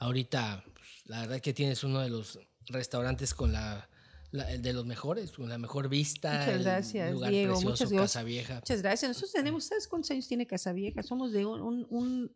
Ahorita, 0.00 0.64
la 1.04 1.20
verdad 1.20 1.40
que 1.40 1.52
tienes 1.52 1.84
uno 1.84 2.00
de 2.00 2.08
los 2.08 2.38
restaurantes 2.68 3.34
con 3.34 3.52
la, 3.52 3.86
de 4.32 4.72
los 4.72 4.86
mejores, 4.86 5.30
con 5.30 5.48
la 5.48 5.58
mejor 5.58 5.90
vista. 5.90 6.38
Muchas 6.38 6.62
gracias, 6.62 7.12
lugar 7.12 7.30
Diego. 7.30 7.52
Precioso, 7.52 7.84
muchas 7.84 7.92
Casa 7.92 8.22
Vieja. 8.22 8.54
Muchas 8.54 8.80
gracias. 8.80 9.10
Nosotros 9.10 9.32
tenemos, 9.32 9.64
¿sabes 9.64 9.86
cuántos 9.86 10.10
años 10.12 10.26
tiene 10.26 10.46
Casa 10.46 10.72
Vieja? 10.72 11.02
Somos 11.02 11.32
de 11.32 11.44
un, 11.44 11.86
un, 11.90 12.34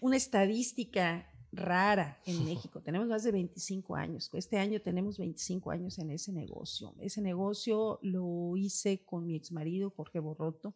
una 0.00 0.16
estadística 0.16 1.30
rara 1.52 2.22
en 2.24 2.42
México. 2.46 2.80
tenemos 2.80 3.06
más 3.06 3.22
de 3.22 3.32
25 3.32 3.94
años. 3.94 4.30
Este 4.32 4.56
año 4.56 4.80
tenemos 4.80 5.18
25 5.18 5.72
años 5.72 5.98
en 5.98 6.10
ese 6.10 6.32
negocio. 6.32 6.94
Ese 7.00 7.20
negocio 7.20 7.98
lo 8.00 8.56
hice 8.56 9.04
con 9.04 9.26
mi 9.26 9.36
exmarido, 9.36 9.90
Jorge 9.90 10.20
Borroto. 10.20 10.74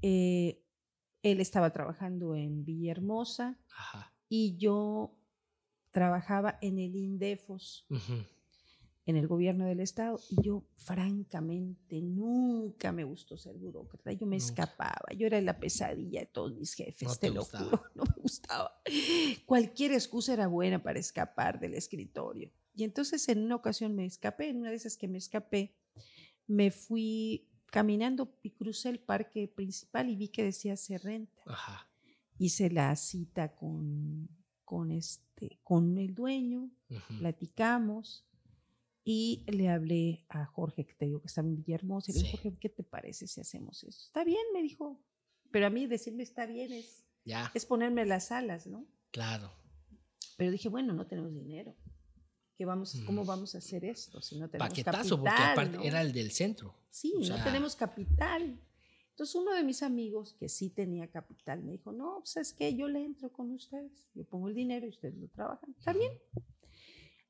Eh, 0.00 0.64
él 1.22 1.40
estaba 1.40 1.70
trabajando 1.70 2.34
en 2.34 2.64
Villahermosa 2.64 3.58
y 4.28 4.56
yo 4.56 5.16
trabajaba 5.90 6.58
en 6.60 6.78
el 6.78 6.94
INDEFOS, 6.94 7.86
en 9.06 9.16
el 9.16 9.26
gobierno 9.26 9.66
del 9.66 9.80
estado, 9.80 10.20
y 10.30 10.42
yo 10.42 10.64
francamente 10.76 12.00
nunca 12.02 12.92
me 12.92 13.04
gustó 13.04 13.36
ser 13.36 13.56
burócrata, 13.56 14.12
yo 14.12 14.26
me 14.26 14.36
escapaba, 14.36 15.06
yo 15.16 15.26
era 15.26 15.40
la 15.40 15.58
pesadilla 15.58 16.20
de 16.20 16.26
todos 16.26 16.54
mis 16.54 16.74
jefes, 16.74 17.18
te, 17.18 17.30
lo 17.30 17.44
juro, 17.44 17.82
no 17.94 18.04
me 18.04 18.22
gustaba. 18.22 18.80
Cualquier 19.46 19.92
excusa 19.92 20.34
era 20.34 20.46
buena 20.46 20.82
para 20.82 20.98
escapar 20.98 21.58
del 21.58 21.74
escritorio. 21.74 22.52
Y 22.74 22.84
entonces 22.84 23.28
en 23.28 23.42
una 23.42 23.56
ocasión 23.56 23.96
me 23.96 24.04
escapé, 24.04 24.50
en 24.50 24.58
una 24.58 24.70
de 24.70 24.76
esas 24.76 24.96
que 24.96 25.08
me 25.08 25.18
escapé, 25.18 25.74
me 26.46 26.70
fui 26.70 27.48
caminando 27.70 28.32
y 28.42 28.50
crucé 28.50 28.88
el 28.90 28.98
parque 28.98 29.48
principal 29.48 30.08
y 30.08 30.16
vi 30.16 30.28
que 30.28 30.44
decía 30.44 30.76
se 30.76 30.98
renta. 30.98 31.42
Hice 32.38 32.70
la 32.70 32.94
cita 32.96 33.54
con, 33.54 34.28
con, 34.64 34.90
este, 34.92 35.58
con 35.62 35.98
el 35.98 36.14
dueño, 36.14 36.70
platicamos 37.18 38.24
y 39.04 39.44
le 39.48 39.68
hablé 39.68 40.24
a 40.28 40.44
Jorge, 40.44 40.86
que 40.86 40.94
te 40.94 41.06
digo 41.06 41.20
que 41.20 41.26
estaba 41.26 41.48
en 41.48 41.56
Villahermosa, 41.56 42.10
y 42.10 42.14
le 42.14 42.20
dije, 42.20 42.36
Jorge, 42.36 42.58
¿qué 42.60 42.68
te 42.68 42.82
parece 42.84 43.26
si 43.26 43.40
hacemos 43.40 43.82
eso? 43.82 44.04
Está 44.06 44.22
bien, 44.22 44.42
me 44.52 44.62
dijo, 44.62 45.00
pero 45.50 45.66
a 45.66 45.70
mí 45.70 45.86
decirme 45.86 46.22
está 46.22 46.46
bien 46.46 46.72
es, 46.72 47.04
es 47.54 47.66
ponerme 47.66 48.04
las 48.04 48.30
alas, 48.30 48.66
¿no? 48.66 48.86
Claro. 49.10 49.50
Pero 50.36 50.52
dije, 50.52 50.68
bueno, 50.68 50.92
no 50.92 51.06
tenemos 51.06 51.34
dinero 51.34 51.74
vamos, 52.64 53.00
¿cómo 53.06 53.24
vamos 53.24 53.54
a 53.54 53.58
hacer 53.58 53.84
esto 53.84 54.20
si 54.20 54.38
no 54.38 54.48
tenemos 54.48 54.70
Paquetazo, 54.70 55.20
porque 55.20 55.42
aparte 55.42 55.86
era 55.86 56.00
el 56.00 56.12
del 56.12 56.30
centro. 56.30 56.74
Sí, 56.90 57.14
no 57.28 57.42
tenemos 57.42 57.76
capital. 57.76 58.58
Entonces 59.10 59.34
uno 59.34 59.52
de 59.52 59.64
mis 59.64 59.82
amigos 59.82 60.34
que 60.38 60.48
sí 60.48 60.70
tenía 60.70 61.10
capital 61.10 61.62
me 61.64 61.72
dijo, 61.72 61.90
no, 61.90 62.18
pues 62.20 62.36
es 62.36 62.52
que 62.52 62.76
yo 62.76 62.88
le 62.88 63.04
entro 63.04 63.32
con 63.32 63.50
ustedes, 63.50 64.08
yo 64.14 64.24
pongo 64.24 64.48
el 64.48 64.54
dinero 64.54 64.86
y 64.86 64.90
ustedes 64.90 65.16
lo 65.16 65.26
trabajan. 65.28 65.74
Está 65.76 65.92
bien. 65.92 66.12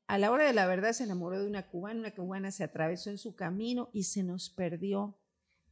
A 0.05 0.17
la 0.17 0.31
hora 0.31 0.45
de 0.45 0.53
la 0.53 0.67
verdad 0.67 0.93
se 0.93 1.03
enamoró 1.03 1.39
de 1.39 1.47
una 1.47 1.67
cubana, 1.67 1.99
una 1.99 2.13
cubana 2.13 2.51
se 2.51 2.63
atravesó 2.63 3.09
en 3.09 3.17
su 3.17 3.35
camino 3.35 3.89
y 3.91 4.03
se 4.03 4.23
nos 4.23 4.49
perdió. 4.49 5.17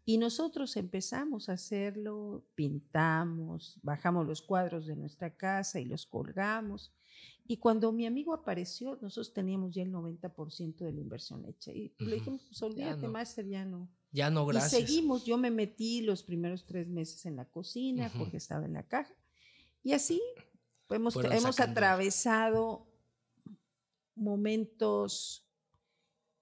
Y 0.05 0.17
nosotros 0.17 0.77
empezamos 0.77 1.49
a 1.49 1.53
hacerlo, 1.53 2.45
pintamos, 2.55 3.79
bajamos 3.83 4.25
los 4.25 4.41
cuadros 4.41 4.87
de 4.87 4.95
nuestra 4.95 5.35
casa 5.35 5.79
y 5.79 5.85
los 5.85 6.05
colgamos. 6.05 6.93
Y 7.49 7.57
cuando 7.57 7.93
mi 7.93 8.05
amigo 8.05 8.33
apareció, 8.33 8.99
nosotros 9.01 9.33
teníamos 9.33 9.73
ya 9.73 9.81
el 9.81 9.91
90% 9.91 10.75
de 10.83 10.91
la 10.91 10.99
inversión 10.99 11.45
hecha. 11.45 11.71
Y 11.71 11.93
le 11.99 12.15
dijimos, 12.15 12.43
pues 12.45 12.61
olvídate, 12.61 13.07
Master, 13.07 13.47
ya 13.47 13.63
no. 13.63 13.89
Ya 14.11 14.29
no, 14.29 14.45
gracias. 14.45 14.73
Y 14.81 14.85
seguimos, 14.85 15.25
yo 15.25 15.37
me 15.37 15.49
metí 15.49 16.01
los 16.01 16.23
primeros 16.23 16.65
tres 16.65 16.89
meses 16.89 17.25
en 17.25 17.37
la 17.37 17.45
cocina, 17.45 18.11
porque 18.17 18.37
estaba 18.37 18.65
en 18.65 18.73
la 18.73 18.83
caja. 18.83 19.13
Y 19.81 19.93
así 19.93 20.21
hemos, 20.89 21.15
hemos 21.15 21.59
atravesado 21.61 22.85
momentos 24.15 25.45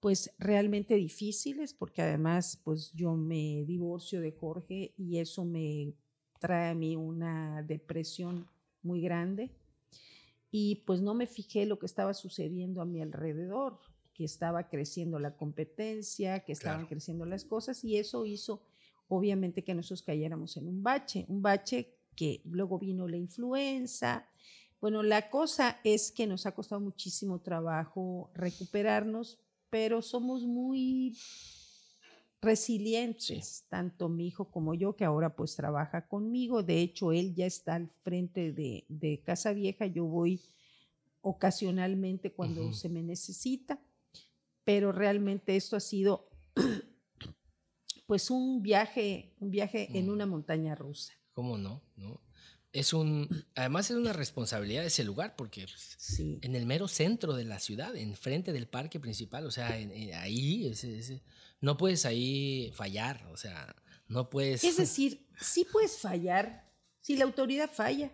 pues 0.00 0.34
realmente 0.38 0.96
difíciles, 0.96 1.72
porque 1.72 2.02
además 2.02 2.60
pues 2.64 2.92
yo 2.92 3.14
me 3.14 3.64
divorcio 3.64 4.20
de 4.20 4.32
Jorge 4.32 4.92
y 4.96 5.18
eso 5.18 5.44
me 5.44 5.94
trae 6.40 6.70
a 6.70 6.74
mí 6.74 6.96
una 6.96 7.62
depresión 7.62 8.48
muy 8.82 9.00
grande 9.00 9.52
y 10.50 10.76
pues 10.86 11.00
no 11.00 11.14
me 11.14 11.26
fijé 11.26 11.66
lo 11.66 11.78
que 11.78 11.86
estaba 11.86 12.14
sucediendo 12.14 12.80
a 12.80 12.86
mi 12.86 13.02
alrededor, 13.02 13.78
que 14.14 14.24
estaba 14.24 14.68
creciendo 14.68 15.18
la 15.18 15.36
competencia, 15.36 16.40
que 16.40 16.52
estaban 16.52 16.86
creciendo 16.86 17.26
las 17.26 17.44
cosas 17.44 17.84
y 17.84 17.98
eso 17.98 18.24
hizo 18.24 18.62
obviamente 19.08 19.62
que 19.62 19.74
nosotros 19.74 20.02
cayéramos 20.02 20.56
en 20.56 20.68
un 20.68 20.82
bache, 20.82 21.26
un 21.28 21.42
bache 21.42 21.94
que 22.14 22.40
luego 22.44 22.78
vino 22.78 23.06
la 23.06 23.18
influenza. 23.18 24.28
Bueno, 24.80 25.02
la 25.02 25.30
cosa 25.30 25.80
es 25.84 26.10
que 26.10 26.26
nos 26.26 26.46
ha 26.46 26.52
costado 26.52 26.80
muchísimo 26.80 27.40
trabajo 27.40 28.30
recuperarnos, 28.34 29.38
pero 29.70 30.02
somos 30.02 30.44
muy 30.44 31.16
resilientes, 32.46 33.66
tanto 33.68 34.08
mi 34.08 34.28
hijo 34.28 34.50
como 34.50 34.72
yo, 34.74 34.94
que 34.96 35.04
ahora 35.04 35.34
pues 35.34 35.56
trabaja 35.56 36.06
conmigo. 36.06 36.62
De 36.62 36.80
hecho, 36.80 37.12
él 37.12 37.34
ya 37.34 37.44
está 37.44 37.74
al 37.74 37.90
frente 38.02 38.52
de, 38.52 39.22
Casa 39.24 39.52
Vieja. 39.52 39.86
Yo 39.86 40.04
voy 40.04 40.40
ocasionalmente 41.20 42.32
cuando 42.32 42.72
se 42.72 42.88
me 42.88 43.02
necesita, 43.02 43.80
pero 44.64 44.92
realmente 44.92 45.56
esto 45.56 45.76
ha 45.76 45.80
sido 45.80 46.30
pues 48.06 48.30
un 48.30 48.62
viaje, 48.62 49.34
un 49.40 49.50
viaje 49.50 49.98
en 49.98 50.08
una 50.08 50.24
montaña 50.24 50.76
rusa. 50.76 51.12
¿Cómo 51.32 51.58
no? 51.58 51.82
¿No? 51.96 52.20
es 52.76 52.92
un, 52.92 53.28
además 53.54 53.90
es 53.90 53.96
una 53.96 54.12
responsabilidad 54.12 54.82
de 54.82 54.88
ese 54.88 55.02
lugar, 55.02 55.34
porque 55.34 55.62
pues, 55.62 56.20
en 56.20 56.54
el 56.54 56.66
mero 56.66 56.88
centro 56.88 57.32
de 57.32 57.44
la 57.44 57.58
ciudad, 57.58 57.96
enfrente 57.96 58.52
del 58.52 58.68
parque 58.68 59.00
principal, 59.00 59.46
o 59.46 59.50
sea, 59.50 59.68
ahí, 59.68 60.66
ese, 60.66 61.22
no 61.60 61.76
puedes 61.76 62.04
ahí 62.06 62.72
fallar, 62.74 63.26
o 63.32 63.36
sea, 63.36 63.74
no 64.08 64.30
puedes... 64.30 64.64
Es 64.64 64.76
decir, 64.76 65.26
sí 65.40 65.66
puedes 65.70 65.98
fallar 65.98 66.70
si 67.00 67.16
la 67.16 67.24
autoridad 67.24 67.70
falla. 67.70 68.10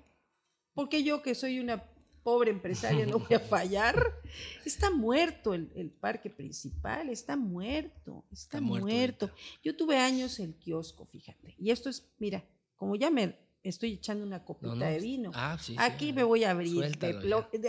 Porque 0.75 1.03
yo 1.03 1.23
que 1.23 1.35
soy 1.35 1.61
una 1.61 1.85
pobre 2.23 2.51
empresaria 2.51 3.07
no 3.07 3.19
voy 3.19 3.35
a 3.35 3.41
fallar. 3.41 4.21
Está 4.65 4.91
muerto 4.91 5.55
el, 5.55 5.91
parque 6.01 6.31
principal, 6.31 7.09
está 7.09 7.37
muerto, 7.37 8.25
está, 8.31 8.61
muerto. 8.61 9.31
Yo 9.63 9.77
tuve 9.77 9.99
años 9.99 10.39
el 10.39 10.55
kiosco, 10.55 11.07
fíjate. 11.07 11.55
Y 11.59 11.71
esto 11.71 11.91
es, 11.91 12.11
mira, 12.19 12.45
como 12.77 12.97
ya 12.97 13.11
me 13.11 13.37
estoy 13.63 13.93
echando 13.93 14.25
una 14.25 14.45
copita 14.45 14.87
de 14.87 14.99
vino. 14.99 15.31
Ah, 15.35 15.59
Aquí 15.79 16.13
me 16.13 16.25
voy 16.25 16.45
a 16.45 16.51
abrir, 16.51 16.99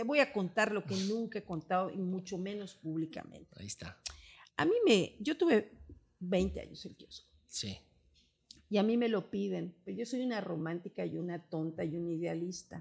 voy 0.04 0.18
a 0.20 0.32
contar 0.32 0.72
lo 0.72 0.84
que 0.84 0.96
nunca 0.96 1.38
he 1.38 1.44
contado 1.44 1.90
y 1.90 1.98
mucho 1.98 2.38
menos 2.38 2.74
públicamente. 2.74 3.54
Ahí 3.58 3.66
está. 3.66 3.98
A 4.56 4.64
mí 4.64 4.74
me, 4.86 5.16
yo 5.20 5.36
tuve 5.36 5.72
20 6.20 6.60
años 6.60 6.84
el 6.86 6.96
kiosco. 6.96 7.28
Sí. 7.46 7.78
Y 8.70 8.78
a 8.78 8.82
mí 8.82 8.96
me 8.96 9.08
lo 9.08 9.30
piden, 9.30 9.74
pero 9.84 9.96
yo 9.96 10.06
soy 10.06 10.22
una 10.22 10.40
romántica 10.40 11.06
y 11.06 11.16
una 11.16 11.38
tonta 11.48 11.84
y 11.84 11.96
una 11.96 12.12
idealista. 12.12 12.80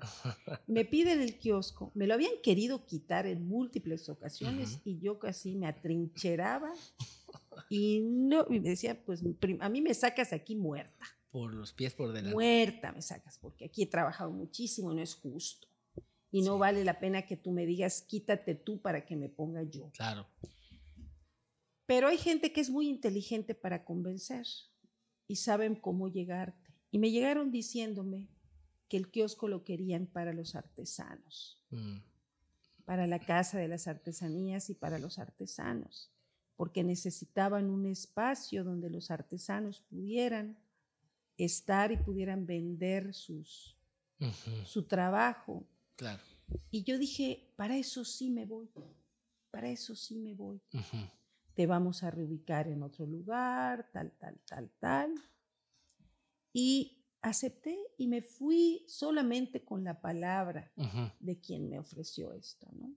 Me 0.65 0.86
piden 0.86 1.21
el 1.21 1.38
kiosco, 1.38 1.91
me 1.93 2.07
lo 2.07 2.13
habían 2.13 2.34
querido 2.41 2.86
quitar 2.86 3.28
en 3.28 3.47
múltiples 3.47 4.09
ocasiones 4.09 4.80
y 4.86 4.99
yo 4.99 5.19
casi 5.19 5.55
me 5.55 5.67
atrincheraba 5.67 6.74
y 7.69 8.01
no, 8.01 8.45
me 8.49 8.59
decía, 8.59 9.03
pues 9.05 9.21
a 9.59 9.69
mí 9.69 9.82
me 9.82 9.93
sacas 9.93 10.34
aquí 10.34 10.55
muerta. 10.55 11.05
Por 11.32 11.53
los 11.53 11.74
pies 11.74 11.93
por 11.93 12.11
delante. 12.13 12.34
Muerta 12.34 12.91
me 12.91 13.01
sacas, 13.01 13.38
porque 13.39 13.65
aquí 13.65 13.84
he 13.84 13.88
trabajado 13.88 14.32
muchísimo 14.32 14.91
y 14.91 14.95
no 14.95 15.01
es 15.01 15.15
justo. 15.15 15.67
Y 16.32 16.41
no 16.41 16.57
vale 16.57 16.84
la 16.84 16.99
pena 16.99 17.28
que 17.28 17.38
tú 17.38 17.51
me 17.51 17.65
digas, 17.65 18.01
quítate 18.01 18.55
tú 18.55 18.82
para 18.82 19.05
que 19.05 19.15
me 19.15 19.30
ponga 19.30 19.63
yo. 19.63 19.91
Claro. 19.93 20.26
Pero 21.93 22.07
hay 22.07 22.17
gente 22.17 22.51
que 22.51 22.59
es 22.59 22.71
muy 22.71 22.89
inteligente 22.89 23.53
para 23.53 23.85
convencer 23.85 24.47
y 25.27 25.35
saben 25.35 25.75
cómo 25.75 26.07
llegarte. 26.07 26.73
Y 26.89 26.97
me 26.97 27.11
llegaron 27.11 27.51
diciéndome 27.51 28.29
que 28.87 28.97
el 28.97 29.11
kiosco 29.11 29.47
lo 29.47 29.63
querían 29.63 30.07
para 30.07 30.33
los 30.33 30.55
artesanos, 30.55 31.61
mm. 31.69 31.97
para 32.83 33.05
la 33.05 33.19
casa 33.19 33.59
de 33.59 33.67
las 33.67 33.87
artesanías 33.87 34.71
y 34.71 34.73
para 34.73 34.97
los 34.97 35.19
artesanos, 35.19 36.11
porque 36.55 36.83
necesitaban 36.83 37.69
un 37.69 37.85
espacio 37.85 38.63
donde 38.63 38.89
los 38.89 39.11
artesanos 39.11 39.81
pudieran 39.81 40.57
estar 41.37 41.91
y 41.91 41.97
pudieran 41.97 42.47
vender 42.47 43.13
sus, 43.13 43.77
su 44.65 44.87
trabajo. 44.87 45.63
Claro. 45.95 46.23
Y 46.71 46.81
yo 46.85 46.97
dije, 46.97 47.53
para 47.55 47.77
eso 47.77 48.03
sí 48.03 48.31
me 48.31 48.47
voy, 48.47 48.67
para 49.51 49.69
eso 49.69 49.95
sí 49.95 50.17
me 50.17 50.33
voy 50.33 50.59
te 51.55 51.67
vamos 51.67 52.03
a 52.03 52.11
reubicar 52.11 52.67
en 52.67 52.83
otro 52.83 53.05
lugar, 53.05 53.89
tal, 53.91 54.11
tal, 54.19 54.39
tal, 54.45 54.69
tal. 54.79 55.13
Y 56.51 57.03
acepté 57.21 57.77
y 57.97 58.07
me 58.07 58.21
fui 58.21 58.83
solamente 58.87 59.63
con 59.63 59.83
la 59.83 60.01
palabra 60.01 60.71
de 61.19 61.39
quien 61.39 61.69
me 61.69 61.79
ofreció 61.79 62.33
esto, 62.33 62.67
¿no? 62.73 62.93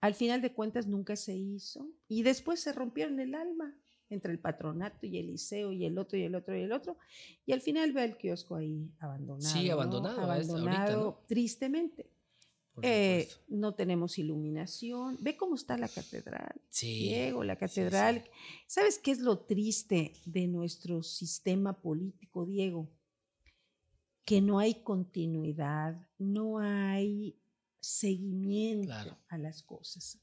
Al 0.00 0.14
final 0.14 0.42
de 0.42 0.52
cuentas 0.52 0.88
nunca 0.88 1.14
se 1.14 1.34
hizo 1.34 1.88
y 2.08 2.22
después 2.24 2.60
se 2.60 2.72
rompieron 2.72 3.20
el 3.20 3.34
alma 3.36 3.76
entre 4.10 4.32
el 4.32 4.40
patronato 4.40 5.06
y 5.06 5.16
el 5.18 5.28
liceo 5.28 5.72
y 5.72 5.84
el 5.84 5.96
otro 5.96 6.18
y 6.18 6.24
el 6.24 6.34
otro 6.34 6.56
y 6.56 6.62
el 6.62 6.72
otro 6.72 6.98
y 7.46 7.52
al 7.52 7.60
final 7.60 7.92
ve 7.92 8.04
el 8.04 8.16
kiosco 8.16 8.56
ahí 8.56 8.92
abandonado. 8.98 9.54
Sí, 9.54 9.70
abandonado, 9.70 10.20
abandonado 10.20 11.24
tristemente. 11.28 12.11
Eh, 12.80 13.28
no 13.48 13.74
tenemos 13.74 14.18
iluminación. 14.18 15.18
Ve 15.20 15.36
cómo 15.36 15.56
está 15.56 15.76
la 15.76 15.88
catedral. 15.88 16.60
Sí. 16.70 17.08
Diego, 17.08 17.44
la 17.44 17.56
catedral. 17.56 18.24
¿Sabes 18.66 18.98
qué 18.98 19.10
es 19.10 19.20
lo 19.20 19.40
triste 19.40 20.14
de 20.24 20.46
nuestro 20.46 21.02
sistema 21.02 21.80
político, 21.80 22.46
Diego? 22.46 22.88
Que 24.24 24.40
no 24.40 24.58
hay 24.58 24.82
continuidad, 24.82 26.08
no 26.18 26.60
hay 26.60 27.36
seguimiento 27.80 29.18
a 29.28 29.36
las 29.36 29.62
cosas. 29.62 30.18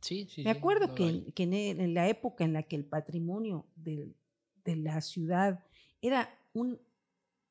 Sí, 0.00 0.28
sí, 0.28 0.42
Me 0.42 0.50
acuerdo 0.50 0.94
que, 0.94 1.32
en, 1.34 1.94
la 1.94 2.08
época 2.08 2.44
en 2.44 2.52
la 2.52 2.64
que 2.64 2.76
el 2.76 2.84
patrimonio 2.84 3.66
de 3.76 4.14
la 4.66 5.00
ciudad 5.00 5.64
era 6.02 6.28
un 6.52 6.78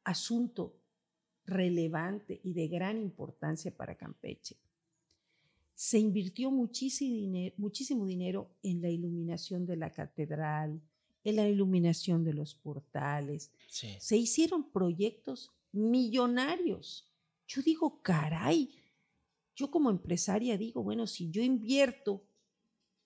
asunto 0.04 0.83
relevante 1.46 2.40
y 2.44 2.54
de 2.54 2.68
gran 2.68 3.02
importancia 3.02 3.76
para 3.76 3.96
Campeche. 3.96 4.56
Se 5.76 6.00
invirtió 6.00 6.52
muchísimo 6.52 7.16
dinero, 7.16 7.56
muchísimo 7.58 8.06
dinero 8.06 8.50
en 8.62 8.82
la 8.82 8.90
iluminación 8.90 9.66
de 9.66 9.76
la 9.76 9.92
catedral, 9.92 10.82
en 11.24 11.36
la 11.36 11.48
iluminación 11.48 12.24
de 12.24 12.34
los 12.34 12.56
portales. 12.56 13.52
Se 13.68 14.18
hicieron 14.18 14.70
proyectos 14.72 15.52
millonarios. 15.72 17.10
Yo 17.48 17.62
digo, 17.62 18.02
caray, 18.02 18.70
yo 19.56 19.70
como 19.70 19.90
empresaria 19.90 20.58
digo, 20.58 20.84
bueno, 20.84 21.08
si 21.08 21.30
yo 21.30 21.42
invierto 21.42 22.24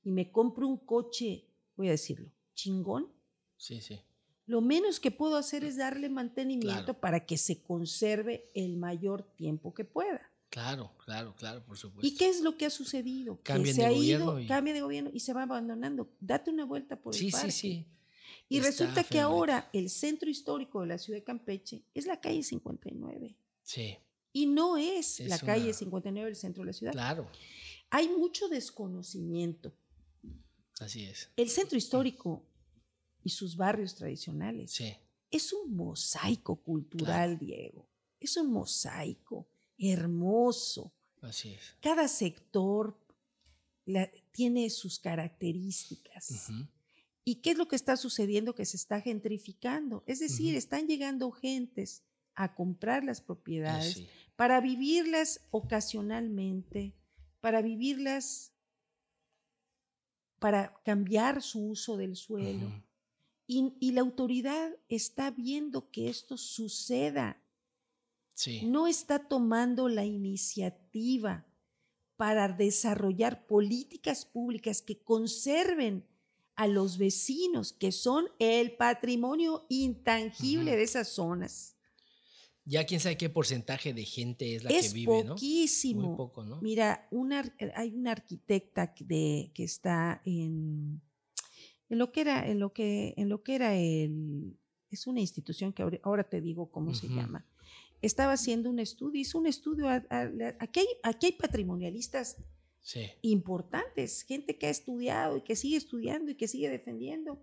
y 0.04 0.12
me 0.12 0.32
compro 0.32 0.68
un 0.68 0.78
coche, 0.78 1.46
voy 1.76 1.88
a 1.88 1.92
decirlo, 1.92 2.32
chingón. 2.54 3.12
Sí, 3.58 3.82
sí. 3.82 4.00
Lo 4.48 4.62
menos 4.62 5.00
que 5.00 5.12
puedo 5.12 5.36
hacer 5.36 5.64
es 5.66 5.78
darle 5.78 6.10
mantenimiento 6.10 6.96
para 6.96 7.26
que 7.26 7.38
se 7.38 7.62
conserve 7.62 8.50
el 8.56 8.78
mayor 8.78 9.24
tiempo 9.36 9.74
que 9.74 9.84
pueda. 9.84 10.32
Claro, 10.50 10.94
claro, 11.04 11.36
claro, 11.36 11.64
por 11.66 11.78
supuesto. 11.78 12.08
¿Y 12.08 12.16
qué 12.18 12.30
es 12.30 12.42
lo 12.42 12.58
que 12.58 12.66
ha 12.66 12.70
sucedido? 12.70 13.42
que 13.44 13.74
se 13.74 13.86
ha 13.86 13.92
ido, 13.92 14.40
cambia 14.48 14.74
de 14.74 14.82
gobierno 14.82 15.12
y 15.14 15.20
se 15.20 15.34
va 15.34 15.44
abandonando. 15.44 16.10
Date 16.22 16.50
una 16.50 16.64
vuelta 16.64 16.96
por 16.96 17.14
el 17.14 17.30
parque. 17.30 17.52
Sí, 17.52 17.60
sí, 17.60 17.74
sí. 17.74 17.86
Y 18.50 18.62
resulta 18.62 19.04
que 19.04 19.20
ahora 19.20 19.70
el 19.74 19.90
centro 19.90 20.30
histórico 20.30 20.80
de 20.82 20.88
la 20.88 20.98
ciudad 20.98 21.20
de 21.20 21.24
Campeche 21.24 21.84
es 21.94 22.06
la 22.06 22.22
calle 22.22 22.42
59. 22.42 23.36
Sí. 23.62 23.98
Y 24.32 24.46
no 24.46 24.78
es, 24.78 25.20
la 25.22 25.40
calle 25.40 25.74
59 25.74 26.30
el 26.30 26.36
centro 26.38 26.64
de 26.64 26.68
la 26.68 26.74
ciudad. 26.74 26.94
Claro. 26.94 27.30
Hay 27.90 28.08
mucho 28.08 28.48
desconocimiento. 28.48 29.74
Así 30.80 31.04
es. 31.04 31.30
El 31.36 31.50
centro 31.50 31.78
histórico 31.78 32.47
y 33.24 33.30
sus 33.30 33.56
barrios 33.58 33.96
tradicionales. 33.96 34.72
Sí. 34.72 34.96
Es 35.30 35.52
un 35.54 35.76
mosaico 35.76 36.56
cultural, 36.56 37.38
Diego. 37.38 37.90
Es 38.20 38.38
un 38.38 38.52
mosaico 38.52 39.48
hermoso. 39.78 40.94
Así 41.22 41.50
es. 41.50 41.76
Cada 41.82 42.08
sector 42.08 42.98
tiene 44.32 44.70
sus 44.70 45.00
características. 45.00 46.50
¿Y 47.24 47.36
qué 47.36 47.52
es 47.52 47.58
lo 47.58 47.68
que 47.68 47.76
está 47.76 47.98
sucediendo? 47.98 48.56
Que 48.56 48.66
se 48.66 48.78
está 48.78 49.02
gentrificando. 49.02 50.04
Es 50.08 50.20
decir, 50.20 50.56
están 50.56 50.88
llegando 50.88 51.32
gentes 51.32 52.04
a 52.36 52.54
comprar 52.54 53.04
las 53.04 53.20
propiedades 53.20 54.08
para 54.36 54.62
vivirlas 54.62 55.42
ocasionalmente, 55.50 56.94
para 57.42 57.62
vivirlas, 57.62 58.54
para 60.40 60.74
cambiar 60.86 61.42
su 61.42 61.68
uso 61.68 61.98
del 61.98 62.16
suelo. 62.16 62.72
Y, 63.50 63.92
la 63.94 64.02
autoridad 64.02 64.72
está 64.90 65.32
viendo 65.32 65.90
que 65.90 66.10
esto 66.10 66.38
suceda. 66.38 67.42
No 68.64 68.88
está 68.88 69.28
tomando 69.28 69.88
la 69.88 70.04
iniciativa 70.04 71.48
para 72.18 72.50
desarrollar 72.50 73.48
políticas 73.48 74.26
públicas 74.26 74.82
que 74.82 75.02
conserven 75.02 76.06
a 76.56 76.68
los 76.68 76.98
vecinos, 76.98 77.72
que 77.72 77.92
son 77.92 78.26
el 78.38 78.76
patrimonio 78.76 79.66
intangible 79.70 80.76
de 80.76 80.84
esas 80.84 81.08
zonas. 81.08 81.78
Ya 82.66 82.86
quién 82.86 83.00
sabe 83.00 83.16
qué 83.16 83.30
porcentaje 83.30 83.94
de 83.94 84.04
gente 84.04 84.56
es 84.56 84.64
la 84.64 84.70
que 84.70 84.90
vive, 84.90 85.24
¿no? 85.24 85.36
Poquísimo. 85.36 86.02
Muy 86.02 86.18
poco, 86.18 86.44
¿no? 86.44 86.60
Mira, 86.62 87.08
una, 87.12 87.56
hay 87.76 87.96
una 87.96 88.12
arquitecta 88.12 88.94
de, 89.00 89.52
que 89.54 89.64
está 89.64 90.22
en, 90.26 91.02
en 91.90 91.98
lo 91.98 92.12
que 92.12 92.22
era, 92.22 92.48
en 92.48 92.60
lo 92.60 92.74
que, 92.74 93.14
en 93.18 93.30
lo 93.30 93.44
que 93.44 93.56
era 93.56 93.76
el, 93.76 94.58
es 94.92 95.08
una 95.08 95.22
institución 95.22 95.74
que 95.74 95.84
ahora, 96.04 96.24
te 96.24 96.42
digo 96.42 96.72
cómo 96.72 96.94
se 96.94 97.08
llama. 97.08 97.46
Estaba 98.02 98.34
haciendo 98.34 98.70
un 98.70 98.80
estudio, 98.80 99.22
hizo 99.22 99.38
un 99.38 99.48
estudio, 99.48 99.90
aquí, 99.90 100.80
hay, 100.80 100.88
aquí 101.04 101.26
hay 101.28 101.32
patrimonialistas 101.34 102.38
importantes, 103.22 104.24
gente 104.24 104.58
que 104.58 104.68
ha 104.68 104.70
estudiado 104.70 105.38
y 105.38 105.42
que 105.42 105.56
sigue 105.56 105.78
estudiando 105.78 106.32
y 106.32 106.36
que 106.36 106.48
sigue 106.48 106.70
defendiendo, 106.70 107.42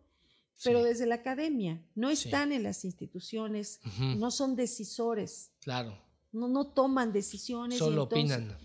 pero 0.62 0.82
desde 0.82 1.06
la 1.06 1.16
academia, 1.16 1.82
no 1.94 2.10
están 2.10 2.52
en 2.52 2.62
las 2.62 2.84
instituciones, 2.84 3.80
no 3.98 4.30
son 4.30 4.56
decisores. 4.56 5.52
Claro. 5.60 5.98
No, 6.32 6.48
no 6.48 6.66
toman 6.66 7.12
decisiones. 7.12 7.78
Solo 7.78 8.04
opinan 8.04 8.56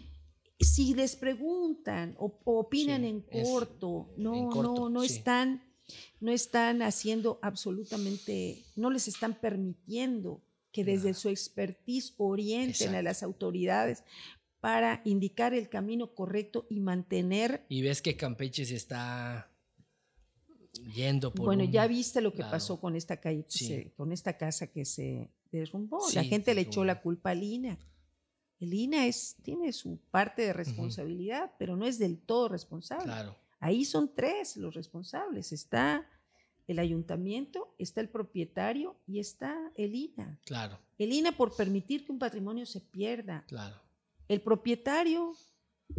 si 0.59 0.93
les 0.93 1.15
preguntan 1.15 2.15
o, 2.19 2.37
opinan 2.43 3.05
en 3.05 3.21
corto, 3.21 4.09
no, 4.17 4.49
no, 4.49 4.89
no 4.89 5.03
están 5.03 5.63
no 6.19 6.31
están 6.31 6.81
haciendo 6.81 7.39
absolutamente, 7.41 8.63
no 8.75 8.89
les 8.89 9.07
están 9.07 9.33
permitiendo 9.39 10.41
que 10.71 10.83
desde 10.83 11.13
su 11.13 11.29
expertise 11.29 12.13
orienten 12.17 12.93
a 12.95 13.01
las 13.01 13.23
autoridades 13.23 14.03
para 14.59 15.01
indicar 15.05 15.53
el 15.53 15.69
camino 15.69 16.13
correcto 16.13 16.67
y 16.69 16.79
mantener. 16.79 17.65
Y 17.69 17.81
ves 17.81 18.01
que 18.01 18.15
Campeche 18.17 18.65
se 18.65 18.75
está 18.75 19.49
yendo 20.95 21.33
por 21.33 21.45
Bueno, 21.45 21.63
un 21.63 21.71
ya 21.71 21.87
viste 21.87 22.21
lo 22.21 22.33
que 22.33 22.43
pasó 22.43 22.79
con 22.79 22.95
esta 22.95 23.17
calle, 23.17 23.45
Sí. 23.47 23.65
se- 23.67 23.91
con 23.95 24.11
esta 24.11 24.37
casa 24.37 24.67
que 24.67 24.85
se 24.85 25.29
derrumbó. 25.51 26.01
Sí, 26.07 26.15
la 26.15 26.23
gente 26.23 26.53
le 26.53 26.61
echó 26.61 26.83
la 26.85 27.01
culpa 27.01 27.31
al 27.31 27.43
INA. 27.43 27.77
El 28.59 28.73
INA 28.73 29.07
es, 29.07 29.37
tiene 29.41 29.71
su 29.73 29.97
parte 30.11 30.41
de 30.43 30.53
responsabilidad, 30.53 31.51
pero 31.57 31.75
no 31.77 31.85
es 31.87 31.97
del 31.97 32.17
todo 32.19 32.49
responsable. 32.49 33.05
Claro, 33.05 33.35
Ahí 33.59 33.85
son 33.85 34.13
tres 34.15 34.55
los 34.57 34.73
responsables. 34.73 35.51
Está 35.51 36.07
el 36.67 36.79
ayuntamiento, 36.79 37.73
está 37.77 37.99
el 38.01 38.09
propietario 38.09 38.95
y 39.07 39.19
está 39.19 39.71
el 39.75 39.95
INA. 39.95 40.39
claro, 40.45 40.79
El 40.97 41.11
INA 41.11 41.31
por 41.31 41.55
permitir 41.55 42.05
que 42.05 42.11
un 42.11 42.19
patrimonio 42.19 42.65
se 42.65 42.79
pierda. 42.81 43.43
claro. 43.47 43.75
El 44.27 44.41
propietario, 44.41 45.33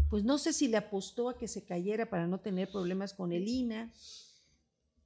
pues 0.08 0.22
no 0.22 0.38
sé 0.38 0.52
si 0.52 0.68
le 0.68 0.76
apostó 0.76 1.28
a 1.28 1.36
que 1.36 1.48
se 1.48 1.64
cayera 1.64 2.08
para 2.08 2.28
no 2.28 2.38
tener 2.38 2.70
problemas 2.70 3.12
con 3.12 3.32
el 3.32 3.48
INA. 3.48 3.90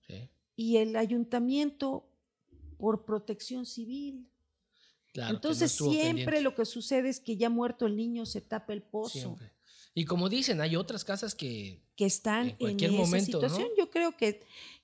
Sí, 0.06 0.28
Y 0.56 0.76
el 0.76 0.94
ayuntamiento 0.96 2.06
por 2.76 3.06
protección 3.06 3.64
civil. 3.64 4.28
claro. 5.14 5.30
no 5.32 5.36
Entonces 5.38 5.72
siempre 5.72 6.02
pendiente. 6.24 6.40
lo 6.42 6.54
que 6.54 6.66
sucede 6.66 7.08
es 7.08 7.18
que 7.18 7.38
ya 7.38 7.48
muerto 7.48 7.86
el 7.86 7.96
niño 7.96 8.26
se 8.26 8.42
tapa 8.42 8.74
el 8.74 8.82
pozo. 8.82 9.18
Siempre. 9.18 9.53
Y 9.94 10.04
como 10.06 10.28
dicen, 10.28 10.60
hay 10.60 10.76
otras 10.76 11.04
casas 11.04 11.34
que 11.34 11.80
que 11.96 12.06
están 12.06 12.42
En 12.46 12.50
en, 12.50 12.56
cualquier 12.56 12.90
esa 12.90 13.00
momento, 13.00 13.40
¿no? 13.40 13.48
situación. 13.48 13.68
Yo 13.78 13.88
creo 13.90 14.16
que, 14.16 14.40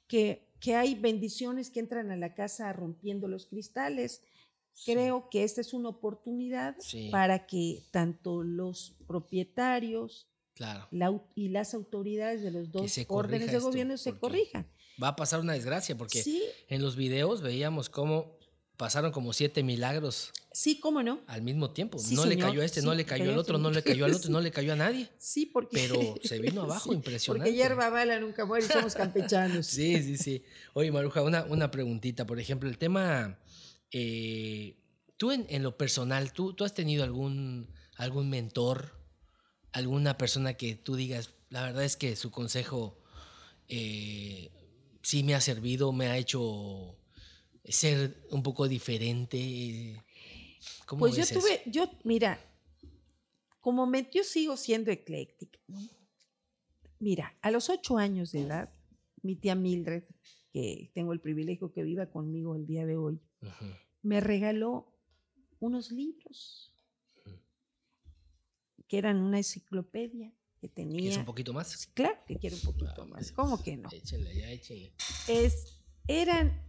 que, 0.07 0.47
que 0.61 0.77
hay 0.77 0.95
bendiciones 0.95 1.69
que 1.71 1.81
entran 1.81 2.11
a 2.13 2.17
la 2.17 2.35
casa 2.35 2.73
rompiendo 2.73 3.27
los 3.27 3.47
cristales. 3.47 4.23
Creo 4.85 5.29
que 5.29 5.43
esta 5.43 5.61
es 5.61 5.75
una 5.75 5.89
oportunidad 5.89 6.77
Sí. 6.79 7.09
para 7.11 7.47
que 7.47 7.83
tanto 7.91 8.45
los 8.45 8.95
propietarios 9.09 10.29
Claro. 10.55 10.87
la 10.91 11.21
y 11.35 11.49
las 11.49 11.75
autoridades 11.75 12.43
de 12.43 12.51
los 12.51 12.71
dos 12.71 12.99
órdenes 13.09 13.51
de 13.51 13.57
esto, 13.57 13.69
gobierno 13.69 13.97
se 13.97 14.13
corrijan. 14.19 14.71
Va 15.03 15.09
a 15.09 15.17
pasar 15.17 15.41
una 15.41 15.55
desgracia 15.55 15.97
porque 15.97 16.23
Sí, 16.23 16.43
en 16.69 16.83
los 16.83 16.95
videos 16.97 17.41
veíamos 17.41 17.89
cómo 17.89 18.39
pasaron 18.81 19.13
como 19.13 19.35
siete 19.35 19.63
milagros 19.63 20.33
sí, 20.53 20.81
cómo 20.81 21.03
no. 21.03 21.21
al 21.27 21.43
mismo 21.43 21.71
tiempo. 21.71 21.99
Sí, 21.99 22.15
no 22.15 22.25
le 22.25 22.39
cayó 22.39 22.63
a 22.63 22.65
este, 22.65 22.81
sí, 22.81 22.87
no 22.87 22.95
le 22.95 23.05
cayó 23.05 23.31
al 23.31 23.37
otro, 23.37 23.59
no 23.59 23.71
le 23.71 23.83
cayó 23.83 24.07
al 24.07 24.15
otro, 24.15 24.31
no 24.31 24.41
le 24.41 24.51
cayó 24.51 24.73
a 24.73 24.77
nadie. 24.77 25.07
Sí, 25.19 25.45
porque. 25.45 25.77
Pero 25.77 26.15
se 26.25 26.39
vino 26.39 26.63
abajo, 26.65 26.89
Sí, 26.89 26.95
impresionante. 26.95 27.51
Porque 27.51 27.57
hierba 27.59 27.91
bala 27.91 28.19
nunca 28.19 28.47
muere 28.47 28.65
y 28.65 28.69
somos 28.69 28.95
campechanos. 28.95 29.67
Sí, 29.81 30.03
sí, 30.03 30.17
sí. 30.17 30.43
Oye, 30.73 30.91
Maruja, 30.91 31.21
una, 31.21 31.45
una 31.45 31.71
preguntita. 31.71 32.27
Por 32.27 32.41
ejemplo, 32.41 32.71
el 32.71 32.79
tema, 32.79 33.39
eh, 33.93 34.79
tú 35.19 35.31
en, 35.31 35.45
en 35.51 35.63
lo 35.63 35.77
personal, 35.77 36.33
¿tú, 36.33 36.55
¿tú 36.55 36.65
has 36.65 36.73
tenido 36.73 37.05
algún, 37.05 37.69
algún 37.97 38.31
mentor, 38.31 38.97
alguna 39.73 40.17
persona 40.17 40.55
que 40.55 40.75
tú 40.75 40.97
digas, 40.97 41.35
la 41.51 41.63
verdad 41.63 41.85
es 41.85 41.99
que 41.99 42.17
su 42.17 42.31
consejo 42.31 42.99
eh, 43.69 44.51
sí 45.03 45.23
me 45.23 45.35
ha 45.35 45.43
servido, 45.43 45.93
me 45.93 46.07
ha 46.07 46.17
hecho 46.17 46.97
ser 47.65 48.27
un 48.31 48.43
poco 48.43 48.69
diferente? 48.69 50.03
¿Cómo 50.87 51.01
Pues 51.01 51.17
yo 51.17 51.23
eso? 51.23 51.39
tuve, 51.41 51.63
yo, 51.67 51.91
mira, 52.05 52.39
como 53.61 53.87
me, 53.87 54.09
yo 54.13 54.25
sigo 54.25 54.57
siendo 54.57 54.91
ecléctica. 54.91 55.59
¿no? 55.69 55.79
Mira, 56.99 57.37
a 57.43 57.51
los 57.51 57.71
ocho 57.71 57.97
años 57.99 58.33
de 58.33 58.43
edad, 58.43 58.73
mi 59.23 59.37
tía 59.37 59.55
Mildred, 59.55 60.05
que 60.53 60.91
tengo 60.95 61.13
el 61.13 61.21
privilegio 61.21 61.73
que 61.73 61.83
viva 61.83 62.07
conmigo 62.11 62.57
el 62.57 62.67
día 62.67 62.85
de 62.87 62.97
hoy, 62.97 63.21
me 64.03 64.21
regaló 64.21 64.99
unos 65.61 65.93
libros 65.93 66.73
que 68.89 68.99
eran 68.99 69.19
una 69.19 69.39
enciclopedia 69.39 70.33
que 70.61 70.69
tenía. 70.69 70.99
¿Quieres 70.99 71.19
un 71.19 71.25
poquito 71.25 71.53
más? 71.53 71.87
Claro 71.95 72.19
que 72.27 72.37
quiero 72.37 72.57
un 72.57 72.63
poquito 72.63 73.03
Ah, 73.03 73.05
más. 73.07 73.29
hombre. 73.31 73.35
¿Cómo 73.35 73.63
que 73.63 73.77
no? 73.77 73.89
Échenle, 73.93 74.35
ya 74.35 74.51
échenle. 74.51 74.93
es, 75.29 75.79
eran 76.09 76.61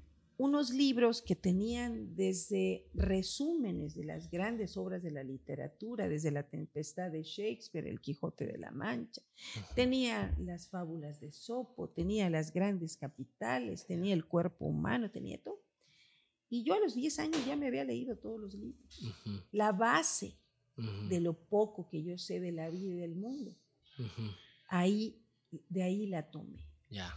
unos 0.42 0.72
libros 0.72 1.22
que 1.22 1.36
tenían 1.36 2.16
desde 2.16 2.88
resúmenes 2.96 3.94
de 3.94 4.06
las 4.06 4.32
grandes 4.32 4.76
obras 4.76 5.04
de 5.04 5.12
la 5.12 5.24
literatura, 5.24 6.10
desde 6.10 6.32
La 6.32 6.50
Tempestad 6.50 7.12
de 7.12 7.22
Shakespeare, 7.22 7.88
El 7.88 8.02
Quijote 8.02 8.48
de 8.48 8.58
la 8.58 8.72
Mancha, 8.72 9.22
tenía 9.76 10.36
las 10.40 10.68
fábulas 10.68 11.20
de 11.20 11.32
Sopo, 11.32 11.90
tenía 11.90 12.28
las 12.32 12.52
grandes 12.52 12.98
capitales, 12.98 13.86
tenía 13.86 14.16
el 14.16 14.26
cuerpo 14.26 14.66
humano, 14.66 15.12
tenía 15.12 15.38
todo. 15.38 15.62
Y 16.50 16.64
yo 16.64 16.74
a 16.74 16.80
los 16.80 16.96
10 16.96 17.20
años 17.20 17.46
ya 17.46 17.56
me 17.56 17.68
había 17.68 17.84
leído 17.84 18.18
todos 18.18 18.40
los 18.40 18.56
libros. 18.56 19.00
La 19.52 19.72
base 19.72 20.40
de 21.08 21.22
lo 21.22 21.34
poco 21.34 21.88
que 21.88 22.02
yo 22.02 22.18
sé 22.18 22.40
de 22.40 22.52
la 22.52 22.68
vida 22.72 22.96
y 22.96 22.98
del 22.98 23.14
mundo, 23.14 23.56
ahí, 24.70 25.22
de 25.70 25.84
ahí 25.84 26.08
la 26.08 26.32
tomé. 26.32 26.66
Ya. 26.90 27.14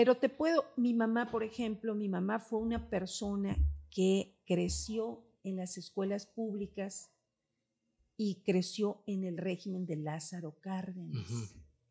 Pero 0.00 0.16
te 0.16 0.30
puedo, 0.30 0.64
mi 0.78 0.94
mamá, 0.94 1.30
por 1.30 1.42
ejemplo, 1.44 1.94
mi 1.94 2.08
mamá 2.08 2.38
fue 2.40 2.58
una 2.58 2.88
persona 2.88 3.54
que 3.90 4.34
creció 4.46 5.22
en 5.44 5.56
las 5.56 5.76
escuelas 5.76 6.24
públicas 6.24 7.10
y 8.16 8.36
creció 8.42 9.02
en 9.06 9.24
el 9.24 9.36
régimen 9.36 9.84
de 9.84 9.96
Lázaro 9.96 10.58
Cárdenas. 10.62 11.26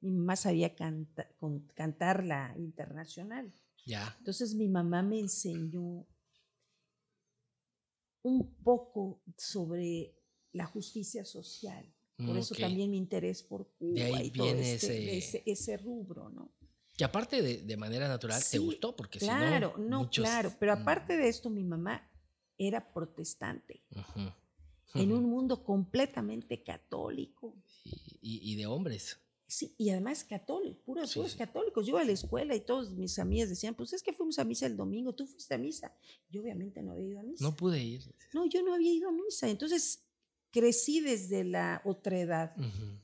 Mi 0.01 0.09
mamá 0.09 0.35
sabía 0.35 0.73
canta- 0.75 1.29
con- 1.37 1.67
cantar 1.75 2.25
la 2.25 2.55
internacional. 2.57 3.53
Ya. 3.85 4.15
Entonces 4.17 4.55
mi 4.55 4.67
mamá 4.69 5.03
me 5.03 5.19
enseñó 5.19 6.07
un 8.23 8.55
poco 8.63 9.21
sobre 9.37 10.15
la 10.53 10.65
justicia 10.65 11.23
social. 11.25 11.85
Por 12.17 12.29
Mm, 12.33 12.37
eso 12.39 12.55
también 12.55 12.89
mi 12.89 12.97
interés 12.97 13.43
por 13.43 13.67
Cuba 13.77 14.01
ahí 14.03 14.27
y 14.27 14.31
todo 14.31 14.47
este- 14.55 14.73
ese- 14.73 15.17
ese, 15.17 15.43
ese 15.45 15.77
rubro, 15.77 16.29
¿no? 16.31 16.51
Que 16.99 17.05
aparte 17.05 17.41
de, 17.41 17.61
de 17.61 17.77
manera 17.77 18.07
natural 18.09 18.41
te 18.51 18.57
gustó, 18.57 18.93
porque 18.95 19.19
Claro, 19.19 19.71
si 19.75 19.81
no. 19.83 19.87
no, 19.87 19.99
muchos, 19.99 20.23
claro. 20.25 20.53
Pero 20.59 20.73
aparte 20.73 21.15
de 21.15 21.29
esto, 21.29 21.49
mi 21.49 21.63
mamá 21.63 22.05
era 22.57 22.91
protestante 22.93 23.81
en 24.95 25.11
un 25.13 25.23
mundo 25.29 25.63
completamente 25.63 26.61
católico. 26.61 27.55
Y, 27.85 27.91
y- 28.21 28.51
y 28.51 28.55
de 28.57 28.65
hombres. 28.65 29.17
Sí, 29.47 29.73
y 29.77 29.89
además 29.91 30.25
católicos, 30.25 30.83
puros, 30.85 31.09
Sí, 31.09 31.19
puros 31.19 31.31
sí. 31.31 31.37
católicos. 31.37 31.85
Yo 31.85 31.91
iba 31.93 32.01
a 32.01 32.05
la 32.05 32.11
escuela 32.11 32.53
y 32.53 32.59
todos 32.59 32.91
mis 32.91 33.17
amigas 33.17 33.47
decían, 33.49 33.73
pues 33.75 33.93
es 33.93 34.03
que 34.03 34.11
fuimos 34.13 34.37
a 34.37 34.43
misa 34.43 34.65
el 34.67 34.75
domingo, 34.75 35.15
tú 35.15 35.25
fuiste 35.25 35.55
a 35.55 35.57
misa. 35.57 35.91
Yo 36.29 36.41
obviamente 36.41 36.83
no 36.83 36.91
había 36.91 37.07
ido 37.07 37.19
a 37.21 37.23
misa. 37.23 37.43
No 37.45 37.55
pude 37.55 37.81
ir. 37.81 38.13
No, 38.33 38.45
yo 38.45 38.61
no 38.61 38.73
había 38.75 38.91
ido 38.93 39.07
a 39.09 39.13
misa. 39.13 39.47
Entonces 39.49 40.03
crecí 40.51 40.99
desde 40.99 41.45
la 41.45 41.81
otredad. 41.85 42.53
Ujú. 42.57 42.99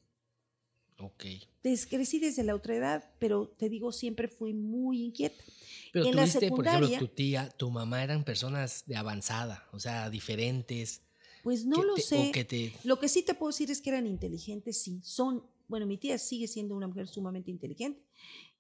Ok. 1.00 1.26
Crecí 1.62 2.20
desde 2.20 2.44
la 2.44 2.56
otredad, 2.56 3.04
pero 3.20 3.48
te 3.48 3.70
digo, 3.70 3.92
siempre 3.92 4.28
fui 4.28 4.54
muy 4.54 5.04
inquieta. 5.04 5.44
Pero 5.92 6.06
En 6.08 6.16
la 6.16 6.24
tuviste, 6.24 6.50
por 6.50 6.66
ejemplo, 6.66 7.00
tu 7.00 7.08
tía, 7.08 7.50
tu 7.50 7.70
mamá 7.72 8.04
eran 8.04 8.24
personas 8.24 8.84
de 8.86 8.96
avanzada, 8.96 9.68
o 9.72 9.80
sea, 9.80 10.10
diferentes. 10.10 11.02
Pues 11.44 11.66
no 11.66 11.84
lo 11.84 11.96
te- 11.96 12.02
sé. 12.02 12.32
Que 12.34 12.44
te. 12.46 12.74
Lo 12.84 13.00
que 13.00 13.08
sí 13.08 13.24
te 13.24 13.34
puedo 13.34 13.52
decir 13.52 13.70
es 13.72 13.82
que 13.82 13.90
eran 13.92 14.08
inteligentes, 14.08 14.82
sí. 14.82 15.00
Son, 15.04 15.44
bueno, 15.68 15.86
mi 15.86 15.98
tía 15.98 16.18
sigue 16.18 16.48
siendo 16.48 16.76
una 16.76 16.88
mujer 16.88 17.08
sumamente 17.08 17.52
inteligente 17.52 18.02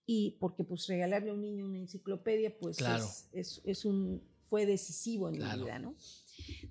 y 0.05 0.31
porque 0.39 0.63
pues 0.63 0.86
regalarle 0.88 1.31
a 1.31 1.33
un 1.33 1.41
niño 1.41 1.65
una 1.65 1.77
enciclopedia, 1.79 2.57
pues 2.57 2.77
Claro. 2.77 3.03
es, 3.05 3.27
es- 3.33 3.61
es 3.65 3.86
un, 3.86 4.21
fue 4.49 4.65
decisivo 4.65 5.29
en 5.29 5.36
Claro. 5.36 5.57
mi 5.57 5.63
vida, 5.65 5.79
¿no? 5.79 5.95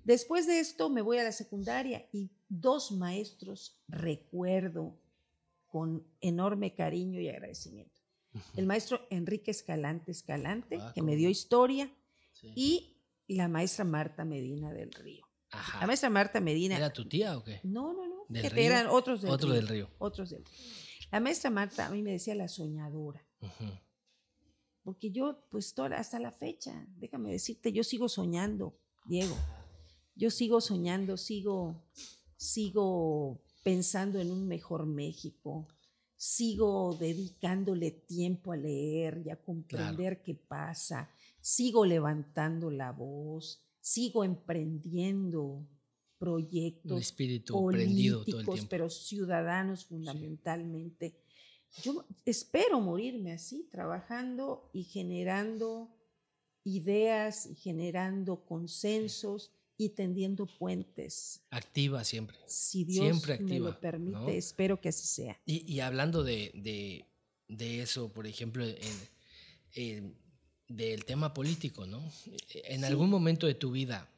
Después 0.05 0.47
de 0.47 0.61
esto 0.61 0.89
me 0.91 1.01
voy 1.03 1.19
a 1.19 1.25
la 1.25 1.33
secundaria 1.33 2.07
y 2.12 2.31
dos 2.49 2.93
maestros 2.93 3.77
recuerdo 3.89 4.97
con 5.75 6.07
enorme 6.20 6.72
cariño 6.72 7.18
y 7.20 7.29
agradecimiento. 7.29 8.01
El 8.55 8.64
maestro 8.66 9.01
Enrique 9.11 9.51
Escalante 9.51 10.12
Escalante, 10.12 10.79
Ah, 10.81 10.93
que 10.95 11.03
me 11.03 11.16
dio 11.16 11.29
historia, 11.29 11.93
sí. 12.33 12.53
y 12.55 13.35
la 13.35 13.49
maestra 13.49 13.85
Marta 13.85 14.25
Medina 14.25 14.72
del 14.72 14.93
Río. 14.93 15.27
Ajá. 15.51 15.81
La 15.81 15.89
maestra 15.89 16.11
Marta 16.11 16.41
Medina 16.41 16.77
¿Era 16.77 16.93
tu 16.93 17.09
tía 17.09 17.37
o 17.37 17.43
qué? 17.43 17.59
no, 17.64 17.93
no, 17.93 18.07
no. 18.07 18.25
¿Del 18.29 18.49
río? 18.53 18.64
eran 18.66 18.87
otros 18.87 19.20
del 19.22 19.33
Otro 19.33 19.49
río. 19.49 19.57
del 19.57 19.66
río. 19.68 19.91
Otros 19.99 20.31
del 20.31 20.45
río. 20.45 20.55
La 21.11 21.18
maestra 21.18 21.51
Marta 21.51 21.87
a 21.87 21.91
mí 21.91 22.01
me 22.03 22.12
decía 22.12 22.37
la 22.37 22.47
soñadora, 22.47 23.27
porque 24.85 25.11
yo, 25.11 25.45
pues 25.51 25.75
toda- 25.75 25.97
hasta 25.99 26.20
la 26.20 26.31
fecha, 26.31 26.87
déjame 26.99 27.33
decirte, 27.33 27.72
yo 27.72 27.83
sigo 27.83 28.09
soñando, 28.09 28.79
Diego. 29.07 29.37
Yo 30.14 30.31
sigo 30.31 30.61
soñando, 30.61 31.16
sigo, 31.16 31.85
sigo 32.37 33.44
pensando 33.65 34.21
en 34.21 34.31
un 34.31 34.47
mejor 34.47 34.87
México, 34.87 35.67
sigo 36.15 36.97
dedicándole 37.01 37.91
tiempo 37.91 38.53
a 38.53 38.57
leer 38.57 39.23
y 39.25 39.31
a 39.31 39.43
comprender 39.43 40.23
qué 40.23 40.35
pasa, 40.35 41.11
sigo 41.41 41.85
levantando 41.85 42.71
la 42.71 42.93
voz, 42.93 43.65
sigo 43.81 44.23
emprendiendo 44.23 45.67
proyectos 46.19 47.01
espíritu 47.01 47.67
prendido 47.67 48.19
todo 48.19 48.31
el 48.31 48.35
políticos, 48.35 48.55
tiempo. 48.55 48.71
pero 48.71 48.91
ciudadanos 48.91 49.87
fundamentalmente. 49.87 51.19
Yo 51.83 52.07
espero 52.25 52.81
morirme 52.81 53.33
así, 53.33 53.69
trabajando 53.73 54.71
y 54.73 54.85
generando 54.85 55.91
ideas 56.65 57.47
y 57.47 57.55
generando 57.57 58.45
consensos 58.45 59.54
y 59.77 59.91
tendiendo 59.91 60.47
puentes. 60.47 61.41
Activa 61.51 62.05
siempre. 62.05 62.37
Si 62.47 62.85
Dios 62.85 63.05
Siempre 63.05 63.39
me 63.41 63.59
lo 63.59 63.81
permite, 63.81 64.12
¿no? 64.18 64.29
espero 64.29 64.81
que 64.81 64.89
así 64.91 65.07
sea. 65.07 65.41
Y, 65.47 65.70
y 65.72 65.81
hablando 65.81 66.22
de, 66.22 66.51
de- 66.55 67.07
de 67.49 67.83
eso, 67.83 68.12
por 68.12 68.27
ejemplo, 68.27 68.64
en, 69.75 70.16
del 70.68 71.05
tema 71.05 71.35
político, 71.35 71.87
¿no? 71.87 72.03
En 72.53 72.85
algún 72.85 73.11
momento 73.11 73.47
de 73.47 73.55
tu 73.55 73.70
vida, 73.70 74.09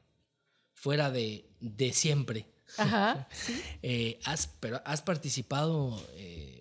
fuera 0.75 1.11
de, 1.11 1.45
de 1.61 1.93
siempre, 1.93 2.47
Ajá, 2.79 3.29
sí. 3.33 3.61
eh, 3.83 4.21
has, 4.25 4.47
pero 4.61 4.81
has 4.85 5.03
participado 5.03 6.01
eh, 6.15 6.56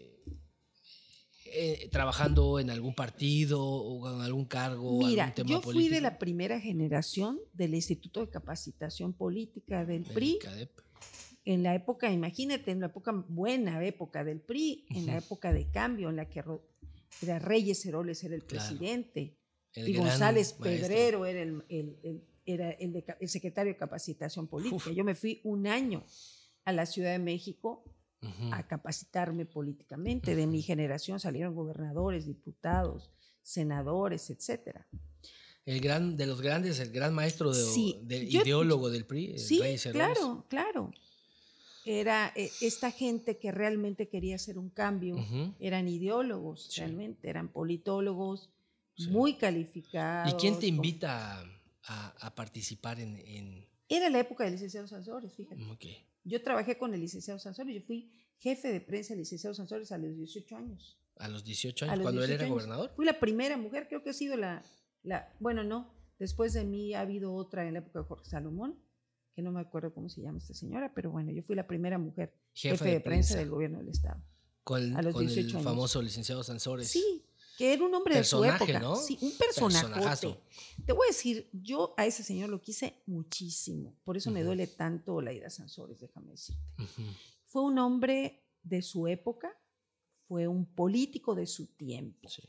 eh, 1.56 1.90
trabajando 1.90 2.60
en 2.60 2.70
algún 2.70 2.94
partido 2.94 3.64
o 3.64 4.14
en 4.14 4.22
algún 4.22 4.46
cargo, 4.46 5.00
Mira, 5.00 5.24
algún 5.26 5.36
tema 5.36 5.50
yo 5.50 5.62
fui 5.62 5.74
político. 5.74 5.96
de 5.96 6.02
la 6.02 6.18
primera 6.20 6.60
generación 6.60 7.40
del 7.54 7.74
Instituto 7.76 8.20
de 8.26 8.30
Capacitación 8.30 9.14
Política 9.14 9.86
del 9.86 10.04
Del 10.04 10.14
PRI. 10.14 10.40
CADEP. 10.40 10.72
En 11.46 11.62
la 11.64 11.76
época, 11.76 12.12
imagínate, 12.12 12.72
en 12.72 12.80
la 12.80 12.88
época, 12.88 13.12
buena 13.28 13.84
época 13.86 14.24
del 14.24 14.42
PRI, 14.42 14.86
en 14.90 15.06
la 15.06 15.18
época 15.18 15.54
de 15.54 15.70
cambio, 15.70 16.10
en 16.10 16.16
la 16.16 16.28
que 16.30 16.44
era 17.22 17.40
Reyes 17.40 17.86
Heroles 17.86 18.24
era 18.24 18.36
el 18.36 18.44
Claro. 18.44 18.66
presidente 18.68 19.38
El 19.74 19.90
y 19.90 19.96
González 19.98 20.58
maestro. 20.60 20.64
Pedrero 20.88 21.26
era 21.26 21.42
el, 21.42 21.64
el- 21.70 22.00
el- 22.04 22.24
era 22.48 22.70
el, 22.72 22.94
de 22.94 23.04
ca- 23.04 23.18
el 23.20 23.30
secretario 23.30 23.74
de 23.74 23.78
Capacitación 23.78 24.48
Política. 24.48 24.92
Yo 24.92 25.04
me 25.04 25.16
fui 25.16 25.42
un 25.44 25.66
año 25.68 26.04
a 26.64 26.72
la 26.72 26.86
Ciudad 26.86 27.12
de 27.12 27.20
México 27.20 27.84
A 28.52 28.68
capacitarme 28.68 29.46
políticamente. 29.46 30.36
De 30.36 30.48
mi 30.48 30.62
generación 30.62 31.20
salieron 31.20 31.56
gobernadores, 31.56 32.26
diputados, 32.26 33.12
senadores, 33.42 34.30
etcétera. 34.30 34.88
El 35.66 35.80
gran, 35.82 36.16
de 36.16 36.28
los 36.28 36.42
grandes, 36.42 36.80
el 36.80 36.92
gran 36.92 37.14
maestro 37.14 37.52
de, 37.54 37.64
Sí, 37.64 38.00
de- 38.04 38.28
yo- 38.30 38.42
ideólogo 38.44 38.90
del 38.90 39.06
PRI, 39.06 39.32
el 39.32 39.40
Sí, 39.40 39.60
Reyes 39.60 39.88
claro, 39.92 40.46
claro. 40.48 40.92
Era 41.88 42.32
eh, 42.36 42.52
esta 42.62 42.90
gente 42.92 43.38
que 43.38 43.52
realmente 43.52 44.08
quería 44.10 44.36
hacer 44.36 44.58
un 44.58 44.70
cambio. 44.70 45.16
Eran 45.60 45.88
ideólogos, 45.88 46.68
Sí. 46.72 46.82
realmente, 46.82 47.30
eran 47.30 47.50
politólogos 47.50 48.50
Sí. 48.98 49.08
muy 49.10 49.36
calificados. 49.38 50.34
¿Y 50.34 50.36
quién 50.38 50.58
te 50.60 50.68
invita 50.68 51.42
a, 51.42 51.46
a- 51.88 52.28
a 52.28 52.36
participar 52.36 53.00
en, 53.00 53.18
en- 53.18 53.68
Era 53.90 54.10
la 54.10 54.20
época 54.20 54.44
del 54.46 54.54
licenciado 54.54 54.88
Sansores, 54.88 55.34
fíjate. 55.36 55.62
ok. 55.64 55.86
Yo 56.26 56.42
trabajé 56.44 56.78
con 56.78 56.94
el 56.94 57.00
licenciado 57.00 57.40
Sansores, 57.40 57.74
yo 57.74 57.82
fui 57.82 58.12
jefe 58.40 58.72
de 58.74 58.82
prensa 58.82 59.14
del 59.14 59.20
licenciado 59.20 59.54
Sansores 59.54 59.92
a 59.92 59.98
los 59.98 60.16
18 60.18 60.58
años. 60.58 61.00
a 61.18 61.30
los 61.30 61.44
18 61.46 61.86
A 61.86 61.88
años, 61.88 61.98
los 62.00 62.04
cuando 62.04 62.22
él 62.22 62.28
18 62.28 62.36
era 62.36 62.44
años. 62.46 62.56
gobernador? 62.56 62.92
Fui 62.96 63.06
la 63.06 63.20
primera 63.20 63.56
mujer, 63.58 63.88
creo 63.88 64.04
que 64.04 64.10
ha 64.10 64.14
sido 64.14 64.36
la, 64.36 64.64
la, 65.04 65.34
bueno, 65.40 65.64
no, 65.64 65.94
después 66.20 66.52
de 66.54 66.66
mí 66.66 66.94
ha 66.94 67.02
habido 67.02 67.34
otra 67.34 67.66
en 67.68 67.74
la 67.74 67.80
época 67.80 68.00
de 68.00 68.06
Jorge 68.06 68.26
Salomón, 68.26 68.78
que 69.34 69.42
no 69.42 69.52
me 69.52 69.60
acuerdo 69.62 69.94
cómo 69.94 70.10
se 70.10 70.22
llama 70.22 70.38
esta 70.40 70.54
señora, 70.54 70.94
pero 70.94 71.12
bueno, 71.12 71.32
yo 71.32 71.44
fui 71.44 71.56
la 71.56 71.68
primera 71.68 71.98
mujer 71.98 72.34
jefe, 72.54 72.90
de, 72.90 73.00
prensa, 73.02 73.38
del 73.38 73.50
gobierno 73.50 73.80
del 73.80 73.90
Estado. 73.90 74.22
Con, 74.64 74.96
a 74.96 75.02
los 75.02 75.14
con 75.14 75.24
el 75.24 75.28
18 75.28 75.58
años. 75.58 75.64
famoso 75.64 76.02
licenciado 76.02 76.42
Sansores. 76.44 76.88
Sí, 76.88 77.25
que 77.58 77.74
era 77.74 77.84
un 77.84 77.94
hombre 77.94 78.16
de 78.16 78.24
su 78.24 78.40
Personaje, 78.42 78.64
época. 78.72 78.80
¿no? 78.80 78.96
Sí, 78.96 79.18
un 79.22 79.32
personaje. 79.38 80.38
Te 80.86 80.94
voy 80.94 81.06
a 81.08 81.12
decir, 81.12 81.50
yo 81.54 81.94
a 81.98 82.06
ese 82.06 82.24
señor 82.24 82.50
lo 82.50 82.62
quise 82.62 83.02
muchísimo, 83.06 83.96
por 84.04 84.18
eso 84.18 84.32
me 84.32 84.40
Ujú. 84.42 84.48
duele 84.48 84.68
tanto 84.68 85.22
la 85.22 85.34
ida 85.34 85.48
a 85.48 85.50
Sansores, 85.50 86.00
déjame 86.00 86.32
decirte. 86.32 86.62
Ujú. 86.80 87.02
Fue 87.46 87.62
un 87.64 87.78
hombre 87.80 88.44
de 88.64 88.82
su 88.82 89.08
época, 89.08 89.52
fue 90.28 90.48
un 90.48 90.66
político 90.66 91.36
de 91.36 91.46
su 91.48 91.68
tiempo. 91.76 92.28
Sí. 92.30 92.42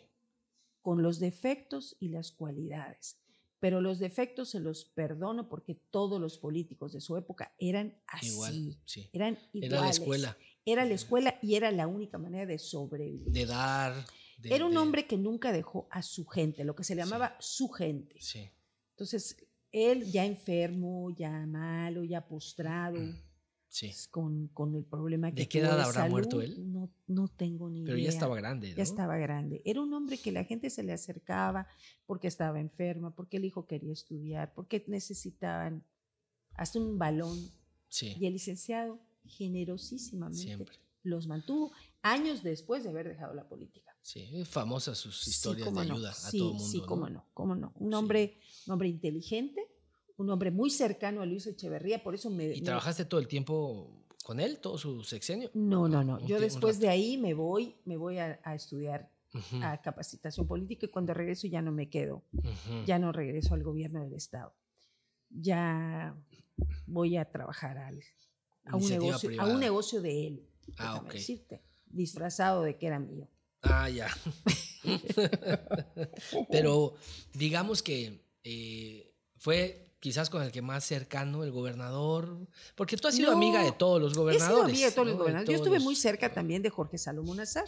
con 0.83 1.03
los 1.03 1.19
defectos 1.19 1.97
y 1.99 2.11
las 2.11 2.31
cualidades. 2.31 3.19
Pero 3.59 3.81
los 3.81 3.99
defectos 3.99 4.51
se 4.51 4.61
los 4.61 4.85
perdono 4.85 5.49
porque 5.49 5.75
todos 5.75 6.21
los 6.21 6.39
políticos 6.39 6.93
de 6.93 7.01
su 7.01 7.17
época 7.17 7.53
eran 7.59 8.01
así. 8.07 8.29
Igual, 8.29 8.79
sí. 8.85 9.11
Eran 9.13 9.37
iguales. 9.53 9.73
Era 9.73 9.81
la 9.81 9.91
escuela 9.91 10.37
Era 10.65 10.85
la 10.85 10.95
escuela 10.95 11.39
y 11.43 11.57
era 11.57 11.73
la 11.73 11.89
única 11.89 12.19
manera 12.19 12.47
de 12.47 12.61
sobrevivir. 12.61 13.33
de 13.33 13.47
dar. 13.47 14.07
De- 14.37 14.55
era 14.55 14.65
un 14.67 14.73
de- 14.73 14.79
hombre 14.79 15.07
que 15.07 15.17
nunca 15.17 15.53
dejó 15.53 15.87
a 15.91 16.03
su 16.03 16.27
gente, 16.27 16.65
lo 16.65 16.75
que 16.77 16.85
se 16.85 16.95
le 16.95 17.03
Sí. 17.03 17.09
llamaba 17.09 17.37
su 17.41 17.69
gente. 17.69 18.17
Sí. 18.21 18.49
Entonces, 18.91 19.37
él 19.73 20.05
ya 20.11 20.25
enfermo, 20.25 21.11
ya 21.11 21.45
malo, 21.47 22.03
ya 22.05 22.27
postrado, 22.27 22.99
Sí. 23.69 23.91
con, 24.11 24.49
con 24.49 24.75
el 24.75 24.85
problema 24.85 25.31
que 25.33 25.43
¿De 25.43 25.49
qué 25.49 25.59
edad 25.59 25.77
de 25.77 25.83
habrá 25.83 25.93
salud, 25.93 26.11
muerto 26.11 26.41
él? 26.41 26.73
No, 26.73 26.89
no 27.09 27.29
tengo 27.29 27.69
ni 27.69 27.85
Pero 27.85 27.99
idea. 27.99 28.11
ya 28.11 28.15
estaba 28.15 28.37
grande, 28.37 28.71
¿no? 28.71 28.77
Ya 28.77 28.83
estaba 28.83 29.19
grande. 29.19 29.61
Era 29.65 29.83
un 29.83 29.93
hombre 29.93 30.17
que 30.19 30.33
la 30.33 30.45
gente 30.45 30.71
se 30.71 30.83
le 30.83 30.93
acercaba 30.93 31.67
porque 32.07 32.29
estaba 32.29 32.59
enferma, 32.61 33.15
porque 33.15 33.37
el 33.39 33.45
hijo 33.45 33.67
quería 33.67 33.93
estudiar, 33.93 34.55
porque 34.55 34.83
necesitaban 34.87 35.85
hasta 36.55 36.79
un 36.79 36.97
balón. 36.99 37.37
Sí. 37.89 38.17
Y 38.19 38.27
el 38.27 38.35
licenciado 38.35 38.99
generosísimamente 39.25 40.43
Siempre. 40.43 40.77
los 41.03 41.27
mantuvo 41.27 41.73
años 42.03 42.43
después 42.43 42.83
de 42.85 42.91
haber 42.91 43.09
dejado 43.09 43.35
la 43.35 43.49
política. 43.49 43.96
Sí. 44.07 44.29
Es 44.35 44.49
famosa 44.49 44.95
sus 44.95 45.27
historias 45.27 45.67
de 45.67 45.73
no. 45.73 45.81
ayuda 45.81 46.11
a 46.11 46.15
Sí, 46.15 46.39
todo 46.39 46.51
el 46.51 46.55
mundo. 46.59 46.71
Sí, 46.71 46.83
cómo 46.87 47.11
no, 47.11 47.25
cómo 47.35 47.57
no. 47.57 47.73
Un 47.75 47.93
hombre, 47.93 48.39
un 48.69 48.73
hombre 48.75 48.87
inteligente, 48.89 49.67
un 50.17 50.31
hombre 50.31 50.53
muy 50.53 50.71
cercano 50.71 51.23
a 51.23 51.27
Luis 51.27 51.45
Echeverría, 51.49 52.05
por 52.05 52.15
eso 52.15 52.31
me... 52.31 52.45
¿Y 52.55 52.61
me- 52.61 52.67
trabajaste 52.67 53.05
todo 53.05 53.19
el 53.19 53.27
tiempo 53.27 54.05
con 54.25 54.39
él, 54.39 54.61
todo 54.61 54.79
su 54.79 55.03
sexenio? 55.03 55.51
No, 55.55 55.89
no, 55.89 56.05
no. 56.05 56.25
Yo 56.25 56.39
después 56.39 56.79
de 56.79 56.89
ahí 56.89 57.19
me 57.19 57.35
voy, 57.35 57.75
me 57.85 57.97
voy 57.97 58.19
a, 58.19 58.39
a 58.45 58.55
estudiar 58.55 59.11
a 59.61 59.83
capacitación 59.83 60.47
política 60.47 60.87
y 60.87 60.89
cuando 60.89 61.13
regreso 61.13 61.49
ya 61.49 61.61
no 61.61 61.73
me 61.73 61.91
quedo. 61.91 62.23
ya 62.87 63.01
no 63.01 63.11
regreso 63.11 63.55
al 63.55 63.65
gobierno 63.65 64.03
del 64.05 64.15
estado. 64.15 64.55
Ya 65.31 66.15
voy 66.87 67.17
a 67.17 67.25
trabajar 67.29 67.77
al, 67.79 68.01
a, 68.67 68.77
un 68.77 68.89
negocio, 68.89 69.31
a 69.43 69.47
un 69.47 69.59
negocio 69.59 70.01
de 70.01 70.27
él, 70.29 70.47
Ah, 70.79 70.93
déjame 70.93 71.09
ok. 71.09 71.13
decirte, 71.15 71.63
disfrazado 71.87 72.63
de 72.63 72.77
que 72.79 72.87
era 72.87 73.01
mío. 73.01 73.29
Ah, 73.63 73.89
ya. 73.89 74.09
Pero 76.51 76.95
digamos 77.35 77.83
que 77.83 78.21
eh, 78.45 79.13
fue 79.39 79.83
quizás 80.01 80.31
con 80.31 80.43
el 80.43 80.53
que 80.53 80.63
más 80.63 80.85
cercano 80.85 81.43
el 81.43 81.51
gobernador, 81.51 82.47
porque 82.77 82.97
tú 82.97 83.09
has 83.09 83.15
sido 83.17 83.33
No, 83.33 83.37
amiga 83.39 83.63
de 83.65 83.73
todos 83.73 84.01
los 84.01 84.13
He 84.13 84.17
gobernadores. 84.17 84.55
sido 84.57 84.65
amiga 84.65 84.87
de 84.87 84.93
todos 84.93 85.09
los 85.09 85.17
gobernadores. 85.19 85.51
Yo 85.51 85.57
estuve 85.57 85.81
muy 85.81 85.97
cerca 85.97 86.33
también 86.33 86.63
de 86.63 86.71
Jorge 86.71 86.99
Salomón 86.99 87.41
Azar. 87.41 87.65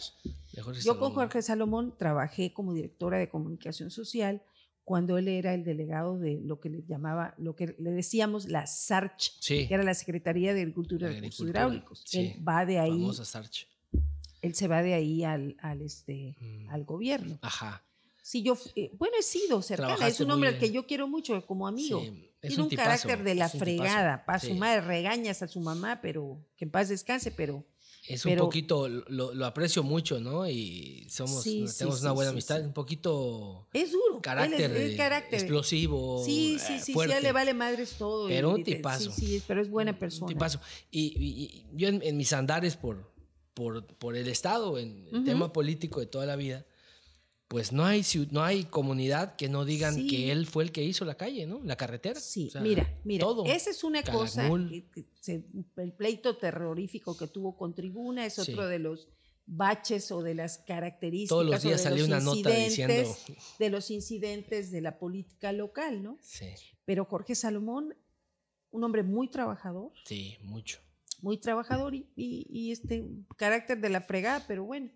de 0.53 0.61
Jorge 0.61 0.81
Yo 0.81 0.97
con. 0.99 1.13
Jorge 1.13 1.41
Salomón 1.41 1.95
trabajé 1.97 2.53
como 2.53 2.73
directora 2.73 3.17
de 3.17 3.27
comunicación 3.29 3.91
social 3.91 4.41
cuando 4.85 5.17
él 5.19 5.27
era 5.27 5.53
el 5.53 5.63
delegado 5.65 6.17
de 6.17 6.39
lo 6.41 6.59
que 6.59 6.69
le 6.69 6.83
llamaba, 6.87 7.35
lo 7.37 7.55
que 7.55 7.75
le 7.77 7.91
decíamos 7.91 8.47
la 8.47 8.65
SARCH, 8.65 9.33
Sí, 9.39 9.67
que 9.67 9.73
era 9.75 9.83
la 9.83 9.93
Secretaría 9.93 10.53
de 10.55 10.61
Agricultura 10.61 11.07
y 11.11 11.15
Recursos 11.15 11.41
Agricultura, 11.41 11.59
Hidráulicos. 11.61 12.03
sí. 12.05 12.19
Él 12.37 12.47
va 12.47 12.65
de 12.65 12.79
ahí, 12.79 12.89
famosa 12.91 13.23
Sarch. 13.25 13.67
Él 14.41 14.55
se 14.55 14.67
va 14.67 14.81
de 14.81 14.93
ahí 14.93 15.23
al, 15.23 15.55
al, 15.59 15.81
este, 15.81 16.35
Mm. 16.39 16.69
al 16.69 16.83
gobierno. 16.85 17.39
Ajá. 17.41 17.83
Sí, 18.21 18.43
yo, 18.43 18.55
eh, 18.75 18.91
bueno, 18.99 19.15
he 19.19 19.23
sido 19.23 19.61
cercana, 19.63 20.07
es 20.07 20.19
un 20.19 20.29
hombre 20.29 20.49
al 20.49 20.59
que 20.59 20.71
yo 20.71 20.85
quiero 20.85 21.07
mucho 21.07 21.43
como 21.47 21.67
amigo. 21.67 21.99
Sí, 22.01 22.29
es 22.41 22.49
Tiene 22.49 22.63
un, 22.63 22.69
tipazo, 22.69 23.07
carácter 23.07 23.23
de 23.23 23.35
la 23.35 23.49
un 23.51 23.59
fregada, 23.59 24.23
para 24.25 24.39
Sí. 24.39 24.47
su 24.49 24.53
madre 24.55 24.81
regañas 24.81 25.41
a 25.41 25.47
su 25.47 25.59
mamá, 25.59 25.99
pero 26.01 26.37
que 26.55 26.65
en 26.65 26.71
paz 26.71 26.89
descanse, 26.89 27.31
pero 27.31 27.65
Es 28.07 28.25
un 28.25 28.35
poquito, 28.37 28.87
lo, 28.87 29.33
lo 29.33 29.45
aprecio 29.45 29.81
mucho, 29.83 30.19
¿no? 30.19 30.47
Y 30.47 31.07
somos, 31.09 31.41
Sí, 31.43 31.67
sí, 31.67 31.77
tenemos 31.79 31.99
sí, 31.99 32.05
una 32.05 32.11
buena 32.11 32.29
sí, 32.31 32.35
amistad, 32.35 32.59
sí. 32.59 32.65
un 32.65 32.73
poquito 32.73 33.67
es 33.73 33.91
duro. 33.91 34.21
carácter, 34.21 34.71
es, 34.75 34.91
es 34.91 34.97
carácter. 34.97 35.39
explosivo, 35.39 36.23
Sí, 36.23 36.55
eh, 36.55 36.59
sí, 36.59 36.73
sí, 36.77 36.83
sí, 36.85 36.93
fuerte. 36.93 37.13
a 37.15 37.17
él 37.17 37.23
le 37.23 37.31
vale 37.31 37.53
madres 37.53 37.93
todo. 37.97 38.27
Pero 38.27 38.51
un 38.51 38.61
y 38.61 38.63
tipazo. 38.63 39.11
Sí, 39.11 39.25
sí, 39.27 39.43
pero 39.47 39.61
es 39.61 39.69
buena 39.69 39.91
Un 39.91 39.97
persona. 39.99 40.27
tipazo. 40.27 40.59
Y, 40.91 41.13
y- 41.17 41.43
y 41.43 41.65
yo 41.73 41.87
en, 41.87 42.01
en 42.03 42.15
mis 42.17 42.31
andares 42.33 42.75
por, 42.77 43.11
por, 43.53 43.85
por 43.97 44.15
el 44.15 44.27
Estado, 44.27 44.77
en 44.77 45.07
el 45.11 45.15
Ujú. 45.17 45.25
tema 45.25 45.53
político 45.53 45.99
de 45.99 46.05
toda 46.05 46.25
la 46.25 46.35
vida, 46.35 46.65
pues 47.47 47.71
no 47.71 47.83
hay, 47.85 48.03
no 48.31 48.43
hay 48.43 48.63
comunidad 48.65 49.35
que 49.35 49.49
no 49.49 49.65
digan 49.65 49.95
Sí. 49.95 50.07
que 50.07 50.31
él 50.31 50.45
fue 50.45 50.63
el 50.63 50.71
que 50.71 50.83
hizo 50.83 51.03
la 51.03 51.15
calle, 51.15 51.47
¿no? 51.47 51.61
La 51.63 51.75
carretera. 51.75 52.19
Sí, 52.19 52.47
O 52.47 52.51
sea, 52.51 52.61
mira, 52.61 52.99
mira, 53.03 53.25
todo. 53.25 53.45
esa 53.45 53.71
es 53.71 53.83
una 53.83 54.03
cosa, 54.03 54.47
que- 54.69 54.85
que 54.93 55.05
se- 55.19 55.43
el 55.77 55.91
pleito 55.93 56.37
terrorífico 56.37 57.17
que 57.17 57.27
tuvo 57.27 57.57
con 57.57 57.73
Tribuna 57.73 58.25
es 58.25 58.35
Sí. 58.35 58.51
otro 58.51 58.67
de 58.67 58.77
los 58.79 59.07
baches 59.47 60.11
o 60.11 60.21
de 60.21 60.35
las 60.35 60.59
características 60.59 61.29
Todos 61.29 61.45
los 61.47 61.63
días 61.63 61.83
los 61.89 62.01
una 62.03 62.19
nota 62.19 62.51
diciendo... 62.51 63.15
de 63.57 63.69
los 63.71 63.89
incidentes 63.89 64.69
de 64.69 64.81
la 64.81 64.99
política 64.99 65.51
local, 65.51 66.03
¿no? 66.03 66.17
Sí, 66.21 66.45
Pero 66.85 67.03
Jorge 67.05 67.33
Salomón, 67.33 67.95
un 68.69 68.83
hombre 68.83 69.01
muy 69.01 69.27
trabajador, 69.27 69.91
sí, 70.05 70.37
mucho. 70.43 70.77
Muy 71.21 71.37
trabajador 71.37 71.95
y, 71.95 72.07
y- 72.15 72.45
y 72.49 72.71
este 72.71 73.07
carácter 73.37 73.79
de 73.81 73.89
la 73.89 74.01
fregada, 74.01 74.45
pero 74.47 74.63
bueno, 74.65 74.89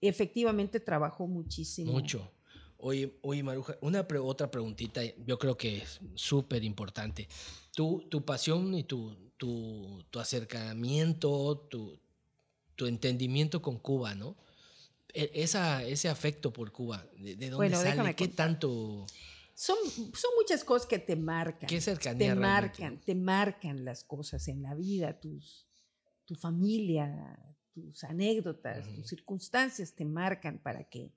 efectivamente 0.00 0.80
trabajó 0.80 1.26
muchísimo. 1.26 1.92
Mucho. 1.92 2.30
Oye, 2.78 3.18
oye 3.22 3.42
Maruja, 3.42 3.76
una 3.82 4.06
pre- 4.08 4.18
otra 4.18 4.50
preguntita, 4.50 5.02
yo 5.26 5.38
creo 5.38 5.56
que 5.56 5.78
es 5.78 6.00
súper 6.14 6.64
importante. 6.64 7.28
Tu, 7.74 8.06
tu 8.08 8.24
pasión 8.24 8.74
y 8.74 8.84
tu, 8.84 9.14
tu, 9.36 10.02
tu 10.10 10.18
acercamiento, 10.18 11.66
tu, 11.70 11.98
tu 12.76 12.86
entendimiento 12.86 13.60
con 13.60 13.78
Cuba, 13.78 14.14
¿no? 14.14 14.36
E- 15.12 15.30
Esa, 15.34 15.84
ese 15.84 16.08
afecto 16.08 16.52
por 16.52 16.72
Cuba, 16.72 17.04
¿de, 17.18 17.36
de 17.36 17.50
dónde 17.50 17.68
Bueno, 17.68 17.76
sale? 17.82 18.14
¿Qué 18.14 18.28
contar. 18.28 18.46
tanto? 18.46 19.06
Son, 19.60 19.76
son 19.86 20.30
muchas 20.38 20.64
cosas 20.64 20.88
que 20.88 20.98
te 20.98 21.16
marcan. 21.16 21.68
¿Qué 21.68 21.82
cercanía 21.82 22.18
te 22.18 22.34
realmente? 22.34 22.50
marcan, 22.50 23.00
te 23.02 23.14
marcan 23.14 23.84
las 23.84 24.04
cosas 24.04 24.48
en 24.48 24.62
la 24.62 24.74
vida, 24.74 25.20
tus, 25.20 25.66
tu 26.24 26.34
familia, 26.34 27.38
tus 27.70 28.02
anécdotas, 28.04 28.90
tus 28.94 29.08
circunstancias 29.08 29.92
te 29.92 30.06
marcan 30.06 30.60
para 30.60 30.84
que, 30.84 31.12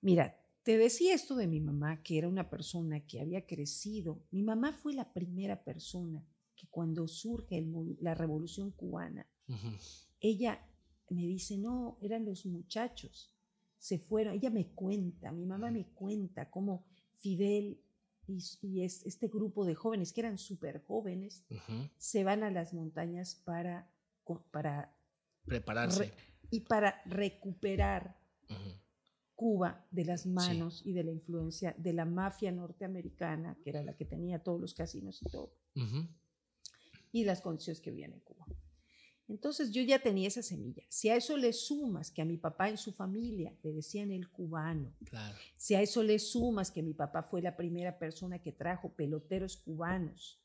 mira, 0.00 0.40
te 0.62 0.78
decía 0.78 1.16
esto 1.16 1.34
de 1.34 1.48
mi 1.48 1.58
mamá, 1.58 2.00
que 2.00 2.18
era 2.18 2.28
una 2.28 2.48
persona 2.48 3.04
que 3.04 3.20
había 3.20 3.44
crecido. 3.44 4.22
Mi 4.30 4.44
mamá 4.44 4.72
fue 4.72 4.94
la 4.94 5.12
primera 5.12 5.64
persona 5.64 6.24
que 6.54 6.68
cuando 6.68 7.08
surge 7.08 7.66
la 8.00 8.14
revolución 8.14 8.70
cubana, 8.70 9.26
ella 10.20 10.64
me 11.08 11.22
dice, 11.22 11.58
no, 11.58 11.98
eran 12.02 12.24
los 12.24 12.46
muchachos, 12.46 13.34
se 13.78 13.98
fueron, 13.98 14.34
ella 14.34 14.50
me 14.50 14.68
cuenta, 14.68 15.32
mi 15.32 15.44
mamá 15.44 15.72
me 15.72 15.86
cuenta 15.86 16.48
cómo 16.48 16.84
Fidel 17.18 17.80
y, 18.26 18.82
este 18.82 19.28
grupo 19.28 19.64
de 19.64 19.74
jóvenes, 19.74 20.12
que 20.12 20.20
eran 20.20 20.38
súper 20.38 20.82
jóvenes, 20.84 21.44
se 21.96 22.24
van 22.24 22.42
a 22.42 22.50
las 22.50 22.74
montañas 22.74 23.34
para, 23.36 23.90
para 24.50 24.94
prepararse. 25.44 26.12
y 26.50 26.60
para 26.60 27.00
recuperar 27.06 28.18
Cuba 29.34 29.86
de 29.90 30.04
las 30.04 30.26
manos 30.26 30.82
y 30.84 30.92
de 30.92 31.04
la 31.04 31.12
influencia 31.12 31.74
de 31.78 31.92
la 31.92 32.04
mafia 32.04 32.50
norteamericana, 32.50 33.56
que 33.62 33.70
era 33.70 33.82
la 33.82 33.96
que 33.96 34.04
tenía 34.04 34.42
todos 34.42 34.60
los 34.60 34.74
casinos 34.74 35.22
y 35.22 35.30
todo, 35.30 35.54
y 37.12 37.24
las 37.24 37.40
condiciones 37.40 37.80
que 37.80 37.90
vivían 37.90 38.12
en 38.12 38.20
Cuba. 38.20 38.46
Entonces 39.28 39.70
yo 39.70 39.82
ya 39.82 39.98
tenía 39.98 40.28
esa 40.28 40.42
semilla. 40.42 40.82
Si 40.88 41.10
a 41.10 41.16
eso 41.16 41.36
le 41.36 41.52
sumas 41.52 42.10
que 42.10 42.22
a 42.22 42.24
mi 42.24 42.38
papá 42.38 42.70
en 42.70 42.78
su 42.78 42.92
familia 42.92 43.54
le 43.62 43.72
decían 43.72 44.10
el 44.10 44.30
cubano, 44.30 44.94
si 45.56 45.74
a 45.74 45.82
eso 45.82 46.02
le 46.02 46.18
sumas 46.18 46.70
que 46.70 46.82
mi 46.82 46.94
papá 46.94 47.22
fue 47.22 47.42
la 47.42 47.56
primera 47.56 47.98
persona 47.98 48.38
que 48.38 48.52
trajo 48.52 48.90
peloteros 48.94 49.58
cubanos 49.58 50.40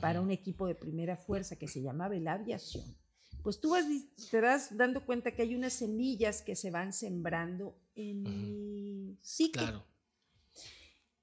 para 0.00 0.20
un 0.20 0.30
equipo 0.30 0.68
de 0.68 0.76
primera 0.76 1.16
fuerza 1.16 1.56
que 1.56 1.66
se 1.66 1.82
llamaba 1.82 2.14
la 2.14 2.34
aviación, 2.34 2.96
pues 3.42 3.60
tú 3.60 3.70
vas, 3.70 3.86
te 4.30 4.40
das 4.40 4.76
dando 4.76 5.04
cuenta 5.04 5.34
que 5.34 5.42
hay 5.42 5.56
unas 5.56 5.72
semillas 5.72 6.42
que 6.42 6.54
se 6.54 6.70
van 6.70 6.92
sembrando 6.92 7.76
en 7.96 8.22
mi 8.22 9.18
psique. 9.22 9.58
Claro. 9.58 9.84